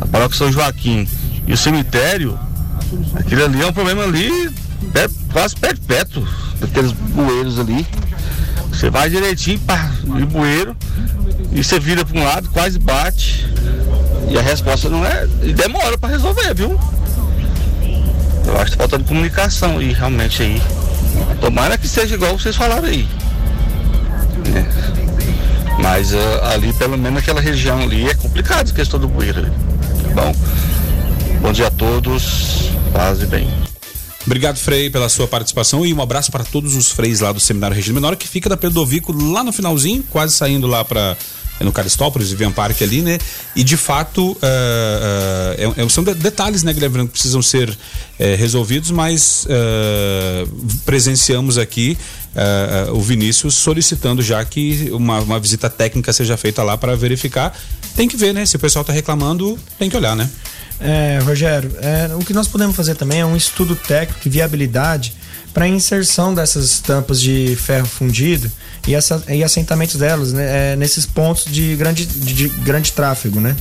a 0.00 0.06
paróquia 0.06 0.38
São 0.38 0.52
Joaquim 0.52 1.08
e 1.46 1.52
o 1.52 1.56
cemitério, 1.56 2.38
aquele 3.14 3.42
ali 3.42 3.62
é 3.62 3.66
um 3.66 3.72
problema 3.72 4.02
ali 4.04 4.50
é 4.94 5.08
quase 5.32 5.56
perpétuo, 5.56 6.26
daqueles 6.60 6.92
bueiros 6.92 7.58
ali. 7.58 7.86
Você 8.70 8.90
vai 8.90 9.08
direitinho, 9.08 9.58
pá, 9.60 9.90
e 10.04 10.24
bueiro, 10.24 10.76
e 11.52 11.62
você 11.62 11.78
vira 11.78 12.04
para 12.04 12.18
um 12.18 12.24
lado, 12.24 12.48
quase 12.50 12.78
bate. 12.78 13.46
E 14.28 14.38
a 14.38 14.42
resposta 14.42 14.88
não 14.88 15.04
é. 15.04 15.28
E 15.42 15.52
demora 15.52 15.98
para 15.98 16.10
resolver, 16.10 16.54
viu? 16.54 16.78
Eu 18.46 18.60
acho 18.60 18.72
que 18.72 18.78
tá 18.78 18.84
faltando 18.84 19.04
comunicação 19.04 19.78
aí, 19.78 19.92
realmente 19.92 20.42
aí. 20.42 20.62
Tomara 21.40 21.76
que 21.76 21.86
seja 21.86 22.14
igual 22.14 22.38
vocês 22.38 22.56
falaram 22.56 22.88
aí. 22.88 23.06
Né? 24.48 24.66
Mas 25.82 26.12
uh, 26.12 26.16
ali, 26.52 26.72
pelo 26.74 26.96
menos 26.96 27.18
aquela 27.18 27.40
região 27.40 27.80
ali, 27.80 28.08
é 28.08 28.14
complicado 28.14 28.70
a 28.70 28.72
questão 28.74 29.00
do 29.00 29.08
bueiro. 29.08 29.52
Bom? 30.14 30.34
Bom 31.40 31.52
dia 31.52 31.66
a 31.66 31.70
todos, 31.70 32.70
paz 32.92 33.20
e 33.20 33.26
bem. 33.26 33.48
Obrigado, 34.24 34.56
Frei, 34.56 34.88
pela 34.88 35.08
sua 35.08 35.26
participação 35.26 35.84
e 35.84 35.92
um 35.92 36.00
abraço 36.00 36.30
para 36.30 36.44
todos 36.44 36.76
os 36.76 36.92
freis 36.92 37.18
lá 37.18 37.32
do 37.32 37.40
Seminário 37.40 37.74
Regina 37.74 38.00
Menor, 38.00 38.14
que 38.14 38.28
fica 38.28 38.48
da 38.48 38.56
Pedovico 38.56 39.12
lá 39.12 39.42
no 39.42 39.52
finalzinho, 39.52 40.04
quase 40.08 40.34
saindo 40.34 40.68
lá 40.68 40.84
para 40.84 41.16
é 41.60 41.64
no 41.64 41.72
Caristópolis, 41.72 42.30
Vivian 42.30 42.50
Park 42.50 42.82
ali, 42.82 43.02
né? 43.02 43.18
E 43.54 43.62
de 43.62 43.76
fato, 43.76 44.32
uh, 44.32 44.36
uh, 44.36 45.74
é, 45.76 45.88
são 45.88 46.02
detalhes, 46.02 46.62
né, 46.62 46.72
Guilherme, 46.72 47.06
que 47.06 47.12
precisam 47.12 47.40
ser 47.40 47.68
uh, 47.68 47.76
resolvidos, 48.36 48.90
mas 48.90 49.46
presenciamos 50.84 51.58
aqui 51.58 51.96
o 52.92 53.00
Vinícius 53.00 53.54
solicitando 53.54 54.22
já 54.22 54.44
que 54.44 54.88
uma, 54.92 55.20
uma 55.20 55.38
visita 55.38 55.68
técnica 55.68 56.12
seja 56.12 56.36
feita 56.36 56.62
lá 56.62 56.76
para 56.78 56.96
verificar. 56.96 57.56
Tem 57.94 58.08
que 58.08 58.16
ver, 58.16 58.32
né? 58.32 58.46
Se 58.46 58.56
o 58.56 58.58
pessoal 58.58 58.82
está 58.82 58.92
reclamando, 58.92 59.58
tem 59.78 59.90
que 59.90 59.96
olhar, 59.96 60.16
né? 60.16 60.28
É, 60.80 61.20
Rogério, 61.22 61.72
é, 61.80 62.14
o 62.16 62.24
que 62.24 62.32
nós 62.32 62.48
podemos 62.48 62.74
fazer 62.74 62.96
também 62.96 63.20
é 63.20 63.26
um 63.26 63.36
estudo 63.36 63.76
técnico 63.76 64.20
de 64.20 64.28
viabilidade 64.30 65.14
para 65.54 65.68
inserção 65.68 66.34
dessas 66.34 66.80
tampas 66.80 67.20
de 67.20 67.54
ferro 67.56 67.86
fundido 67.86 68.50
e, 68.86 68.94
essa, 68.94 69.22
e 69.28 69.44
assentamentos 69.44 69.96
delas 69.96 70.32
né, 70.32 70.72
é, 70.72 70.76
nesses 70.76 71.06
pontos 71.06 71.44
de 71.44 71.76
grande, 71.76 72.04
de, 72.04 72.34
de 72.34 72.48
grande 72.48 72.92
tráfego, 72.92 73.38
né? 73.38 73.54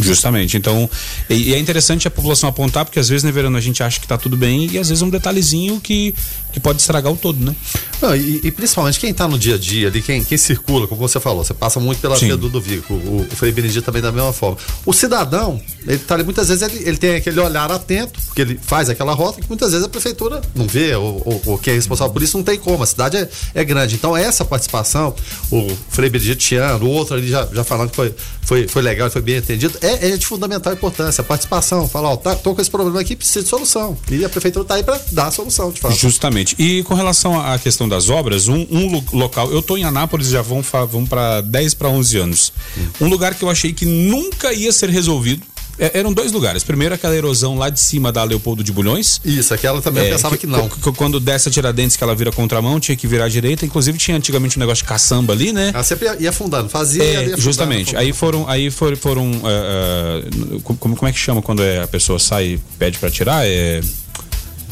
Justamente. 0.00 0.56
Então, 0.56 0.88
e, 1.28 1.50
e, 1.50 1.54
é 1.54 1.58
interessante 1.58 2.06
a 2.06 2.10
população 2.10 2.48
apontar, 2.48 2.84
porque 2.84 2.98
às 2.98 3.08
vezes, 3.08 3.24
né, 3.24 3.32
Verano, 3.32 3.56
a 3.56 3.60
gente 3.60 3.82
acha 3.82 4.00
que 4.00 4.06
tá 4.06 4.18
tudo 4.18 4.36
bem 4.36 4.68
e 4.70 4.78
às 4.78 4.88
vezes 4.88 5.02
é 5.02 5.06
um 5.06 5.10
detalhezinho 5.10 5.80
que, 5.80 6.14
que 6.52 6.60
pode 6.60 6.80
estragar 6.80 7.12
o 7.12 7.16
todo, 7.16 7.44
né? 7.44 7.54
Não, 8.00 8.14
e, 8.14 8.40
e, 8.44 8.50
principalmente 8.50 9.00
quem 9.00 9.12
tá 9.12 9.26
no 9.26 9.38
dia 9.38 9.54
a 9.54 9.58
dia 9.58 9.88
ali, 9.88 10.02
quem, 10.02 10.22
quem 10.22 10.36
circula, 10.36 10.86
como 10.86 11.00
você 11.00 11.18
falou, 11.18 11.44
você 11.44 11.54
passa 11.54 11.80
muito 11.80 12.00
pela 12.00 12.16
Sim. 12.16 12.36
do 12.36 12.60
Vico, 12.60 12.94
o, 12.94 13.26
o 13.30 13.36
Frei 13.36 13.52
Benedito 13.52 13.84
também 13.84 14.02
da 14.02 14.12
mesma 14.12 14.32
forma. 14.32 14.58
O 14.84 14.92
cidadão, 14.92 15.60
ele 15.86 15.98
tá 15.98 16.14
ali, 16.14 16.24
muitas 16.24 16.48
vezes 16.48 16.62
ele, 16.62 16.88
ele 16.88 16.96
tem 16.96 17.16
aquele 17.16 17.40
olhar 17.40 17.70
atento, 17.70 18.20
porque 18.26 18.42
ele 18.42 18.60
faz 18.60 18.88
aquela 18.88 19.14
rota 19.14 19.40
que 19.40 19.48
muitas 19.48 19.70
vezes 19.70 19.86
a 19.86 19.88
prefeitura 19.88 20.42
não 20.54 20.66
vê, 20.66 20.94
ou, 20.94 21.22
ou, 21.24 21.42
ou 21.46 21.58
quem 21.58 21.72
é 21.72 21.76
responsável 21.76 22.12
por 22.12 22.22
isso 22.22 22.36
não 22.36 22.44
tem 22.44 22.58
como, 22.58 22.82
a 22.82 22.86
cidade 22.86 23.16
é, 23.16 23.28
é 23.54 23.64
grande. 23.64 23.94
Então, 23.94 24.16
essa 24.16 24.44
participação, 24.44 25.14
o 25.50 25.68
Frei 25.90 26.10
Benedito 26.10 26.38
Tiano, 26.38 26.86
o 26.86 26.90
outro 26.90 27.16
ali 27.16 27.28
já, 27.28 27.46
já 27.52 27.64
falando 27.64 27.90
que 27.90 27.96
foi, 27.96 28.14
foi, 28.42 28.68
foi 28.68 28.82
legal, 28.82 29.10
foi 29.10 29.22
bem 29.22 29.36
entendido, 29.36 29.78
é, 29.86 30.10
é 30.10 30.16
de 30.16 30.26
fundamental 30.26 30.72
importância. 30.72 31.22
A 31.22 31.24
participação, 31.24 31.88
falar, 31.88 32.10
ó, 32.10 32.16
tá, 32.16 32.34
tô 32.34 32.54
com 32.54 32.60
esse 32.60 32.70
problema 32.70 33.00
aqui, 33.00 33.14
precisa 33.14 33.42
de 33.42 33.48
solução. 33.48 33.96
E 34.10 34.24
a 34.24 34.28
prefeitura 34.28 34.64
tá 34.64 34.74
aí 34.74 34.82
para 34.82 35.00
dar 35.12 35.26
a 35.26 35.30
solução, 35.30 35.70
de 35.70 35.80
fato. 35.80 35.94
Justamente. 35.94 36.54
E 36.58 36.82
com 36.84 36.94
relação 36.94 37.40
à 37.40 37.58
questão 37.58 37.88
das 37.88 38.08
obras, 38.08 38.48
um, 38.48 38.66
um 38.70 39.02
local, 39.12 39.50
eu 39.52 39.62
tô 39.62 39.76
em 39.76 39.84
Anápolis 39.84 40.28
já 40.28 40.42
vão, 40.42 40.62
vão 40.62 41.06
para 41.06 41.40
10 41.40 41.74
para 41.74 41.88
11 41.88 42.18
anos. 42.18 42.52
Hum. 42.76 42.86
Um 43.02 43.08
lugar 43.08 43.34
que 43.34 43.42
eu 43.42 43.50
achei 43.50 43.72
que 43.72 43.84
nunca 43.84 44.52
ia 44.52 44.72
ser 44.72 44.90
resolvido 44.90 45.42
é, 45.78 45.98
eram 45.98 46.12
dois 46.12 46.32
lugares. 46.32 46.64
Primeiro, 46.64 46.94
aquela 46.94 47.14
erosão 47.14 47.56
lá 47.56 47.68
de 47.68 47.80
cima 47.80 48.10
da 48.10 48.24
Leopoldo 48.24 48.64
de 48.64 48.72
Bulhões. 48.72 49.20
Isso, 49.24 49.52
aquela 49.52 49.82
também 49.82 50.04
é, 50.04 50.06
eu 50.08 50.12
pensava 50.12 50.36
que, 50.36 50.46
que 50.46 50.52
não. 50.52 50.68
Quando 50.96 51.20
desce 51.20 51.48
a 51.48 51.52
Tiradentes, 51.52 51.96
que 51.96 52.04
ela 52.04 52.14
vira 52.14 52.32
contramão, 52.32 52.80
tinha 52.80 52.96
que 52.96 53.06
virar 53.06 53.26
à 53.26 53.28
direita. 53.28 53.64
Inclusive, 53.64 53.98
tinha 53.98 54.16
antigamente 54.16 54.58
um 54.58 54.60
negócio 54.60 54.82
de 54.82 54.88
caçamba 54.88 55.32
ali, 55.32 55.52
né? 55.52 55.70
Ela 55.74 55.82
sempre 55.82 56.06
ia, 56.06 56.16
ia 56.20 56.30
afundando, 56.30 56.68
fazia 56.68 57.02
é, 57.02 57.06
ia 57.06 57.18
afundando, 57.20 57.40
Justamente. 57.42 57.96
Afundando. 57.96 58.06
Aí 58.06 58.12
foram. 58.12 58.48
Aí 58.48 58.70
foram. 58.70 58.96
foram 58.96 59.30
uh, 59.30 60.56
uh, 60.56 60.60
como, 60.60 60.96
como 60.96 61.08
é 61.08 61.12
que 61.12 61.18
chama 61.18 61.42
quando 61.42 61.62
é, 61.62 61.82
a 61.82 61.86
pessoa 61.86 62.18
sai 62.18 62.44
e 62.44 62.58
pede 62.78 62.98
para 62.98 63.10
tirar? 63.10 63.46
É. 63.46 63.80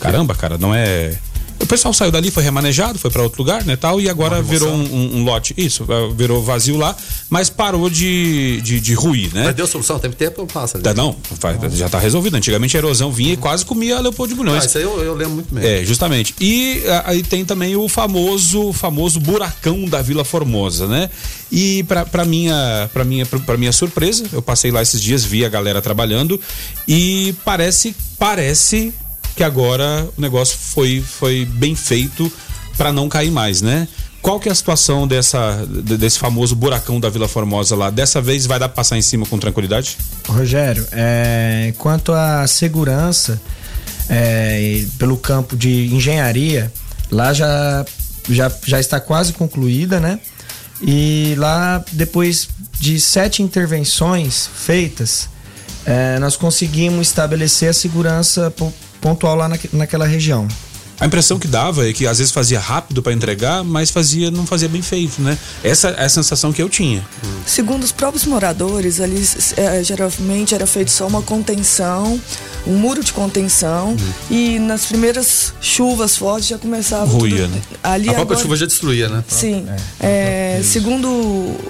Caramba, 0.00 0.34
cara, 0.34 0.58
não 0.58 0.74
é. 0.74 1.16
O 1.60 1.66
pessoal 1.66 1.94
saiu 1.94 2.10
dali, 2.10 2.30
foi 2.30 2.42
remanejado, 2.42 2.98
foi 2.98 3.10
para 3.10 3.22
outro 3.22 3.42
lugar, 3.42 3.64
né, 3.64 3.76
tal, 3.76 4.00
e 4.00 4.08
agora 4.08 4.42
virou 4.42 4.70
um, 4.70 4.82
um, 4.82 5.16
um, 5.18 5.24
lote, 5.24 5.54
isso, 5.56 5.86
é, 5.88 6.14
virou 6.14 6.42
vazio 6.42 6.76
lá, 6.76 6.94
mas 7.30 7.48
parou 7.48 7.88
de, 7.88 8.60
de, 8.62 8.80
de 8.80 8.94
ruir, 8.94 9.32
né? 9.32 9.44
Mas 9.44 9.54
deu 9.54 9.66
solução, 9.66 9.98
teve 9.98 10.14
tempo 10.14 10.42
ou 10.42 10.46
passa? 10.46 10.78
Tá, 10.78 10.92
não, 10.92 11.16
já 11.72 11.88
tá 11.88 11.98
resolvido. 11.98 12.36
Antigamente 12.36 12.76
a 12.76 12.80
erosão 12.80 13.10
vinha 13.10 13.32
e 13.32 13.36
quase 13.36 13.64
comia 13.64 13.96
a 13.96 14.00
Leopoldo 14.00 14.30
de 14.30 14.36
Bulhões. 14.36 14.64
Ah, 14.64 14.66
isso 14.66 14.78
aí 14.78 14.84
eu, 14.84 15.02
eu 15.02 15.14
lembro 15.14 15.34
muito 15.34 15.54
bem. 15.54 15.64
É, 15.64 15.84
justamente. 15.84 16.34
E 16.40 16.82
aí 17.04 17.22
tem 17.22 17.44
também 17.44 17.76
o 17.76 17.88
famoso, 17.88 18.72
famoso 18.72 19.20
buracão 19.20 19.84
da 19.84 20.02
Vila 20.02 20.24
Formosa, 20.24 20.86
né? 20.86 21.10
E 21.50 21.84
para 21.84 22.24
minha, 22.24 22.90
para 22.92 23.04
minha, 23.04 23.24
para 23.26 23.56
minha 23.56 23.72
surpresa, 23.72 24.24
eu 24.32 24.42
passei 24.42 24.70
lá 24.70 24.82
esses 24.82 25.00
dias, 25.00 25.24
vi 25.24 25.44
a 25.44 25.48
galera 25.48 25.80
trabalhando 25.80 26.40
e 26.86 27.34
parece, 27.44 27.94
parece 28.18 28.92
que 29.34 29.42
agora 29.42 30.08
o 30.16 30.20
negócio 30.20 30.56
foi, 30.58 31.00
foi 31.00 31.44
bem 31.44 31.74
feito 31.74 32.30
para 32.76 32.92
não 32.92 33.08
cair 33.08 33.30
mais, 33.30 33.60
né? 33.62 33.88
qual 34.24 34.40
que 34.40 34.48
é 34.48 34.52
a 34.52 34.54
situação 34.54 35.06
dessa, 35.06 35.66
desse 35.66 36.18
famoso 36.18 36.56
buracão 36.56 36.98
da 36.98 37.10
Vila 37.10 37.28
Formosa 37.28 37.76
lá? 37.76 37.90
Dessa 37.90 38.22
vez 38.22 38.46
vai 38.46 38.58
dar 38.58 38.70
pra 38.70 38.76
passar 38.76 38.96
em 38.96 39.02
cima 39.02 39.26
com 39.26 39.38
tranquilidade? 39.38 39.98
Rogério, 40.26 40.88
é, 40.92 41.74
quanto 41.76 42.10
à 42.10 42.46
segurança 42.46 43.38
é, 44.08 44.82
pelo 44.98 45.18
campo 45.18 45.54
de 45.54 45.94
engenharia, 45.94 46.72
lá 47.10 47.34
já, 47.34 47.84
já, 48.30 48.50
já 48.64 48.80
está 48.80 48.98
quase 48.98 49.34
concluída, 49.34 50.00
né? 50.00 50.18
E 50.80 51.34
lá, 51.36 51.84
depois 51.92 52.48
de 52.80 52.98
sete 52.98 53.42
intervenções 53.42 54.48
feitas, 54.54 55.28
é, 55.84 56.18
nós 56.18 56.34
conseguimos 56.34 57.08
estabelecer 57.08 57.68
a 57.68 57.74
segurança 57.74 58.50
pontual 59.04 59.36
lá 59.36 59.46
na, 59.46 59.58
naquela 59.74 60.06
região. 60.06 60.48
A 60.98 61.06
impressão 61.06 61.38
que 61.38 61.46
dava 61.46 61.86
é 61.86 61.92
que 61.92 62.06
às 62.06 62.18
vezes 62.18 62.32
fazia 62.32 62.58
rápido 62.58 63.02
para 63.02 63.12
entregar, 63.12 63.62
mas 63.62 63.90
fazia 63.90 64.30
não 64.30 64.46
fazia 64.46 64.68
bem 64.68 64.80
feito, 64.80 65.20
né? 65.20 65.36
Essa 65.62 65.88
é 65.88 66.04
a 66.04 66.08
sensação 66.08 66.52
que 66.52 66.62
eu 66.62 66.68
tinha. 66.68 67.04
Segundo 67.44 67.82
os 67.82 67.92
próprios 67.92 68.24
moradores, 68.24 69.00
ali 69.00 69.22
é, 69.56 69.82
geralmente 69.82 70.54
era 70.54 70.66
feito 70.66 70.90
só 70.90 71.06
uma 71.06 71.20
contenção, 71.20 72.18
um 72.66 72.76
muro 72.76 73.02
de 73.02 73.12
contenção 73.12 73.90
hum. 73.90 74.12
e 74.30 74.58
nas 74.60 74.86
primeiras 74.86 75.52
chuvas 75.60 76.16
fortes 76.16 76.48
já 76.48 76.58
começava 76.58 77.04
ruía, 77.04 77.42
tudo, 77.42 77.48
né? 77.48 77.62
Ali 77.82 78.08
a 78.08 78.14
própria 78.14 78.34
agora, 78.36 78.40
chuva 78.40 78.56
já 78.56 78.66
destruía, 78.66 79.08
né? 79.08 79.24
Sim. 79.28 79.66
É, 80.00 80.58
é, 80.58 80.62
segundo 80.62 81.08
uh, 81.08 81.60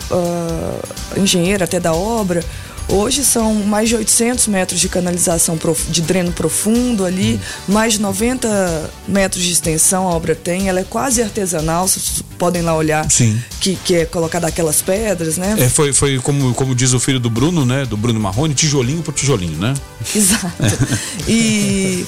engenheiro 1.16 1.64
até 1.64 1.80
da 1.80 1.94
obra, 1.94 2.44
Hoje 2.88 3.24
são 3.24 3.54
mais 3.54 3.88
de 3.88 3.96
800 3.96 4.46
metros 4.48 4.78
de 4.78 4.88
canalização 4.88 5.58
de 5.88 6.02
dreno 6.02 6.32
profundo 6.32 7.04
ali, 7.04 7.40
mais 7.66 7.94
de 7.94 8.00
90 8.00 8.90
metros 9.08 9.42
de 9.42 9.52
extensão 9.52 10.06
a 10.06 10.10
obra 10.10 10.34
tem. 10.34 10.68
Ela 10.68 10.80
é 10.80 10.84
quase 10.84 11.22
artesanal, 11.22 11.88
vocês 11.88 12.22
podem 12.38 12.62
lá 12.62 12.74
olhar. 12.76 13.10
Sim. 13.10 13.40
Que, 13.60 13.76
que 13.76 13.94
é 13.96 14.04
colocada 14.04 14.46
aquelas 14.46 14.82
pedras, 14.82 15.38
né? 15.38 15.56
É, 15.58 15.68
foi, 15.68 15.92
foi 15.92 16.18
como, 16.18 16.54
como 16.54 16.74
diz 16.74 16.92
o 16.92 17.00
filho 17.00 17.18
do 17.18 17.30
Bruno, 17.30 17.64
né? 17.64 17.86
Do 17.86 17.96
Bruno 17.96 18.20
Marrone, 18.20 18.54
tijolinho 18.54 19.02
por 19.02 19.14
tijolinho, 19.14 19.58
né? 19.58 19.74
Exato. 20.14 20.52
e. 21.26 22.04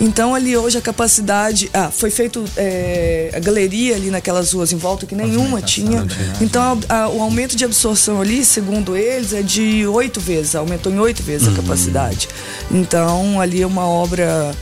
Então 0.00 0.34
ali 0.34 0.56
hoje 0.56 0.78
a 0.78 0.80
capacidade. 0.80 1.70
Ah, 1.72 1.90
foi 1.90 2.10
feito 2.10 2.44
é, 2.56 3.30
a 3.34 3.38
galeria 3.38 3.94
ali 3.94 4.10
naquelas 4.10 4.52
ruas 4.52 4.72
em 4.72 4.76
volta 4.76 5.06
que 5.06 5.14
nenhuma 5.14 5.62
tinha. 5.62 6.06
Então 6.40 6.80
a, 6.88 7.02
a, 7.02 7.08
o 7.08 7.22
aumento 7.22 7.56
de 7.56 7.64
absorção 7.64 8.20
ali, 8.20 8.44
segundo 8.44 8.96
eles, 8.96 9.32
é 9.32 9.42
de 9.42 9.86
oito 9.86 10.20
vezes, 10.20 10.54
aumentou 10.54 10.92
em 10.92 10.98
oito 10.98 11.22
vezes 11.22 11.46
uhum. 11.46 11.54
a 11.54 11.56
capacidade. 11.56 12.28
Então 12.70 13.40
ali 13.40 13.62
é 13.62 13.66
uma 13.66 13.86
obra 13.86 14.54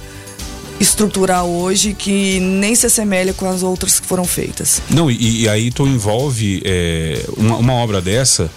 estrutural 0.81 1.49
hoje 1.49 1.95
que 1.95 2.41
nem 2.41 2.75
se 2.75 2.87
assemelha 2.87 3.33
com 3.33 3.49
as 3.49 3.63
outras 3.63 4.01
que 4.01 4.07
foram 4.07 4.25
feitas. 4.25 4.83
Não, 4.91 5.11
e, 5.11 5.43
e 5.43 5.49
aí 5.49 5.71
tu 5.71 5.87
envolve 5.87 6.61
é, 6.65 7.25
uma, 7.37 7.57
uma 7.57 7.73
obra 7.75 8.01
dessa 8.01 8.51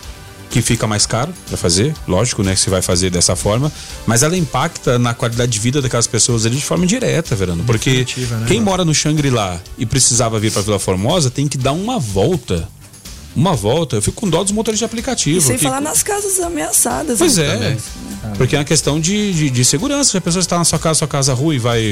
que 0.55 0.61
fica 0.61 0.87
mais 0.87 1.05
caro 1.05 1.33
para 1.49 1.57
fazer, 1.57 1.93
lógico, 2.07 2.41
né? 2.41 2.53
Que 2.53 2.61
se 2.61 2.69
vai 2.69 2.81
fazer 2.81 3.09
dessa 3.09 3.35
forma, 3.35 3.69
mas 4.07 4.23
ela 4.23 4.37
impacta 4.37 4.97
na 4.97 5.13
qualidade 5.13 5.51
de 5.51 5.59
vida 5.59 5.81
daquelas 5.81 6.07
pessoas 6.07 6.45
ali 6.45 6.55
de 6.55 6.63
forma 6.63 6.87
direta, 6.87 7.35
Verano. 7.35 7.65
Porque 7.65 8.07
né, 8.17 8.45
quem 8.47 8.61
mora 8.61 8.85
no 8.85 8.95
Xangri-Lá 8.95 9.59
e 9.77 9.85
precisava 9.85 10.39
vir 10.39 10.53
para 10.53 10.61
Vila 10.61 10.79
Formosa 10.79 11.29
tem 11.29 11.45
que 11.45 11.57
dar 11.57 11.73
uma 11.73 11.99
volta 11.99 12.69
uma 13.35 13.53
volta. 13.53 13.97
Eu 13.97 14.01
fico 14.01 14.15
com 14.15 14.29
dó 14.29 14.41
dos 14.43 14.53
motores 14.53 14.79
de 14.79 14.85
aplicativo. 14.85 15.39
E 15.39 15.41
sem 15.41 15.57
falar 15.57 15.81
nas 15.81 16.01
casas 16.01 16.39
ameaçadas. 16.39 17.19
Pois 17.19 17.35
né? 17.35 17.47
é. 17.47 17.51
Também. 17.51 17.77
Porque 18.37 18.55
é 18.55 18.59
uma 18.59 18.63
questão 18.63 18.97
de, 18.97 19.33
de, 19.33 19.49
de 19.49 19.65
segurança. 19.65 20.11
Se 20.11 20.17
a 20.17 20.21
pessoa 20.21 20.39
está 20.39 20.57
na 20.57 20.63
sua 20.63 20.79
casa, 20.79 20.99
sua 20.99 21.07
casa 21.09 21.33
rua 21.33 21.53
e 21.53 21.59
vai. 21.59 21.83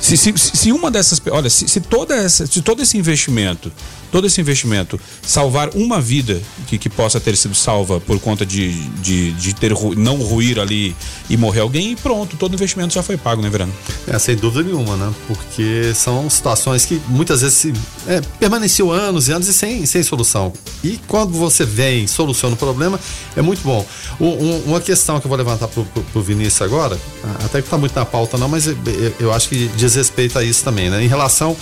Se, 0.00 0.16
se, 0.16 0.34
se 0.36 0.72
uma 0.72 0.90
dessas. 0.90 1.22
Olha, 1.30 1.48
se, 1.48 1.68
se, 1.68 1.80
toda 1.80 2.16
essa, 2.16 2.44
se 2.44 2.60
todo 2.60 2.82
esse 2.82 2.98
investimento 2.98 3.70
todo 4.10 4.26
esse 4.26 4.40
investimento 4.40 5.00
salvar 5.22 5.70
uma 5.74 6.00
vida 6.00 6.40
que, 6.66 6.78
que 6.78 6.88
possa 6.88 7.20
ter 7.20 7.36
sido 7.36 7.54
salva 7.54 8.00
por 8.00 8.18
conta 8.20 8.44
de, 8.44 8.72
de, 8.98 9.32
de 9.32 9.54
ter 9.54 9.72
não 9.96 10.16
ruir 10.16 10.58
ali 10.58 10.94
e 11.28 11.36
morrer 11.36 11.60
alguém 11.60 11.92
e 11.92 11.96
pronto, 11.96 12.36
todo 12.36 12.54
investimento 12.54 12.94
já 12.94 13.02
foi 13.02 13.16
pago, 13.16 13.42
né, 13.42 13.48
Verano? 13.48 13.72
É, 14.06 14.18
sem 14.18 14.36
dúvida 14.36 14.64
nenhuma, 14.64 14.96
né? 14.96 15.12
Porque 15.26 15.92
são 15.94 16.28
situações 16.28 16.84
que 16.84 17.00
muitas 17.08 17.40
vezes 17.40 17.72
é, 18.06 18.20
permaneciam 18.38 18.90
anos 18.90 19.28
e 19.28 19.32
anos 19.32 19.48
e 19.48 19.52
sem, 19.52 19.86
sem 19.86 20.02
solução. 20.02 20.52
E 20.82 20.98
quando 21.06 21.32
você 21.32 21.64
vem, 21.64 22.06
soluciona 22.06 22.54
o 22.54 22.58
problema, 22.58 22.98
é 23.36 23.42
muito 23.42 23.62
bom. 23.62 23.86
O, 24.18 24.24
um, 24.24 24.62
uma 24.66 24.80
questão 24.80 25.20
que 25.20 25.26
eu 25.26 25.28
vou 25.28 25.38
levantar 25.38 25.68
pro, 25.68 25.84
pro, 25.84 26.02
pro 26.02 26.22
Vinícius 26.22 26.62
agora, 26.62 26.98
até 27.44 27.62
que 27.62 27.68
tá 27.68 27.78
muito 27.78 27.94
na 27.94 28.04
pauta 28.04 28.36
não, 28.36 28.48
mas 28.48 28.66
eu, 28.66 28.76
eu 29.18 29.32
acho 29.32 29.48
que 29.48 29.68
diz 29.76 29.94
respeito 29.94 30.38
a 30.38 30.44
isso 30.44 30.64
também, 30.64 30.90
né? 30.90 31.02
Em 31.02 31.08
relação 31.08 31.56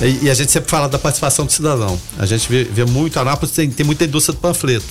e, 0.00 0.24
e, 0.26 0.30
a 0.30 0.34
gente 0.34 0.50
sempre 0.50 0.70
fala 0.70 0.88
da 0.88 0.98
participação 0.98 1.46
do 1.46 1.52
cidadão. 1.52 2.00
A 2.18 2.26
gente 2.26 2.48
vê, 2.48 2.64
vê 2.64 2.84
muito, 2.84 3.18
Anápolis 3.18 3.54
tem, 3.54 3.70
tem 3.70 3.86
muita 3.86 4.04
indústria 4.04 4.34
do 4.34 4.40
panfleto. 4.40 4.86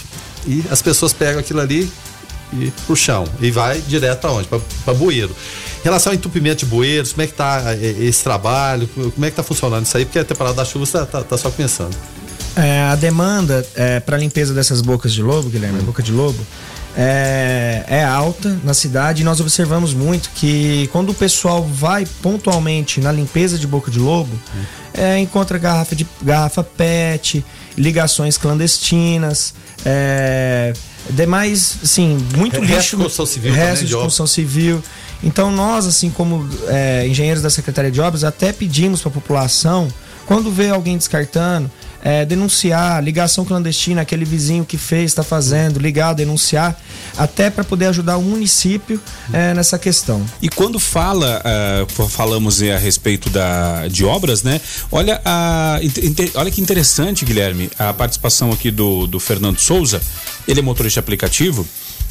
E 0.47 0.64
as 0.70 0.82
pessoas 0.82 1.14
pegam 1.14 1.39
aquilo 1.39 1.60
ali 1.60 1.91
e 2.54 2.72
pro 2.86 2.95
chão. 2.95 3.26
E 3.41 3.51
vai 3.51 3.82
direto 3.82 4.26
aonde? 4.26 4.47
Para 4.47 4.93
bueiro. 4.93 5.36
Em 5.82 5.84
relação 5.84 6.12
ao 6.12 6.16
entupimento 6.16 6.60
de 6.60 6.66
bueiros, 6.66 7.12
como 7.12 7.24
é 7.24 7.28
que 7.28 7.34
tá 7.34 7.74
é, 7.74 7.95
esse 8.06 8.24
trabalho? 8.24 8.88
Como 8.88 9.26
é 9.26 9.30
que 9.30 9.36
tá 9.36 9.43
funcionando 9.43 9.86
isso 9.86 9.97
aí? 9.97 10.06
Porque 10.06 10.20
a 10.20 10.26
temporada 10.26 10.56
da 10.56 10.66
chuva 10.66 10.86
está 10.86 11.06
tá, 11.06 11.24
tá 11.24 11.38
só 11.38 11.49
começando. 11.51 11.95
É, 12.56 12.84
a 12.84 12.95
demanda 12.95 13.66
é, 13.76 13.99
para 13.99 14.18
limpeza 14.18 14.54
dessas 14.54 14.82
bocas 14.82 15.12
de 15.12 15.24
lobo, 15.24 15.49
Guilherme, 15.49 15.80
hum. 15.80 15.86
boca 15.86 16.04
de 16.04 16.12
lobo, 16.12 16.39
é, 16.96 17.84
é, 17.88 18.04
alta 18.04 18.60
na 18.64 18.74
cidade 18.74 19.22
e 19.22 19.26
nós 19.26 19.39
observamos 19.39 19.94
muito 19.94 20.30
que 20.36 20.88
quando 20.91 21.10
o 21.10 21.14
pessoal 21.14 21.64
vai 21.64 22.06
pontualmente 22.22 23.00
na 23.00 23.12
limpeza 23.12 23.58
de 23.58 23.66
boca 23.66 23.89
de 23.89 24.00
lobo, 24.00 24.39
é, 24.94 25.20
encontra 25.20 25.58
garrafa 25.58 25.96
de 25.96 26.06
garrafa 26.22 26.64
PET, 26.64 27.44
ligações 27.76 28.38
clandestinas, 28.38 29.54
é, 29.84 30.74
demais, 31.10 31.78
assim, 31.84 32.18
muito 32.36 32.60
resto 32.60 32.76
lixo. 32.76 32.98
De 32.98 33.04
construção 33.04 33.26
civil 33.26 33.54
resto 33.54 33.86
de 33.86 33.94
construção 33.94 34.28
civil. 34.28 34.84
Então 35.24 35.52
nós, 35.52 35.88
assim 35.88 36.10
como 36.10 36.48
é, 36.68 37.08
engenheiros 37.08 37.41
da 37.41 37.50
Secretaria 37.50 37.89
de 37.89 38.00
Obras, 38.02 38.24
até 38.24 38.52
pedimos 38.52 39.02
para 39.02 39.10
a 39.10 39.14
população, 39.14 39.88
quando 40.26 40.52
vê 40.52 40.70
alguém 40.70 40.98
descartando, 40.98 41.72
é, 42.04 42.26
denunciar, 42.26 43.01
ligação 43.01 43.45
clandestina, 43.45 44.01
aquele 44.01 44.26
vizinho 44.26 44.66
que 44.66 44.78
fez, 44.78 45.12
está 45.12 45.24
fazendo, 45.24 45.80
ligar, 45.80 46.14
denunciar, 46.14 46.78
até 47.18 47.49
para 47.49 47.64
poder 47.64 47.86
ajudar 47.88 48.18
o 48.18 48.22
município 48.22 48.99
é, 49.32 49.54
nessa 49.54 49.80
questão. 49.80 50.24
E 50.41 50.49
quando 50.49 50.80
fala, 50.80 51.41
uh, 51.88 52.10
falamos 52.10 52.62
a 52.62 52.78
respeito 52.78 53.30
da, 53.30 53.88
de 53.88 54.04
obras, 54.04 54.43
né? 54.43 54.60
Olha, 54.91 55.22
a, 55.24 55.80
olha 56.36 56.51
que 56.51 56.60
interessante, 56.60 57.24
Guilherme, 57.24 57.72
a 57.80 57.93
participação 57.93 58.51
aqui 58.51 58.70
do, 58.70 59.08
do 59.08 59.20
Fernando 59.20 59.60
Souza, 59.60 60.01
ele 60.45 60.60
é 60.60 60.64
motorista 60.64 60.99
aplicativo. 60.99 61.66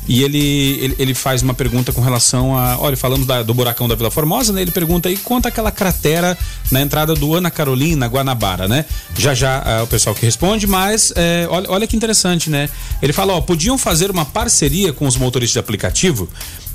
E 0.09 0.25
ele, 0.25 0.39
ele, 0.81 0.97
ele, 0.99 1.15
faz 1.15 1.43
uma 1.43 1.55
pergunta 1.55 1.93
com 1.93 2.01
relação 2.01 2.57
a. 2.59 2.77
Olha, 2.79 2.97
falamos 2.97 3.27
da, 3.27 3.43
do 3.43 3.55
buracão 3.55 3.87
da 3.87 3.95
Vila 3.95 4.11
Formosa, 4.11 4.53
né? 4.53 4.61
Ele 4.61 4.73
pergunta 4.73 5.09
aí 5.09 5.17
quanto 5.17 5.47
aquela 5.47 5.71
cratera 5.71 6.37
na 6.73 6.81
entrada 6.81 7.15
do 7.15 7.35
Ana 7.35 7.51
Carolina, 7.51 8.07
Guanabara, 8.07 8.67
né? 8.67 8.85
Já 9.17 9.33
já 9.33 9.63
é, 9.65 9.83
o 9.83 9.87
pessoal 9.87 10.15
que 10.15 10.27
responde, 10.27 10.67
mas 10.67 11.13
é, 11.15 11.47
olha, 11.49 11.71
olha 11.71 11.87
que 11.87 11.97
interessante, 11.97 12.51
né? 12.51 12.69
Ele 13.01 13.13
fala, 13.13 13.35
ó, 13.35 13.41
podiam 13.41 13.79
fazer 13.79 14.11
uma 14.11 14.25
parceria 14.25 14.93
com 14.93 15.07
os 15.07 15.17
motoristas 15.17 15.53
de 15.53 15.59
aplicativo 15.61 16.29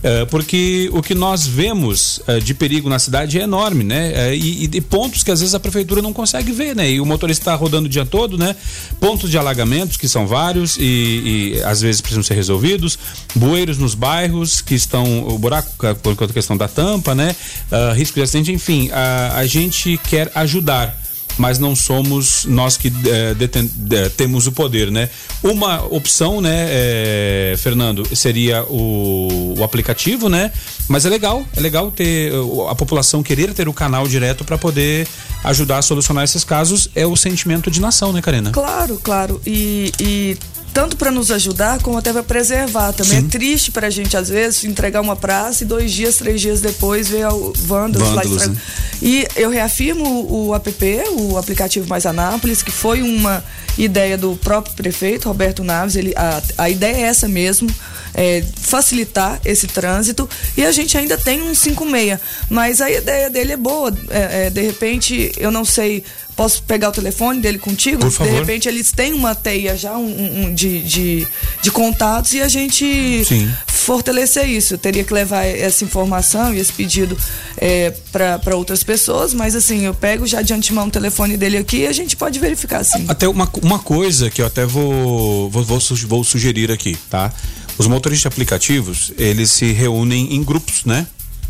é, 0.03 0.25
porque 0.25 0.89
o 0.93 1.01
que 1.01 1.15
nós 1.15 1.45
vemos 1.45 2.21
é, 2.27 2.39
de 2.39 2.53
perigo 2.53 2.87
na 2.87 2.99
cidade 2.99 3.39
é 3.39 3.43
enorme, 3.43 3.83
né? 3.83 4.29
É, 4.29 4.35
e, 4.35 4.65
e, 4.65 4.81
pontos 4.81 5.23
que 5.23 5.31
às 5.31 5.39
vezes 5.39 5.55
a 5.55 5.59
prefeitura 5.59 6.01
não 6.01 6.13
consegue 6.13 6.51
ver, 6.51 6.75
né? 6.75 6.89
E 6.91 7.01
o 7.01 7.05
motorista 7.05 7.41
está 7.41 7.55
rodando 7.55 7.87
o 7.87 7.89
dia 7.89 8.05
todo, 8.05 8.37
né? 8.37 8.55
Pontos 8.99 9.29
de 9.29 9.37
alagamentos, 9.37 9.97
que 9.97 10.07
são 10.07 10.27
vários 10.27 10.77
e, 10.77 11.55
e, 11.55 11.63
às 11.63 11.81
vezes 11.81 11.99
precisam 11.99 12.23
ser 12.23 12.35
resolvidos, 12.35 12.97
bueiros 13.35 13.77
nos 13.77 13.95
bairros 13.95 14.61
que 14.61 14.75
estão, 14.75 15.27
o 15.27 15.37
buraco 15.37 15.71
por 16.01 16.15
conta 16.15 16.27
da 16.27 16.33
questão 16.33 16.57
da 16.57 16.67
tampa, 16.67 17.13
né? 17.13 17.35
Uh, 17.71 17.93
risco 17.93 18.15
de 18.15 18.21
acidente, 18.21 18.51
enfim, 18.51 18.89
a, 18.91 19.37
a 19.37 19.45
gente 19.45 19.97
quer 20.09 20.31
ajudar 20.35 20.97
mas 21.37 21.59
não 21.59 21.75
somos 21.75 22.45
nós 22.45 22.77
que 22.77 22.91
é, 23.05 23.33
deten, 23.33 23.69
é, 23.91 24.09
temos 24.09 24.47
o 24.47 24.51
poder, 24.51 24.91
né? 24.91 25.09
Uma 25.43 25.83
opção, 25.85 26.41
né, 26.41 26.65
é, 26.69 27.55
Fernando, 27.57 28.03
seria 28.15 28.63
o, 28.63 29.55
o, 29.57 29.63
aplicativo, 29.63 30.29
né? 30.29 30.51
Mas 30.87 31.05
é 31.05 31.09
legal, 31.09 31.45
é 31.55 31.59
legal 31.59 31.91
ter 31.91 32.31
a 32.69 32.75
população 32.75 33.21
querer 33.21 33.53
ter 33.53 33.67
o 33.67 33.73
canal 33.73 34.07
direto 34.07 34.43
para 34.43 34.57
poder 34.57 35.07
ajudar 35.43 35.77
a 35.77 35.81
solucionar 35.81 36.23
esses 36.23 36.43
casos. 36.43 36.89
É 36.95 37.05
o 37.05 37.15
sentimento 37.15 37.69
de 37.69 37.79
nação, 37.79 38.11
né, 38.11 38.21
Karina? 38.21 38.51
Claro, 38.51 38.99
claro. 39.03 39.41
E, 39.45 39.91
e 39.99 40.37
tanto 40.77 40.95
para 40.95 41.09
nos 41.09 41.31
ajudar 41.31 41.81
como 41.81 41.97
até 41.97 42.13
para 42.13 42.21
preservar. 42.21 42.93
Também 42.93 43.21
Sim. 43.21 43.25
é 43.25 43.29
triste 43.29 43.71
para 43.71 43.87
a 43.87 43.89
gente, 43.89 44.15
às 44.15 44.29
vezes, 44.29 44.63
entregar 44.63 45.01
uma 45.01 45.15
praça 45.15 45.63
e 45.63 45.65
dois 45.65 45.91
dias, 45.91 46.17
três 46.17 46.39
dias 46.39 46.61
depois 46.61 47.07
ver 47.07 47.25
o 47.29 47.51
vândalos, 47.51 48.09
vândalos 48.09 48.41
lá. 48.43 48.47
Né? 48.49 48.57
E 49.01 49.27
eu 49.35 49.49
reafirmo 49.49 50.07
o, 50.07 50.49
o 50.49 50.55
app, 50.55 50.71
o 51.17 51.35
aplicativo 51.35 51.89
Mais 51.89 52.05
Anápolis, 52.05 52.61
que 52.61 52.69
foi 52.69 53.01
uma 53.01 53.43
ideia 53.75 54.15
do 54.19 54.35
próprio 54.35 54.75
prefeito, 54.75 55.27
Roberto 55.27 55.63
Naves. 55.63 55.95
Ele, 55.95 56.13
a, 56.15 56.43
a 56.59 56.69
ideia 56.69 56.97
é 56.97 57.01
essa 57.01 57.27
mesmo. 57.27 57.67
É, 58.13 58.43
facilitar 58.55 59.39
esse 59.45 59.67
trânsito 59.67 60.27
e 60.55 60.65
a 60.65 60.71
gente 60.71 60.97
ainda 60.97 61.19
tem 61.19 61.39
um 61.39 61.53
56, 61.53 62.19
mas 62.49 62.81
a 62.81 62.89
ideia 62.89 63.29
dele 63.29 63.53
é 63.53 63.57
boa. 63.57 63.95
É, 64.09 64.47
é, 64.47 64.49
de 64.49 64.61
repente, 64.61 65.31
eu 65.37 65.51
não 65.51 65.63
sei 65.63 66.03
posso 66.37 66.61
pegar 66.63 66.89
o 66.89 66.91
telefone 66.91 67.41
dele 67.41 67.57
contigo? 67.57 67.99
Por 67.99 68.11
favor. 68.11 68.31
De 68.31 68.39
repente 68.39 68.69
eles 68.69 68.91
têm 68.91 69.11
uma 69.11 69.33
teia 69.33 69.75
já 69.75 69.97
um, 69.97 70.45
um, 70.45 70.53
de, 70.53 70.81
de, 70.83 71.27
de, 71.63 71.71
contatos 71.71 72.33
e 72.33 72.41
a 72.41 72.47
gente 72.47 73.25
Sim. 73.25 73.51
fortalecer 73.65 74.47
isso. 74.47 74.75
Eu 74.75 74.77
teria 74.77 75.03
que 75.03 75.11
levar 75.11 75.43
essa 75.43 75.83
informação 75.83 76.53
e 76.53 76.59
esse 76.59 76.71
pedido 76.71 77.17
é, 77.57 77.91
para 78.11 78.55
outras 78.55 78.83
pessoas, 78.83 79.33
mas 79.33 79.55
assim, 79.55 79.85
eu 79.85 79.95
pego 79.95 80.27
já 80.27 80.43
de 80.43 80.53
antemão 80.53 80.87
o 80.87 80.91
telefone 80.91 81.35
dele 81.35 81.57
aqui 81.57 81.77
e 81.77 81.87
a 81.87 81.91
gente 81.91 82.15
pode 82.15 82.39
verificar 82.39 82.83
sim. 82.83 83.05
Até 83.07 83.27
uma, 83.27 83.49
uma 83.63 83.79
coisa 83.79 84.29
que 84.29 84.41
eu 84.41 84.45
até 84.45 84.65
vou, 84.65 85.49
vou, 85.49 85.63
vou, 85.63 85.79
vou 86.07 86.23
sugerir 86.23 86.71
aqui, 86.71 86.95
tá? 87.09 87.33
Os 87.79 87.87
motoristas 87.87 88.21
de 88.21 88.27
aplicativos, 88.27 89.11
eles 89.17 89.51
se 89.51 89.71
reúnem 89.71 90.35
em 90.35 90.43
grupos, 90.43 90.85
né? 90.85 91.07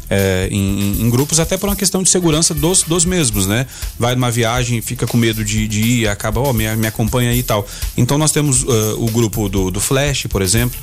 É, 0.10 0.48
em, 0.52 1.02
em, 1.02 1.10
grupos, 1.10 1.40
até 1.40 1.58
por 1.58 1.70
uma 1.70 1.76
questão 1.76 2.02
de 2.02 2.10
segurança 2.10 2.54
dos, 2.54 2.84
dos 2.84 3.06
mesmos, 3.06 3.46
né? 3.46 3.66
Vai 3.98 4.16
numa 4.16 4.32
viagem, 4.32 4.82
fica 4.82 5.06
com 5.06 5.18
medo 5.18 5.44
de, 5.44 5.68
de 5.68 5.82
ir, 5.82 6.08
acaba, 6.08 6.40
ó, 6.40 6.50
oh, 6.50 6.54
me, 6.54 6.74
me 6.76 6.88
acompanha 6.88 7.32
aí 7.32 7.40
e 7.40 7.44
tal. 7.44 7.68
Então 7.96 8.18
nós 8.18 8.32
temos 8.32 8.64
uh, 8.64 8.96
o 8.98 9.10
grupo 9.12 9.50
do, 9.50 9.70
do 9.70 9.80
Flash, 9.80 10.28
por 10.30 10.42
exemplo, 10.42 10.80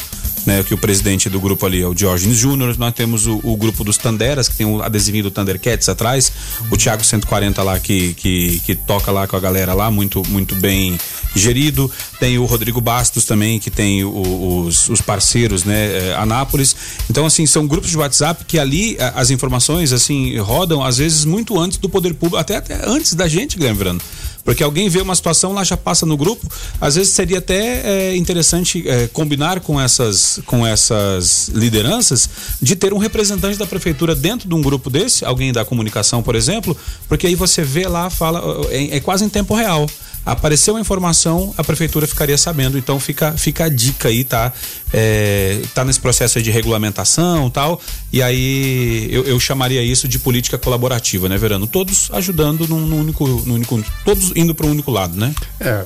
né, 0.47 0.62
que 0.62 0.75
o 0.75 0.79
presidente 0.79 1.29
do 1.31 1.41
grupo 1.41 1.64
ali 1.64 1.83
é 1.83 1.87
o 1.87 1.95
Diógenes 1.95 2.37
Júnior, 2.37 2.77
nós 2.79 2.93
temos 2.93 3.27
o, 3.27 3.41
o, 3.43 3.57
grupo 3.57 3.83
dos 3.83 3.97
Tanderas, 3.97 4.49
que 4.49 4.57
tem 4.57 4.66
o 4.66 4.83
adesivinho 4.83 5.25
do 5.25 5.31
Thundercats 5.31 5.89
atrás, 5.89 6.31
o 6.70 6.77
Thiago 6.77 7.03
140 7.03 7.62
lá 7.62 7.79
que, 7.79 8.14
que, 8.14 8.61
que 8.61 8.75
toca 8.75 9.11
lá 9.11 9.27
com 9.27 9.37
a 9.37 9.41
galera 9.41 9.72
lá, 9.72 9.91
muito, 9.91 10.22
muito 10.29 10.55
bem 10.57 10.99
gerido, 11.35 11.91
tem 12.18 12.39
o 12.39 12.45
Rodrigo 12.45 12.80
Bastos 12.80 13.24
também, 13.24 13.59
que 13.59 13.70
tem 13.70 14.05
o, 14.05 14.64
os, 14.66 14.89
os 14.89 15.01
parceiros, 15.01 15.64
né, 15.64 16.11
eh, 16.11 16.16
Anápolis, 16.16 16.76
então 17.11 17.26
assim, 17.26 17.47
são 17.47 17.66
grupos 17.66 17.91
de 17.91 17.99
WhatsApp 17.99 18.45
que 18.45 18.59
ali 18.59 18.97
as 19.14 19.30
informações, 19.30 19.93
assim, 19.93 20.37
rodam 20.39 20.82
às 20.82 20.99
vezes 20.99 21.24
muito 21.24 21.59
antes 21.59 21.78
do 21.78 21.89
poder 21.89 22.14
público, 22.14 22.37
até, 22.37 22.57
até 22.57 22.89
antes 22.89 23.14
da 23.14 23.28
gente, 23.28 23.57
Guilherme 23.57 23.78
Verano. 23.78 24.01
Porque 24.45 24.62
alguém 24.62 24.89
vê 24.89 25.01
uma 25.01 25.14
situação 25.14 25.53
lá, 25.53 25.64
já 25.64 25.76
passa 25.76 26.05
no 26.05 26.16
grupo. 26.16 26.47
Às 26.80 26.97
vezes 26.97 27.14
seria 27.14 27.39
até 27.39 28.11
é, 28.11 28.16
interessante 28.16 28.87
é, 28.87 29.09
combinar 29.09 29.61
com 29.61 29.80
essas, 29.80 30.39
com 30.45 30.66
essas 30.66 31.49
lideranças 31.49 32.28
de 32.61 32.76
ter 32.76 32.93
um 32.93 32.99
representante 32.99 33.59
da 33.59 33.66
prefeitura 33.66 34.14
dentro 34.14 34.47
de 34.47 34.55
um 34.55 34.61
grupo 34.61 34.91
desse, 34.91 35.24
alguém 35.24 35.53
da 35.53 35.64
comunicação, 35.64 36.22
por 36.22 36.35
exemplo, 36.35 36.76
porque 37.09 37.26
aí 37.26 37.35
você 37.35 37.62
vê 37.62 37.89
lá, 37.89 38.11
fala, 38.11 38.43
é, 38.68 38.97
é 38.97 39.01
quase 39.01 39.24
em 39.24 39.28
tempo 39.30 39.55
real 39.55 39.87
apareceu 40.25 40.77
a 40.77 40.81
informação, 40.81 41.55
a 41.57 41.64
prefeitura 41.64 42.07
ficaria 42.07 42.39
sabendo. 42.39 42.79
Então 42.79 42.99
fica, 43.01 43.33
fica 43.33 43.64
a 43.64 43.68
dica 43.68 44.09
aí, 44.09 44.25
tá? 44.25 44.53
É, 44.93 45.61
tá 45.75 45.85
nesse 45.85 46.01
processo 46.01 46.41
de 46.41 46.51
regulamentação 46.51 47.51
tal. 47.51 47.81
E 48.12 48.22
aí 48.22 49.09
eu, 49.11 49.25
eu, 49.25 49.41
chamaria 49.41 49.83
isso 49.83 50.07
de 50.07 50.18
política 50.18 50.57
colaborativa, 50.57 51.29
né, 51.29 51.37
Verano? 51.37 51.66
Todos 51.66 52.09
ajudando 52.12 52.68
num, 52.68 52.81
num 52.81 53.01
único, 53.01 53.27
num 53.45 53.55
único. 53.55 53.83
Todos 54.05 54.33
indo 54.37 54.55
para 54.55 54.66
um 54.66 54.70
único 54.70 54.91
lado, 54.91 55.16
né? 55.16 55.35
É, 55.59 55.85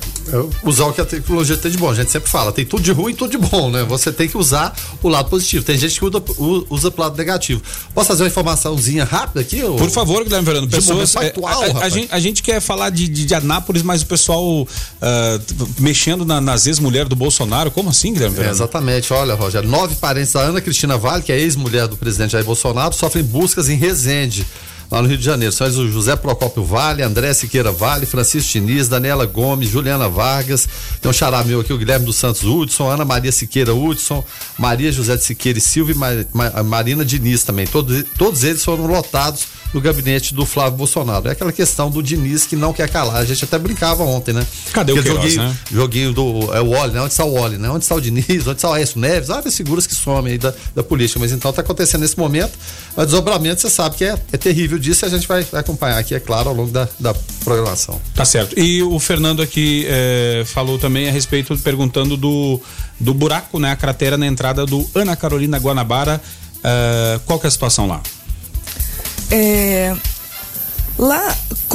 usar 0.62 0.86
o 0.86 0.92
que 0.92 1.00
a 1.00 1.06
tecnologia 1.06 1.56
tem 1.56 1.70
de 1.70 1.78
bom. 1.78 1.90
A 1.90 1.94
gente 1.94 2.10
sempre 2.10 2.30
fala, 2.30 2.52
tem 2.52 2.66
tudo 2.66 2.82
de 2.82 2.92
ruim 2.92 3.12
e 3.12 3.14
tudo 3.14 3.30
de 3.30 3.38
bom, 3.38 3.70
né? 3.70 3.82
Você 3.84 4.12
tem 4.12 4.28
que 4.28 4.36
usar 4.36 4.76
o 5.02 5.08
lado 5.08 5.30
positivo. 5.30 5.64
Tem 5.64 5.78
gente 5.78 5.98
que 5.98 6.04
usa, 6.04 6.22
usa 6.68 6.90
pro 6.90 7.02
lado 7.02 7.16
negativo. 7.16 7.62
Posso 7.94 8.08
fazer 8.08 8.24
uma 8.24 8.28
informaçãozinha 8.28 9.04
rápida 9.04 9.40
aqui? 9.40 9.62
Ou... 9.62 9.76
Por 9.76 9.88
favor, 9.88 10.22
Guilherme 10.22 10.44
Verano. 10.44 10.68
Pessoas, 10.68 11.16
é, 11.16 11.28
atual, 11.28 11.62
a, 11.62 11.66
a, 11.66 11.84
a, 11.84 11.88
gente, 11.88 12.08
a, 12.12 12.20
gente, 12.20 12.42
quer 12.42 12.60
falar 12.60 12.90
de, 12.90 13.08
de, 13.08 13.24
de 13.24 13.34
Anápolis, 13.34 13.82
mas 13.82 14.02
o 14.02 14.06
pessoal 14.06 14.27
pessoal 14.28 14.62
uh, 14.62 15.68
mexendo 15.78 16.24
na, 16.24 16.40
nas 16.40 16.66
ex-mulheres 16.66 17.08
do 17.08 17.16
Bolsonaro. 17.16 17.70
Como 17.70 17.88
assim, 17.88 18.12
Guilherme? 18.12 18.38
É, 18.40 18.50
exatamente. 18.50 19.12
Olha, 19.12 19.34
Rogério, 19.34 19.68
nove 19.68 19.94
parentes 19.96 20.32
da 20.32 20.40
Ana 20.40 20.60
Cristina 20.60 20.98
Vale, 20.98 21.22
que 21.22 21.32
é 21.32 21.38
ex-mulher 21.38 21.88
do 21.88 21.96
presidente 21.96 22.32
Jair 22.32 22.44
Bolsonaro, 22.44 22.94
sofrem 22.94 23.24
buscas 23.24 23.70
em 23.70 23.76
Resende 23.76 24.46
lá 24.90 25.02
no 25.02 25.08
Rio 25.08 25.18
de 25.18 25.24
Janeiro. 25.24 25.52
São 25.52 25.66
o 25.66 25.90
José 25.90 26.14
Procópio 26.16 26.62
Vale, 26.62 27.02
André 27.02 27.32
Siqueira 27.32 27.72
Vale, 27.72 28.06
Francisco 28.06 28.52
Diniz, 28.52 28.88
Daniela 28.88 29.26
Gomes, 29.26 29.68
Juliana 29.68 30.08
Vargas, 30.08 30.68
tem 31.00 31.10
um 31.10 31.14
xará 31.14 31.42
meu 31.44 31.60
aqui, 31.60 31.72
o 31.72 31.78
Guilherme 31.78 32.06
dos 32.06 32.16
Santos 32.16 32.42
Hudson, 32.42 32.90
Ana 32.90 33.04
Maria 33.04 33.32
Siqueira 33.32 33.74
Hudson, 33.74 34.24
Maria 34.58 34.90
José 34.90 35.16
de 35.16 35.24
Siqueira 35.24 35.58
e 35.58 35.62
Silvia 35.62 35.94
e 35.94 36.62
Marina 36.62 37.04
Diniz 37.04 37.44
também. 37.44 37.66
Todos, 37.66 38.04
todos 38.16 38.44
eles 38.44 38.64
foram 38.64 38.86
lotados 38.86 39.57
no 39.72 39.80
gabinete 39.80 40.34
do 40.34 40.46
Flávio 40.46 40.78
Bolsonaro. 40.78 41.28
É 41.28 41.32
aquela 41.32 41.52
questão 41.52 41.90
do 41.90 42.02
Diniz 42.02 42.46
que 42.46 42.56
não 42.56 42.72
quer 42.72 42.88
calar. 42.88 43.16
A 43.16 43.24
gente 43.24 43.44
até 43.44 43.58
brincava 43.58 44.02
ontem, 44.02 44.32
né? 44.32 44.46
Cadê 44.72 44.92
Porque 44.92 45.08
o 45.08 45.12
Queiroz, 45.12 45.32
joguinho, 45.32 45.48
né? 45.48 45.58
joguinho 45.70 46.12
do 46.12 46.54
é 46.54 46.60
o 46.60 46.70
Wally, 46.70 46.94
né? 46.94 47.00
Onde 47.00 47.12
está 47.12 47.24
o 47.24 47.34
Wally, 47.34 47.58
né? 47.58 47.70
Onde 47.70 47.84
está 47.84 47.94
o 47.94 48.00
Diniz? 48.00 48.46
Onde 48.46 48.52
está 48.52 48.70
o 48.70 48.72
Aécio 48.72 48.98
Neves? 48.98 49.28
Várias 49.28 49.56
figuras 49.56 49.86
que 49.86 49.94
somem 49.94 50.32
aí 50.32 50.38
da, 50.38 50.54
da 50.74 50.82
política. 50.82 51.20
Mas 51.20 51.32
então 51.32 51.50
está 51.50 51.62
acontecendo 51.62 52.00
nesse 52.00 52.18
momento. 52.18 52.52
O 52.96 53.04
desdobramento, 53.04 53.60
você 53.60 53.70
sabe 53.70 53.96
que 53.96 54.04
é, 54.04 54.18
é 54.32 54.36
terrível 54.36 54.78
disso 54.78 55.04
e 55.04 55.06
a 55.06 55.10
gente 55.10 55.28
vai, 55.28 55.42
vai, 55.44 55.60
acompanhar 55.60 55.98
aqui, 55.98 56.14
é 56.14 56.20
claro, 56.20 56.48
ao 56.48 56.54
longo 56.54 56.70
da, 56.70 56.88
da 56.98 57.14
programação. 57.44 58.00
Tá 58.14 58.24
certo. 58.24 58.58
E 58.58 58.82
o 58.82 58.98
Fernando 58.98 59.42
aqui 59.42 59.86
é, 59.88 60.44
falou 60.46 60.78
também 60.78 61.08
a 61.08 61.12
respeito, 61.12 61.56
perguntando 61.58 62.16
do, 62.16 62.60
do 62.98 63.12
buraco, 63.12 63.58
né? 63.58 63.72
A 63.72 63.76
cratera 63.76 64.16
na 64.16 64.26
entrada 64.26 64.64
do 64.64 64.88
Ana 64.94 65.14
Carolina 65.14 65.58
Guanabara. 65.58 66.20
Uh, 66.58 67.20
qual 67.20 67.38
que 67.38 67.46
é 67.46 67.48
a 67.48 67.50
situação 67.50 67.86
lá? 67.86 68.02
É, 69.30 69.94
Lá, 70.98 71.32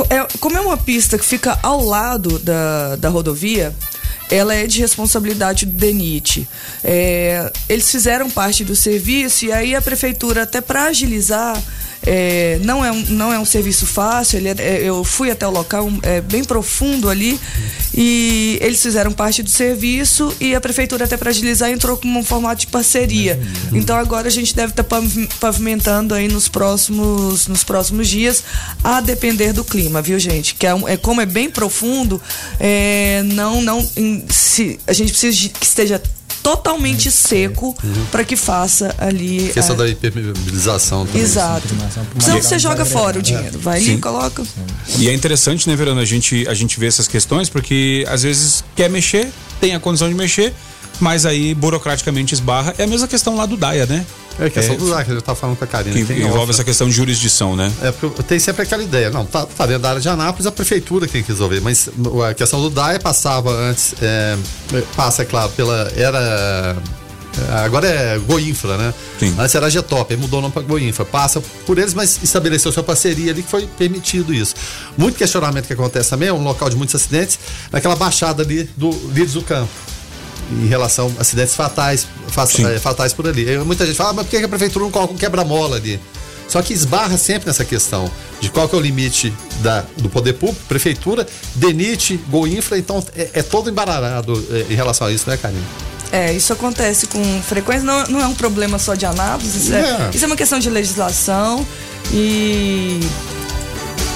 é, 0.09 0.27
como 0.41 0.57
é 0.57 0.59
uma 0.59 0.75
pista 0.75 1.17
que 1.17 1.23
fica 1.23 1.57
ao 1.63 1.81
lado 1.83 2.37
da, 2.39 2.97
da 2.97 3.07
rodovia, 3.07 3.73
ela 4.29 4.53
é 4.53 4.67
de 4.67 4.81
responsabilidade 4.81 5.65
do 5.65 5.71
DENIT. 5.71 6.45
É, 6.83 7.49
eles 7.69 7.89
fizeram 7.89 8.29
parte 8.29 8.65
do 8.65 8.75
serviço 8.75 9.45
e 9.45 9.51
aí 9.53 9.75
a 9.75 9.81
prefeitura, 9.81 10.43
até 10.43 10.59
para 10.59 10.87
agilizar, 10.87 11.57
é, 12.05 12.59
não, 12.63 12.83
é 12.83 12.91
um, 12.91 13.01
não 13.09 13.33
é 13.33 13.39
um 13.39 13.45
serviço 13.45 13.85
fácil, 13.85 14.37
ele 14.37 14.49
é, 14.49 14.55
é, 14.59 14.83
eu 14.83 15.03
fui 15.03 15.31
até 15.31 15.47
o 15.47 15.51
local, 15.51 15.89
é 16.01 16.21
bem 16.21 16.43
profundo 16.43 17.09
ali, 17.09 17.39
e 17.93 18.57
eles 18.61 18.81
fizeram 18.81 19.11
parte 19.11 19.41
do 19.41 19.49
serviço 19.49 20.35
e 20.39 20.55
a 20.55 20.61
prefeitura, 20.61 21.05
até 21.05 21.15
para 21.15 21.29
agilizar, 21.29 21.69
entrou 21.69 21.95
com 21.97 22.07
um 22.07 22.23
formato 22.23 22.61
de 22.61 22.67
parceria. 22.67 23.39
Então 23.71 23.95
agora 23.95 24.27
a 24.27 24.31
gente 24.31 24.55
deve 24.55 24.71
estar 24.71 24.83
tá 24.83 24.99
pavimentando 25.39 26.13
aí 26.13 26.27
nos 26.27 26.47
próximos, 26.47 27.47
nos 27.47 27.63
próximos 27.63 28.07
dias, 28.07 28.43
a 28.83 28.99
depender 28.99 29.53
do 29.53 29.63
clima, 29.63 30.01
viu, 30.01 30.19
gente? 30.19 30.55
Que 30.55 30.67
é, 30.67 30.71
é 30.87 30.97
como 30.97 31.21
é 31.21 31.25
bem 31.25 31.49
profundo, 31.49 32.21
é, 32.59 33.23
não, 33.33 33.61
não, 33.61 33.87
se, 34.29 34.79
a 34.85 34.93
gente 34.93 35.11
precisa 35.11 35.49
que 35.49 35.65
esteja 35.65 36.01
totalmente 36.43 37.09
seco 37.09 37.75
uhum. 37.81 38.05
para 38.11 38.25
que 38.25 38.35
faça 38.35 38.93
ali. 38.97 39.49
A 39.49 39.53
questão 39.53 39.75
a... 39.75 39.79
da 39.79 39.89
impermeabilização 39.89 41.05
também. 41.05 41.21
Exato. 41.21 41.67
Senão 42.19 42.41
você 42.41 42.59
joga 42.59 42.83
fora 42.83 43.19
o 43.19 43.21
dinheiro. 43.21 43.57
Vai 43.59 43.77
ali 43.77 43.93
e 43.93 43.97
coloca. 43.97 44.43
E 44.99 45.09
é 45.09 45.13
interessante, 45.13 45.69
né, 45.69 45.75
Verano, 45.75 46.01
a 46.01 46.05
gente, 46.05 46.45
a 46.47 46.53
gente 46.53 46.77
vê 46.77 46.87
essas 46.87 47.07
questões, 47.07 47.49
porque 47.49 48.05
às 48.09 48.23
vezes 48.23 48.63
quer 48.75 48.89
mexer, 48.89 49.31
tem 49.61 49.73
a 49.73 49.79
condição 49.79 50.09
de 50.09 50.15
mexer, 50.15 50.53
mas 51.03 51.25
aí 51.25 51.53
burocraticamente 51.53 52.33
esbarra. 52.33 52.73
É 52.77 52.85
a 52.85 52.87
mesma 52.87 53.07
questão 53.07 53.35
lá 53.35 53.45
do 53.45 53.57
DAIA, 53.57 53.85
né? 53.85 54.05
É 54.39 54.45
a 54.45 54.49
questão 54.49 54.75
é, 54.75 54.77
do 54.77 54.89
DAIA, 54.89 55.05
que 55.05 55.11
eu 55.11 55.19
estava 55.19 55.37
falando 55.37 55.57
com 55.57 55.65
a 55.65 55.67
Karina. 55.67 56.05
Que 56.05 56.13
envolve 56.13 56.51
essa 56.51 56.63
questão 56.63 56.87
de 56.87 56.95
jurisdição, 56.95 57.55
né? 57.55 57.71
É, 57.81 57.91
porque 57.91 58.23
tem 58.23 58.39
sempre 58.39 58.63
aquela 58.63 58.81
ideia. 58.81 59.09
Não, 59.09 59.25
tá, 59.25 59.45
tá 59.45 59.65
dentro 59.65 59.83
da 59.83 59.89
área 59.89 60.01
de 60.01 60.07
Anápolis, 60.07 60.47
a 60.47 60.51
prefeitura 60.51 61.05
tem 61.05 61.21
que 61.21 61.27
resolver. 61.27 61.59
Mas 61.59 61.89
a 62.27 62.33
questão 62.33 62.61
do 62.61 62.69
DAIA 62.69 62.99
passava 62.99 63.51
antes, 63.51 63.93
é, 64.01 64.37
passa, 64.95 65.21
é 65.21 65.25
claro, 65.25 65.51
pela. 65.51 65.91
Era 65.95 66.75
Agora 67.65 67.87
é 67.87 68.19
Goinfra, 68.19 68.77
né? 68.77 68.93
Sim. 69.19 69.35
Antes 69.39 69.55
era 69.55 69.67
Getop, 69.67 70.13
aí 70.13 70.19
mudou 70.19 70.37
o 70.37 70.41
nome 70.43 70.53
para 70.53 70.61
Goinfra. 70.61 71.03
Passa 71.03 71.41
por 71.65 71.79
eles, 71.79 71.95
mas 71.95 72.19
estabeleceu 72.21 72.71
sua 72.71 72.83
parceria 72.83 73.31
ali 73.31 73.41
que 73.41 73.49
foi 73.49 73.67
permitido 73.75 74.31
isso. 74.31 74.53
Muito 74.95 75.17
questionamento 75.17 75.65
que 75.65 75.73
acontece 75.73 76.11
também, 76.11 76.29
é 76.29 76.33
um 76.33 76.43
local 76.43 76.69
de 76.69 76.75
muitos 76.75 76.93
acidentes, 76.93 77.39
naquela 77.71 77.95
baixada 77.95 78.43
ali 78.43 78.69
do 78.77 78.91
Líderes 78.91 79.33
do 79.33 79.41
Campo 79.41 79.71
em 80.51 80.67
relação 80.67 81.11
a 81.17 81.21
acidentes 81.21 81.55
fatais, 81.55 82.07
eh, 82.27 82.79
fatais 82.79 83.13
por 83.13 83.27
ali. 83.27 83.57
Muita 83.59 83.85
gente 83.85 83.95
fala, 83.95 84.11
ah, 84.11 84.13
mas 84.13 84.27
por 84.27 84.31
que 84.31 84.45
a 84.45 84.47
prefeitura 84.47 84.85
não 84.85 84.91
coloca 84.91 85.13
um 85.13 85.17
quebra-mola 85.17 85.77
ali? 85.77 85.99
Só 86.47 86.61
que 86.61 86.73
esbarra 86.73 87.17
sempre 87.17 87.47
nessa 87.47 87.65
questão 87.65 88.11
de 88.39 88.49
qual 88.49 88.67
que 88.67 88.75
é 88.75 88.77
o 88.77 88.81
limite 88.81 89.33
da, 89.61 89.83
do 89.97 90.09
poder 90.09 90.33
público, 90.33 90.61
prefeitura, 90.67 91.25
DENIT, 91.55 92.17
GoInfra, 92.29 92.77
então 92.77 93.03
é, 93.15 93.29
é 93.33 93.41
todo 93.41 93.69
embaralhado 93.69 94.33
é, 94.51 94.71
em 94.71 94.75
relação 94.75 95.07
a 95.07 95.11
isso, 95.11 95.29
né, 95.29 95.37
Karine? 95.37 95.63
É, 96.11 96.31
isso 96.31 96.53
acontece 96.53 97.07
com 97.07 97.41
frequência, 97.41 97.83
não, 97.83 98.03
não 98.03 98.21
é 98.21 98.27
um 98.27 98.35
problema 98.35 98.77
só 98.77 98.93
de 98.93 99.03
Anápolis, 99.03 99.55
isso 99.55 99.73
é, 99.73 99.79
é. 99.79 100.09
isso 100.13 100.23
é 100.23 100.27
uma 100.27 100.35
questão 100.35 100.59
de 100.59 100.69
legislação 100.69 101.65
e 102.11 102.99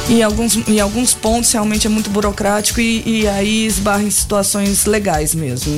em 0.10 0.24
alguns, 0.24 0.56
em 0.68 0.80
alguns 0.80 1.14
pontos 1.14 1.52
realmente 1.52 1.88
é 1.88 1.90
muito 1.90 2.10
burocrático 2.10 2.80
e, 2.80 3.04
e 3.06 3.28
aí 3.28 3.66
esbarra 3.66 4.04
em 4.04 4.10
situações 4.10 4.86
legais 4.86 5.36
mesmo. 5.36 5.72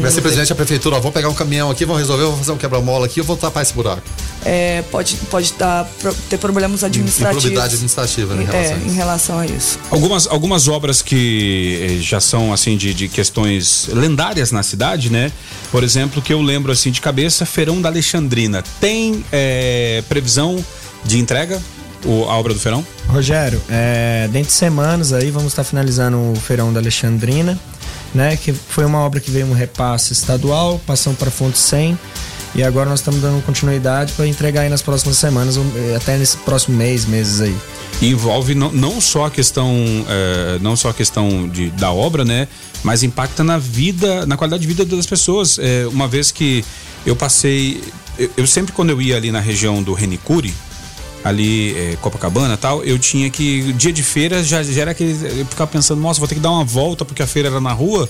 Mas 0.00 0.14
simplesmente 0.14 0.52
a 0.52 0.54
prefeitura, 0.54 0.96
ó, 0.96 1.00
vou 1.00 1.10
pegar 1.10 1.28
um 1.28 1.34
caminhão 1.34 1.70
aqui, 1.70 1.84
vou 1.84 1.96
resolver, 1.96 2.24
vou 2.24 2.36
fazer 2.36 2.52
um 2.52 2.56
quebra-mola 2.56 3.06
aqui, 3.06 3.20
eu 3.20 3.24
vou 3.24 3.36
tapar 3.36 3.62
esse 3.62 3.74
buraco. 3.74 4.02
É, 4.44 4.82
pode, 4.90 5.16
pode 5.30 5.52
dar, 5.54 5.88
ter 6.28 6.38
problemas 6.38 6.84
administrativos. 6.84 7.44
Improbidade 7.44 7.74
administrativa 7.74 8.34
né, 8.34 8.42
em 8.42 8.46
relação, 8.46 8.70
é, 8.70 8.74
a 8.74 8.76
isso. 8.76 8.86
em 8.88 8.94
relação 8.94 9.38
a 9.38 9.46
isso. 9.46 9.78
Algumas, 9.90 10.26
algumas 10.26 10.68
obras 10.68 11.02
que 11.02 11.98
eh, 11.98 12.02
já 12.02 12.20
são 12.20 12.52
assim 12.52 12.76
de, 12.76 12.94
de 12.94 13.08
questões 13.08 13.88
lendárias 13.92 14.50
na 14.52 14.62
cidade, 14.62 15.10
né? 15.10 15.30
Por 15.70 15.84
exemplo, 15.84 16.20
que 16.20 16.32
eu 16.32 16.40
lembro 16.40 16.72
assim 16.72 16.90
de 16.90 17.00
cabeça, 17.00 17.46
Feirão 17.46 17.80
da 17.80 17.88
Alexandrina. 17.88 18.62
Tem 18.80 19.24
é, 19.32 20.02
previsão 20.08 20.64
de 21.04 21.18
entrega 21.18 21.60
o, 22.04 22.24
a 22.24 22.38
obra 22.38 22.52
do 22.54 22.60
feirão? 22.60 22.84
Rogério, 23.08 23.60
é, 23.68 24.28
dentro 24.32 24.48
de 24.48 24.54
semanas 24.54 25.12
aí 25.12 25.30
vamos 25.30 25.52
estar 25.52 25.64
finalizando 25.64 26.16
o 26.18 26.36
feirão 26.36 26.72
da 26.72 26.80
Alexandrina, 26.80 27.58
né? 28.14 28.36
Que 28.36 28.52
foi 28.52 28.84
uma 28.84 29.00
obra 29.00 29.20
que 29.20 29.30
veio 29.30 29.46
um 29.46 29.52
repasse 29.52 30.12
estadual, 30.12 30.80
passando 30.86 31.16
para 31.16 31.30
Fonte 31.30 31.58
100 31.58 31.98
e 32.54 32.62
agora 32.62 32.88
nós 32.88 32.98
estamos 33.00 33.20
dando 33.20 33.42
continuidade 33.44 34.12
para 34.12 34.26
entregar 34.26 34.62
aí 34.62 34.68
nas 34.68 34.82
próximas 34.82 35.16
semanas, 35.16 35.58
até 35.96 36.18
nesse 36.18 36.36
próximo 36.38 36.76
mês, 36.76 37.06
meses 37.06 37.40
aí. 37.40 37.56
envolve 38.02 38.54
não, 38.54 38.70
não 38.70 39.00
só 39.00 39.26
a 39.26 39.30
questão, 39.30 39.74
é, 40.06 40.58
não 40.60 40.76
só 40.76 40.90
a 40.90 40.94
questão 40.94 41.48
de, 41.48 41.70
da 41.70 41.90
obra, 41.90 42.24
né? 42.24 42.46
Mas 42.82 43.02
impacta 43.02 43.42
na 43.42 43.56
vida, 43.56 44.26
na 44.26 44.36
qualidade 44.36 44.60
de 44.60 44.66
vida 44.66 44.84
das 44.84 45.06
pessoas. 45.06 45.58
É, 45.58 45.86
uma 45.86 46.06
vez 46.06 46.30
que 46.30 46.62
eu 47.06 47.16
passei, 47.16 47.82
eu, 48.18 48.30
eu, 48.36 48.46
sempre 48.46 48.72
quando 48.72 48.90
eu 48.90 49.00
ia 49.00 49.16
ali 49.16 49.32
na 49.32 49.40
região 49.40 49.82
do 49.82 49.94
Renicuri, 49.94 50.52
ali 51.24 51.76
é, 51.76 51.96
Copacabana 52.00 52.56
tal, 52.56 52.82
eu 52.84 52.98
tinha 52.98 53.30
que 53.30 53.72
dia 53.74 53.92
de 53.92 54.02
feira 54.02 54.42
já, 54.42 54.62
já 54.62 54.82
era 54.82 54.90
aquele, 54.90 55.12
eu 55.40 55.46
ficava 55.46 55.70
pensando, 55.70 56.00
nossa, 56.00 56.18
vou 56.18 56.28
ter 56.28 56.34
que 56.34 56.40
dar 56.40 56.50
uma 56.50 56.64
volta 56.64 57.04
porque 57.04 57.22
a 57.22 57.26
feira 57.26 57.48
era 57.48 57.60
na 57.60 57.72
rua. 57.72 58.08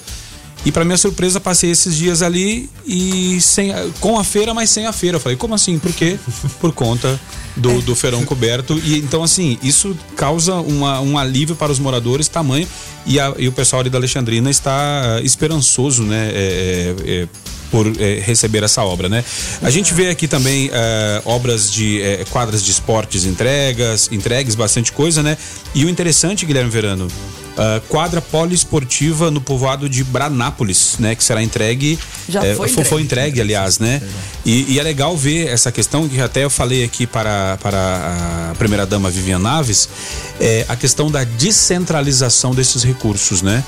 E 0.65 0.71
para 0.71 0.85
minha 0.85 0.97
surpresa, 0.97 1.41
passei 1.41 1.71
esses 1.71 1.97
dias 1.97 2.23
ali 2.23 2.71
e 2.87 3.41
sem, 3.41 3.73
com 3.99 4.17
a 4.17 4.23
feira, 4.23 4.55
mas 4.55 4.71
sem 4.71 4.87
a 4.87 4.93
feira. 4.93 5.17
Eu 5.17 5.21
falei, 5.21 5.37
como 5.37 5.55
assim? 5.55 5.77
Por 5.77 5.93
quê? 5.93 6.17
Por 6.61 6.73
conta 6.73 7.21
do, 7.57 7.83
do 7.83 7.97
feirão 7.97 8.25
coberto. 8.25 8.81
E 8.85 8.99
então, 8.99 9.25
assim, 9.25 9.59
isso 9.61 9.97
causa 10.15 10.55
uma, 10.55 11.01
um 11.01 11.19
alívio 11.19 11.57
para 11.57 11.73
os 11.73 11.81
moradores, 11.81 12.29
tamanho. 12.29 12.69
E, 13.05 13.19
a, 13.19 13.35
e 13.39 13.49
o 13.49 13.53
pessoal 13.53 13.81
ali 13.81 13.91
da 13.91 13.99
Alexandrina 13.99 14.49
está 14.51 15.21
esperançoso, 15.25 16.05
né? 16.05 16.31
É, 16.33 16.95
é, 17.07 17.13
é 17.23 17.29
por 17.73 17.91
é, 17.99 18.21
receber 18.21 18.63
essa 18.63 18.85
obra, 18.85 19.09
né? 19.09 19.25
A 19.63 19.71
gente 19.71 19.95
vê 19.95 20.11
aqui 20.11 20.29
também 20.29 20.71
é, 20.71 21.23
obras 21.25 21.73
de 21.73 22.03
é, 22.03 22.25
quadras 22.31 22.63
de 22.63 22.71
esportes 22.71 23.25
entregas, 23.25 24.11
entregues, 24.13 24.55
bastante 24.55 24.93
coisa, 24.93 25.23
né? 25.23 25.39
E 25.75 25.87
o 25.87 25.89
interessante, 25.89 26.45
Guilherme 26.45 26.71
Verano, 26.71 27.09
uh, 27.53 27.81
quadra 27.89 28.21
poliesportiva 28.21 29.31
no 29.31 29.41
povoado 29.41 29.89
de 29.89 30.05
Branápolis, 30.05 30.97
né? 30.99 31.15
Que 31.15 31.25
será 31.25 31.43
entregue. 31.43 31.99
Já 32.29 32.45
é, 32.45 32.55
foi, 32.55 32.69
entregue. 32.69 32.89
foi 32.89 33.03
entregue, 33.03 33.41
aliás, 33.41 33.79
né? 33.79 34.03
E, 34.45 34.75
e, 34.75 34.79
é 34.79 34.83
legal 34.83 35.17
ver 35.17 35.49
essa 35.49 35.73
questão 35.73 36.07
que 36.07 36.21
até 36.21 36.45
eu 36.45 36.51
falei 36.51 36.85
aqui 36.85 37.07
para, 37.07 37.57
para 37.63 38.51
a 38.51 38.55
primeira 38.57 38.85
dama 38.85 39.11
Vivian 39.11 39.39
Naves, 39.39 39.89
é, 40.39 40.67
a 40.69 40.77
questão 40.77 41.11
da 41.11 41.25
descentralização 41.25 42.55
desses 42.55 42.83
recursos, 42.83 43.41
né? 43.41 43.65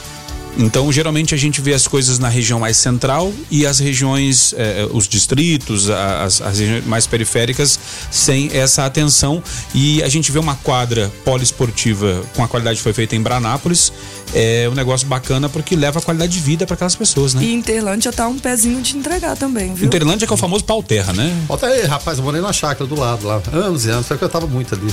Então, 0.57 0.91
geralmente 0.93 1.35
a 1.35 1.39
gente 1.39 1.61
vê 1.61 1.75
as 1.75 1.87
coisas 1.87 2.19
na 2.19 2.29
região 2.29 2.61
mais 2.61 2.77
central 2.77 3.33
e 3.51 3.67
as 3.67 3.79
regiões, 3.79 4.55
eh, 4.57 4.87
os 4.93 5.09
distritos, 5.09 5.91
as, 5.91 6.41
as, 6.41 6.59
regiões 6.59 6.87
mais 6.87 7.07
periféricas, 7.07 7.79
sem 8.11 8.51
essa 8.53 8.85
atenção. 8.85 9.43
E 9.75 10.03
a 10.03 10.09
gente 10.09 10.31
vê 10.31 10.39
uma 10.39 10.55
quadra 10.57 11.13
poliesportiva 11.25 12.23
com 12.35 12.45
a 12.45 12.49
qualidade 12.49 12.77
que 12.77 12.83
foi 12.83 12.93
feita 12.93 13.17
em 13.17 13.21
Branápolis. 13.21 13.93
É 14.33 14.69
um 14.71 14.75
negócio 14.75 15.07
bacana 15.07 15.49
porque 15.49 15.77
leva 15.77 16.01
qualidade 16.01 16.33
de 16.33 16.41
vida 16.41 16.67
para 16.67 16.75
aquelas 16.75 16.97
pessoas, 16.97 17.35
né? 17.35 17.43
E 17.43 17.53
Interlândia 17.53 18.13
tá 18.13 18.27
um 18.27 18.39
pezinho 18.39 18.81
de 18.81 18.97
entregar 18.97 19.37
também, 19.37 19.75
viu? 19.75 19.87
Interlândia 19.87 20.27
que 20.27 20.33
é 20.33 20.35
o 20.35 20.39
famoso 20.39 20.65
pau 20.65 20.83
terra, 20.83 21.13
né? 21.13 21.37
Bota 21.47 21.67
aí, 21.67 21.85
rapaz, 21.85 22.19
eu 22.19 22.25
morei 22.25 22.41
na 22.41 22.53
chácara 22.53 22.87
do 22.87 22.99
lado 22.99 23.27
lá. 23.27 23.41
Anos 23.53 23.87
e 23.87 23.91
anos, 23.91 24.07
foi 24.07 24.19
que 24.19 24.25
eu 24.25 24.29
tava 24.29 24.47
muito 24.47 24.75
ali. 24.75 24.93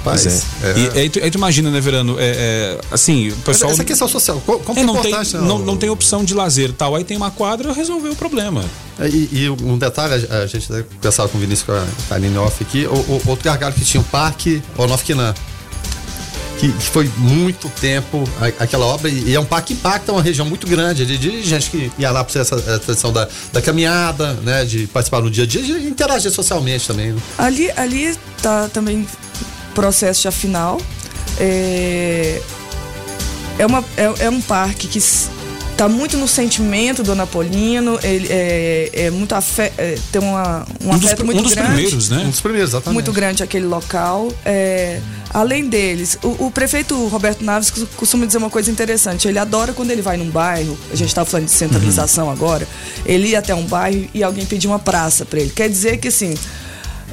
Rapaz, 0.00 0.26
é. 0.26 0.66
é. 0.66 0.78
E 0.78 0.98
aí 0.98 1.10
tu, 1.10 1.22
aí 1.22 1.30
tu, 1.30 1.36
imagina, 1.36 1.70
né, 1.70 1.80
Verano? 1.80 2.16
É, 2.18 2.24
é, 2.24 2.80
assim, 2.90 3.28
o 3.28 3.36
pessoal. 3.36 3.70
Essa 3.70 3.84
questão 3.84 4.08
social, 4.08 4.40
como 4.40 4.78
é, 4.78 4.82
não 4.82 4.99
tem, 5.02 5.40
não, 5.40 5.58
não 5.58 5.76
tem 5.76 5.90
opção 5.90 6.24
de 6.24 6.34
lazer 6.34 6.72
tal. 6.72 6.94
Aí 6.94 7.04
tem 7.04 7.16
uma 7.16 7.30
quadra, 7.30 7.72
resolveu 7.72 8.12
o 8.12 8.16
problema. 8.16 8.64
É, 8.98 9.08
e, 9.08 9.28
e, 9.32 9.50
um 9.50 9.78
detalhe, 9.78 10.26
a 10.30 10.46
gente 10.46 10.68
conversava 10.96 11.28
com 11.28 11.38
o 11.38 11.40
Vinícius 11.40 11.66
com 11.66 11.72
a 11.72 12.14
Aline 12.14 12.36
Off 12.38 12.62
aqui, 12.62 12.86
o, 12.86 12.94
o, 12.94 13.22
outro 13.26 13.44
gargalo 13.44 13.72
que 13.74 13.84
tinha 13.84 14.00
um 14.00 14.04
parque, 14.04 14.62
o 14.76 14.86
Nofquinan. 14.86 15.34
Que, 16.58 16.70
que, 16.70 16.82
foi 16.82 17.10
muito 17.16 17.70
tempo 17.80 18.22
aquela 18.58 18.84
obra 18.84 19.08
e, 19.08 19.34
é 19.34 19.40
um 19.40 19.46
parque 19.46 19.68
que 19.68 19.80
impacta 19.80 20.12
uma 20.12 20.22
região 20.22 20.46
muito 20.46 20.66
grande 20.66 21.06
de, 21.06 21.16
de 21.16 21.42
gente 21.42 21.70
que 21.70 21.90
ia 21.98 22.10
lá 22.10 22.22
para 22.22 22.38
essa, 22.38 22.54
essa 22.54 22.78
tradição 22.78 23.10
da, 23.10 23.26
da 23.50 23.62
caminhada, 23.62 24.34
né, 24.34 24.66
de 24.66 24.86
participar 24.88 25.22
no 25.22 25.30
dia 25.30 25.44
a 25.44 25.46
dia, 25.46 25.62
de 25.62 25.72
interagir 25.88 26.30
socialmente 26.30 26.86
também. 26.86 27.12
Né? 27.12 27.20
Ali, 27.38 27.70
ali 27.70 28.14
tá 28.42 28.68
também 28.68 29.06
processo 29.74 30.22
já 30.22 30.30
final. 30.30 30.78
É, 31.38 32.42
é, 33.60 33.66
uma, 33.66 33.84
é, 33.94 34.24
é 34.24 34.30
um 34.30 34.40
parque 34.40 34.88
que 34.88 34.98
está 34.98 35.86
muito 35.86 36.16
no 36.16 36.26
sentimento 36.26 37.02
do 37.02 37.14
Napolino, 37.14 37.98
ele 38.02 38.26
é, 38.30 38.90
é 38.92 39.10
muito 39.10 39.34
afé, 39.34 39.70
é, 39.76 39.98
tem 40.10 40.22
uma, 40.22 40.66
um, 40.82 40.88
um 40.88 40.92
afeto 40.92 41.18
dos, 41.18 41.26
muito 41.26 41.40
um 41.40 41.42
dos 41.42 41.52
grande. 41.52 41.68
primeiros, 41.68 42.08
né? 42.08 42.18
Um 42.24 42.30
dos 42.30 42.40
primeiros, 42.40 42.70
exatamente. 42.70 42.94
Muito 42.94 43.12
grande 43.12 43.42
aquele 43.42 43.66
local. 43.66 44.32
É, 44.46 44.98
além 45.28 45.68
deles, 45.68 46.18
o, 46.22 46.46
o, 46.46 46.50
prefeito 46.50 47.06
Roberto 47.08 47.44
Naves 47.44 47.70
costuma 47.96 48.24
dizer 48.24 48.38
uma 48.38 48.48
coisa 48.48 48.70
interessante. 48.70 49.28
Ele 49.28 49.38
adora 49.38 49.74
quando 49.74 49.90
ele 49.90 50.00
vai 50.00 50.16
num 50.16 50.30
bairro, 50.30 50.78
a 50.90 50.96
gente 50.96 51.08
está 51.08 51.22
falando 51.26 51.44
de 51.44 51.52
centralização 51.52 52.26
uhum. 52.26 52.32
agora, 52.32 52.66
ele 53.04 53.28
ia 53.28 53.40
até 53.40 53.54
um 53.54 53.66
bairro 53.66 54.08
e 54.14 54.22
alguém 54.22 54.46
pedir 54.46 54.68
uma 54.68 54.78
praça 54.78 55.26
para 55.26 55.38
ele. 55.38 55.50
Quer 55.50 55.68
dizer 55.68 55.98
que 55.98 56.08
assim 56.08 56.34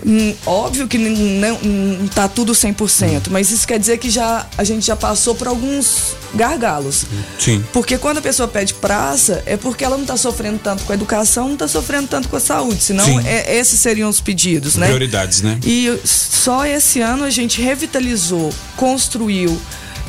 Hum, 0.06 0.34
óbvio 0.46 0.88
que 0.88 0.98
não, 0.98 1.60
não 1.62 2.08
tá 2.08 2.28
tudo 2.28 2.54
100%, 2.54 3.28
mas 3.30 3.52
isso 3.52 3.68
quer 3.68 3.80
dizer 3.80 3.98
que 3.98 4.10
já 4.10 4.46
a 4.58 4.64
gente 4.64 4.86
já 4.86 4.96
passou 4.96 5.36
por 5.36 5.48
alguns 5.48 6.16
gargalos. 6.34 7.06
Sim. 7.40 7.64
Porque 7.74 7.98
quando 7.98 8.20
a 8.20 8.22
pessoa 8.22 8.48
pede 8.48 8.74
praça, 8.74 9.44
é 9.46 9.58
porque 9.58 9.84
ela 9.84 9.96
não 9.96 10.04
está 10.04 10.18
sofrendo 10.18 10.60
tanto 10.60 10.84
com 10.84 10.92
a 10.92 10.96
educação, 10.96 11.46
não 11.46 11.54
está 11.54 11.68
sofrendo 11.68 12.08
tanto 12.08 12.30
com 12.30 12.36
a 12.36 12.40
saúde. 12.40 12.82
Senão, 12.82 13.20
é, 13.22 13.58
esses 13.58 13.80
seriam 13.80 14.10
os 14.10 14.22
pedidos, 14.22 14.76
né? 14.76 14.88
Prioridades, 14.88 15.42
né? 15.42 15.60
E 15.66 16.00
só 16.04 16.66
esse 16.66 17.02
ano 17.02 17.24
a 17.24 17.30
gente 17.30 17.62
revitalizou, 17.62 18.54
construiu. 18.76 19.60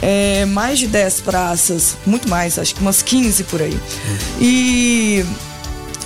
É, 0.00 0.44
mais 0.44 0.78
de 0.78 0.86
10 0.86 1.22
praças, 1.22 1.96
muito 2.06 2.28
mais, 2.28 2.56
acho 2.56 2.72
que 2.72 2.80
umas 2.80 3.02
15 3.02 3.42
por 3.42 3.60
aí. 3.60 3.74
Hum. 3.74 4.16
E 4.40 5.24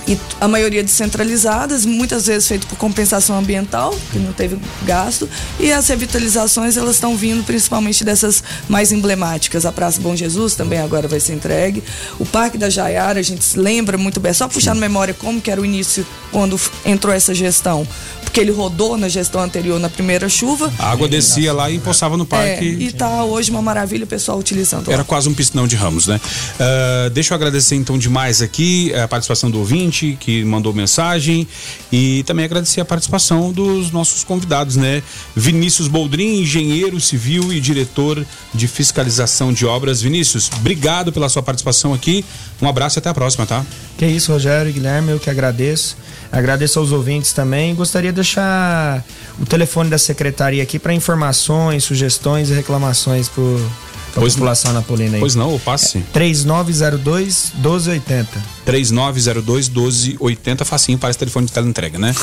e 0.07 0.17
a 0.39 0.47
maioria 0.47 0.83
descentralizadas, 0.83 1.85
muitas 1.85 2.27
vezes 2.27 2.47
feito 2.47 2.67
por 2.67 2.77
compensação 2.77 3.37
ambiental, 3.37 3.97
que 4.11 4.19
não 4.19 4.33
teve 4.33 4.57
gasto, 4.83 5.29
e 5.59 5.71
as 5.71 5.87
revitalizações 5.87 6.75
elas 6.77 6.95
estão 6.95 7.15
vindo 7.15 7.43
principalmente 7.43 8.03
dessas 8.03 8.43
mais 8.67 8.91
emblemáticas. 8.91 9.65
A 9.65 9.71
Praça 9.71 10.01
Bom 10.01 10.15
Jesus 10.15 10.55
também 10.55 10.79
agora 10.79 11.07
vai 11.07 11.19
ser 11.19 11.33
entregue. 11.33 11.83
O 12.19 12.25
Parque 12.25 12.57
da 12.57 12.69
Jaiara, 12.69 13.19
a 13.19 13.23
gente 13.23 13.57
lembra 13.57 13.97
muito 13.97 14.19
bem, 14.19 14.33
só 14.33 14.47
puxar 14.47 14.75
na 14.75 14.81
memória 14.81 15.13
como 15.13 15.39
que 15.39 15.49
era 15.49 15.61
o 15.61 15.65
início 15.65 16.05
quando 16.31 16.59
entrou 16.85 17.13
essa 17.13 17.33
gestão 17.33 17.87
porque 18.33 18.41
ele 18.41 18.51
rodou 18.51 18.97
na 18.97 19.07
gestão 19.07 19.41
anterior 19.41 19.79
na 19.79 19.91
primeira 19.91 20.27
chuva. 20.27 20.73
A 20.79 20.89
água 20.89 21.07
descia 21.07 21.53
lá 21.53 21.69
e 21.69 21.75
empoçava 21.75 22.17
no 22.17 22.25
parque. 22.25 22.65
É, 22.67 22.83
e 22.85 22.91
tá 22.91 23.23
hoje 23.23 23.51
uma 23.51 23.61
maravilha 23.61 24.05
o 24.05 24.07
pessoal 24.07 24.39
utilizando. 24.39 24.89
Era 24.89 24.97
lá. 24.97 25.03
quase 25.03 25.29
um 25.29 25.35
piscinão 25.35 25.67
de 25.67 25.75
ramos, 25.75 26.07
né? 26.07 26.19
Uh, 26.19 27.11
deixa 27.11 27.31
eu 27.31 27.35
agradecer 27.35 27.75
então 27.75 27.95
demais 27.95 28.41
aqui 28.41 28.91
a 28.95 29.07
participação 29.07 29.51
do 29.51 29.59
ouvinte 29.59 30.17
que 30.19 30.43
mandou 30.45 30.73
mensagem 30.73 31.47
e 31.91 32.23
também 32.23 32.43
agradecer 32.43 32.81
a 32.81 32.85
participação 32.85 33.51
dos 33.51 33.91
nossos 33.91 34.23
convidados, 34.23 34.77
né? 34.77 35.03
Vinícius 35.35 35.87
Boldrin, 35.87 36.41
engenheiro 36.41 36.99
civil 36.99 37.53
e 37.53 37.61
diretor 37.61 38.25
de 38.51 38.67
fiscalização 38.67 39.53
de 39.53 39.63
obras. 39.63 40.01
Vinícius, 40.01 40.49
obrigado 40.55 41.13
pela 41.13 41.29
sua 41.29 41.43
participação 41.43 41.93
aqui. 41.93 42.25
Um 42.59 42.67
abraço 42.67 42.97
e 42.97 42.99
até 42.99 43.09
a 43.09 43.13
próxima, 43.13 43.45
tá? 43.45 43.63
Que 43.95 44.07
isso, 44.07 44.31
Rogério 44.31 44.71
e 44.71 44.73
Guilherme, 44.73 45.11
eu 45.11 45.19
que 45.19 45.29
agradeço. 45.29 45.95
Agradeço 46.31 46.79
aos 46.79 46.91
ouvintes 46.91 47.31
também. 47.31 47.75
Gostaria 47.75 48.11
de 48.11 48.22
deixar 48.23 49.03
o 49.39 49.45
telefone 49.45 49.89
da 49.89 49.97
secretaria 49.97 50.63
aqui 50.63 50.79
para 50.79 50.93
informações, 50.93 51.83
sugestões 51.83 52.49
e 52.49 52.53
reclamações 52.53 53.27
por 53.27 53.59
a 53.59 53.92
pois 54.21 54.33
população 54.33 54.73
não, 54.73 54.79
napolina 54.79 55.15
aí. 55.15 55.19
Pois 55.19 55.35
não, 55.35 55.53
o 55.53 55.59
passe. 55.59 55.97
É, 55.97 56.03
3902 56.13 57.51
1280. 57.55 58.53
3902 58.65 59.67
1280, 59.69 60.63
facinho 60.63 60.97
para 60.97 61.09
esse 61.09 61.19
telefone 61.19 61.47
de 61.47 61.51
teleentrega, 61.51 61.99
né? 61.99 62.15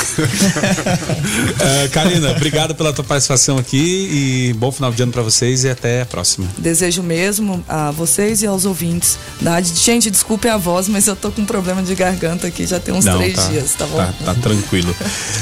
uh, 1.85 1.89
Karina, 1.93 2.31
obrigado 2.31 2.73
pela 2.73 2.91
tua 2.91 3.03
participação 3.03 3.57
aqui 3.57 4.49
e 4.49 4.53
bom 4.53 4.71
final 4.71 4.91
de 4.91 5.03
ano 5.03 5.11
para 5.11 5.21
vocês 5.21 5.63
e 5.63 5.69
até 5.69 6.01
a 6.01 6.05
próxima. 6.05 6.47
Desejo 6.57 7.03
mesmo 7.03 7.63
a 7.67 7.91
vocês 7.91 8.41
e 8.41 8.47
aos 8.47 8.65
ouvintes. 8.65 9.19
Da, 9.39 9.61
gente, 9.61 10.09
desculpe 10.09 10.47
a 10.47 10.57
voz, 10.57 10.87
mas 10.87 11.05
eu 11.07 11.15
tô 11.15 11.31
com 11.31 11.41
um 11.41 11.45
problema 11.45 11.83
de 11.83 11.93
garganta 11.93 12.47
aqui 12.47 12.65
já 12.65 12.79
tem 12.79 12.93
uns 12.93 13.05
não, 13.05 13.17
três 13.17 13.35
tá, 13.35 13.47
dias, 13.47 13.73
tá 13.73 13.85
bom? 13.85 13.97
Tá, 13.97 14.13
tá 14.25 14.33
tranquilo. 14.35 14.95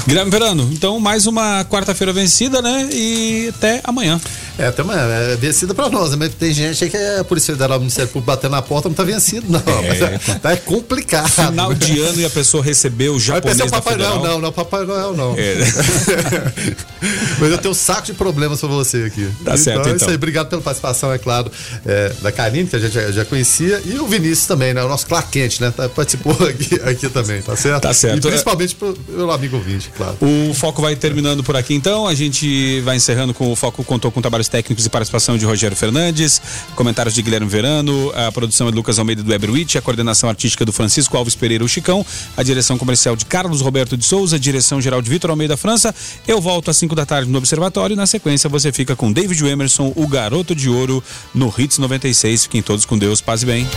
Guilherme 0.08 0.32
Verano, 0.32 0.70
então 0.74 1.00
mais 1.00 1.28
uma 1.28 1.64
quarta-feira 1.66 2.12
vencida, 2.12 2.62
né? 2.62 2.90
E 2.92 3.52
até 3.56 3.82
amanhã. 3.84 4.20
É, 4.60 4.70
tem 4.72 4.84
uma, 4.84 4.94
é 4.94 5.38
vencida 5.38 5.74
pra 5.74 5.88
nós, 5.88 6.12
né? 6.12 6.18
mas 6.20 6.34
tem 6.34 6.54
gente 6.54 6.90
que 6.90 6.98
é 6.98 7.20
a 7.20 7.24
Polícia 7.24 7.54
Federal, 7.54 7.80
Ministério 7.80 8.12
Público 8.12 8.28
batendo 8.28 8.52
na 8.52 8.62
porta, 8.62 8.90
não 8.90 8.96
tá 8.96 9.06
vencido, 9.06 9.46
não. 9.50 9.62
É, 9.80 10.50
é, 10.50 10.54
é 10.54 10.56
complicado. 10.58 11.30
Final 11.30 11.74
de 11.74 11.98
ano 12.02 12.20
e 12.20 12.26
a 12.26 12.30
pessoa 12.30 12.62
recebeu 12.62 13.14
o 13.14 13.20
japonês 13.20 13.58
Vai 13.58 13.68
o 13.68 13.72
Papai 13.72 13.96
Noel, 13.96 14.20
não, 14.22 14.42
não, 14.42 14.52
Papai 14.52 14.86
Noel 14.86 15.16
não. 15.16 15.34
É. 15.38 15.56
mas 17.40 17.52
eu 17.52 17.58
tenho 17.58 17.72
um 17.72 17.74
saco 17.74 18.08
de 18.08 18.14
problemas 18.14 18.60
pra 18.60 18.68
você 18.68 19.06
aqui. 19.06 19.24
Tá 19.46 19.54
então, 19.54 19.58
certo, 19.58 19.80
então. 19.80 19.94
É 19.94 19.96
isso 19.96 20.04
então. 20.04 20.10
aí, 20.10 20.16
obrigado 20.16 20.50
pela 20.50 20.62
participação, 20.62 21.14
é 21.14 21.18
claro, 21.18 21.50
é, 21.86 22.12
da 22.22 22.30
Karine, 22.30 22.68
que 22.68 22.76
a 22.76 22.80
gente 22.80 22.94
já, 22.94 23.12
já, 23.12 23.24
conhecia, 23.24 23.82
e 23.86 23.98
o 23.98 24.08
Vinícius 24.08 24.46
também, 24.46 24.74
né? 24.74 24.84
O 24.84 24.90
nosso 24.90 25.08
Clark 25.08 25.30
Kent, 25.32 25.62
né? 25.62 25.72
Tá, 25.72 25.88
participou 25.88 26.34
aqui, 26.46 26.76
aqui 26.84 27.08
também, 27.08 27.42
tá 27.42 27.56
certo? 27.56 27.84
Tá 27.84 27.94
certo. 27.94 28.28
E 28.28 28.30
principalmente 28.30 28.76
pro 28.76 28.98
meu 29.08 29.32
amigo 29.32 29.56
ouvinte, 29.56 29.90
claro. 29.96 30.18
O 30.20 30.54
Foco 30.54 30.82
vai 30.82 30.98
terminando 30.98 31.46
por 31.46 31.56
aqui 31.56 31.74
então, 31.74 32.06
a 32.06 32.14
gente 32.14 32.82
vai 32.82 32.98
encerrando 32.98 33.34
com 33.34 33.50
o 33.50 33.56
Foco 33.56 33.86
contou 33.86 34.12
com 34.12 34.22
trabalhos 34.22 34.49
técnicos 34.50 34.86
e 34.86 34.90
participação 34.90 35.38
de 35.38 35.46
Rogério 35.46 35.78
Fernandes, 35.78 36.42
comentários 36.76 37.16
de 37.16 37.22
Guilherme 37.22 37.48
Verano, 37.48 38.12
a 38.16 38.32
produção 38.32 38.68
é 38.68 38.72
de 38.72 38.78
Lucas 38.78 39.00
Almeida 39.00 39.24
do 39.24 39.34
Eberwitch, 39.34 39.76
a 39.76 39.82
coordenação 39.82 40.30
artística 40.30 40.66
do 40.66 40.74
Francisco 40.74 41.16
Alves 41.16 41.36
Pereira 41.36 41.64
o 41.64 41.68
Chicão, 41.68 42.06
a 42.36 42.44
direção 42.44 42.78
comercial 42.78 43.16
de 43.16 43.26
Carlos 43.26 43.62
Roberto 43.62 43.96
de 43.96 44.06
Souza, 44.06 44.40
direção 44.40 44.82
geral 44.82 45.02
de 45.02 45.10
Vitor 45.10 45.30
Almeida 45.30 45.56
França. 45.56 45.94
Eu 46.28 46.42
volto 46.42 46.70
às 46.72 46.78
5 46.78 46.96
da 46.96 47.06
tarde 47.06 47.30
no 47.30 47.38
Observatório 47.38 47.94
e 47.94 47.98
na 47.98 48.06
sequência 48.06 48.50
você 48.50 48.72
fica 48.72 48.96
com 48.96 49.12
David 49.12 49.46
Emerson, 49.46 49.94
o 49.96 50.08
garoto 50.08 50.56
de 50.56 50.70
ouro, 50.70 51.04
no 51.34 51.54
Hits 51.56 51.78
96. 51.78 52.44
Fiquem 52.44 52.62
todos 52.62 52.86
com 52.86 52.98
Deus, 52.98 53.22
paz 53.22 53.44
e 53.44 53.46
bem. 53.46 53.68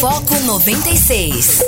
Foco 0.00 0.38
96. 0.40 1.64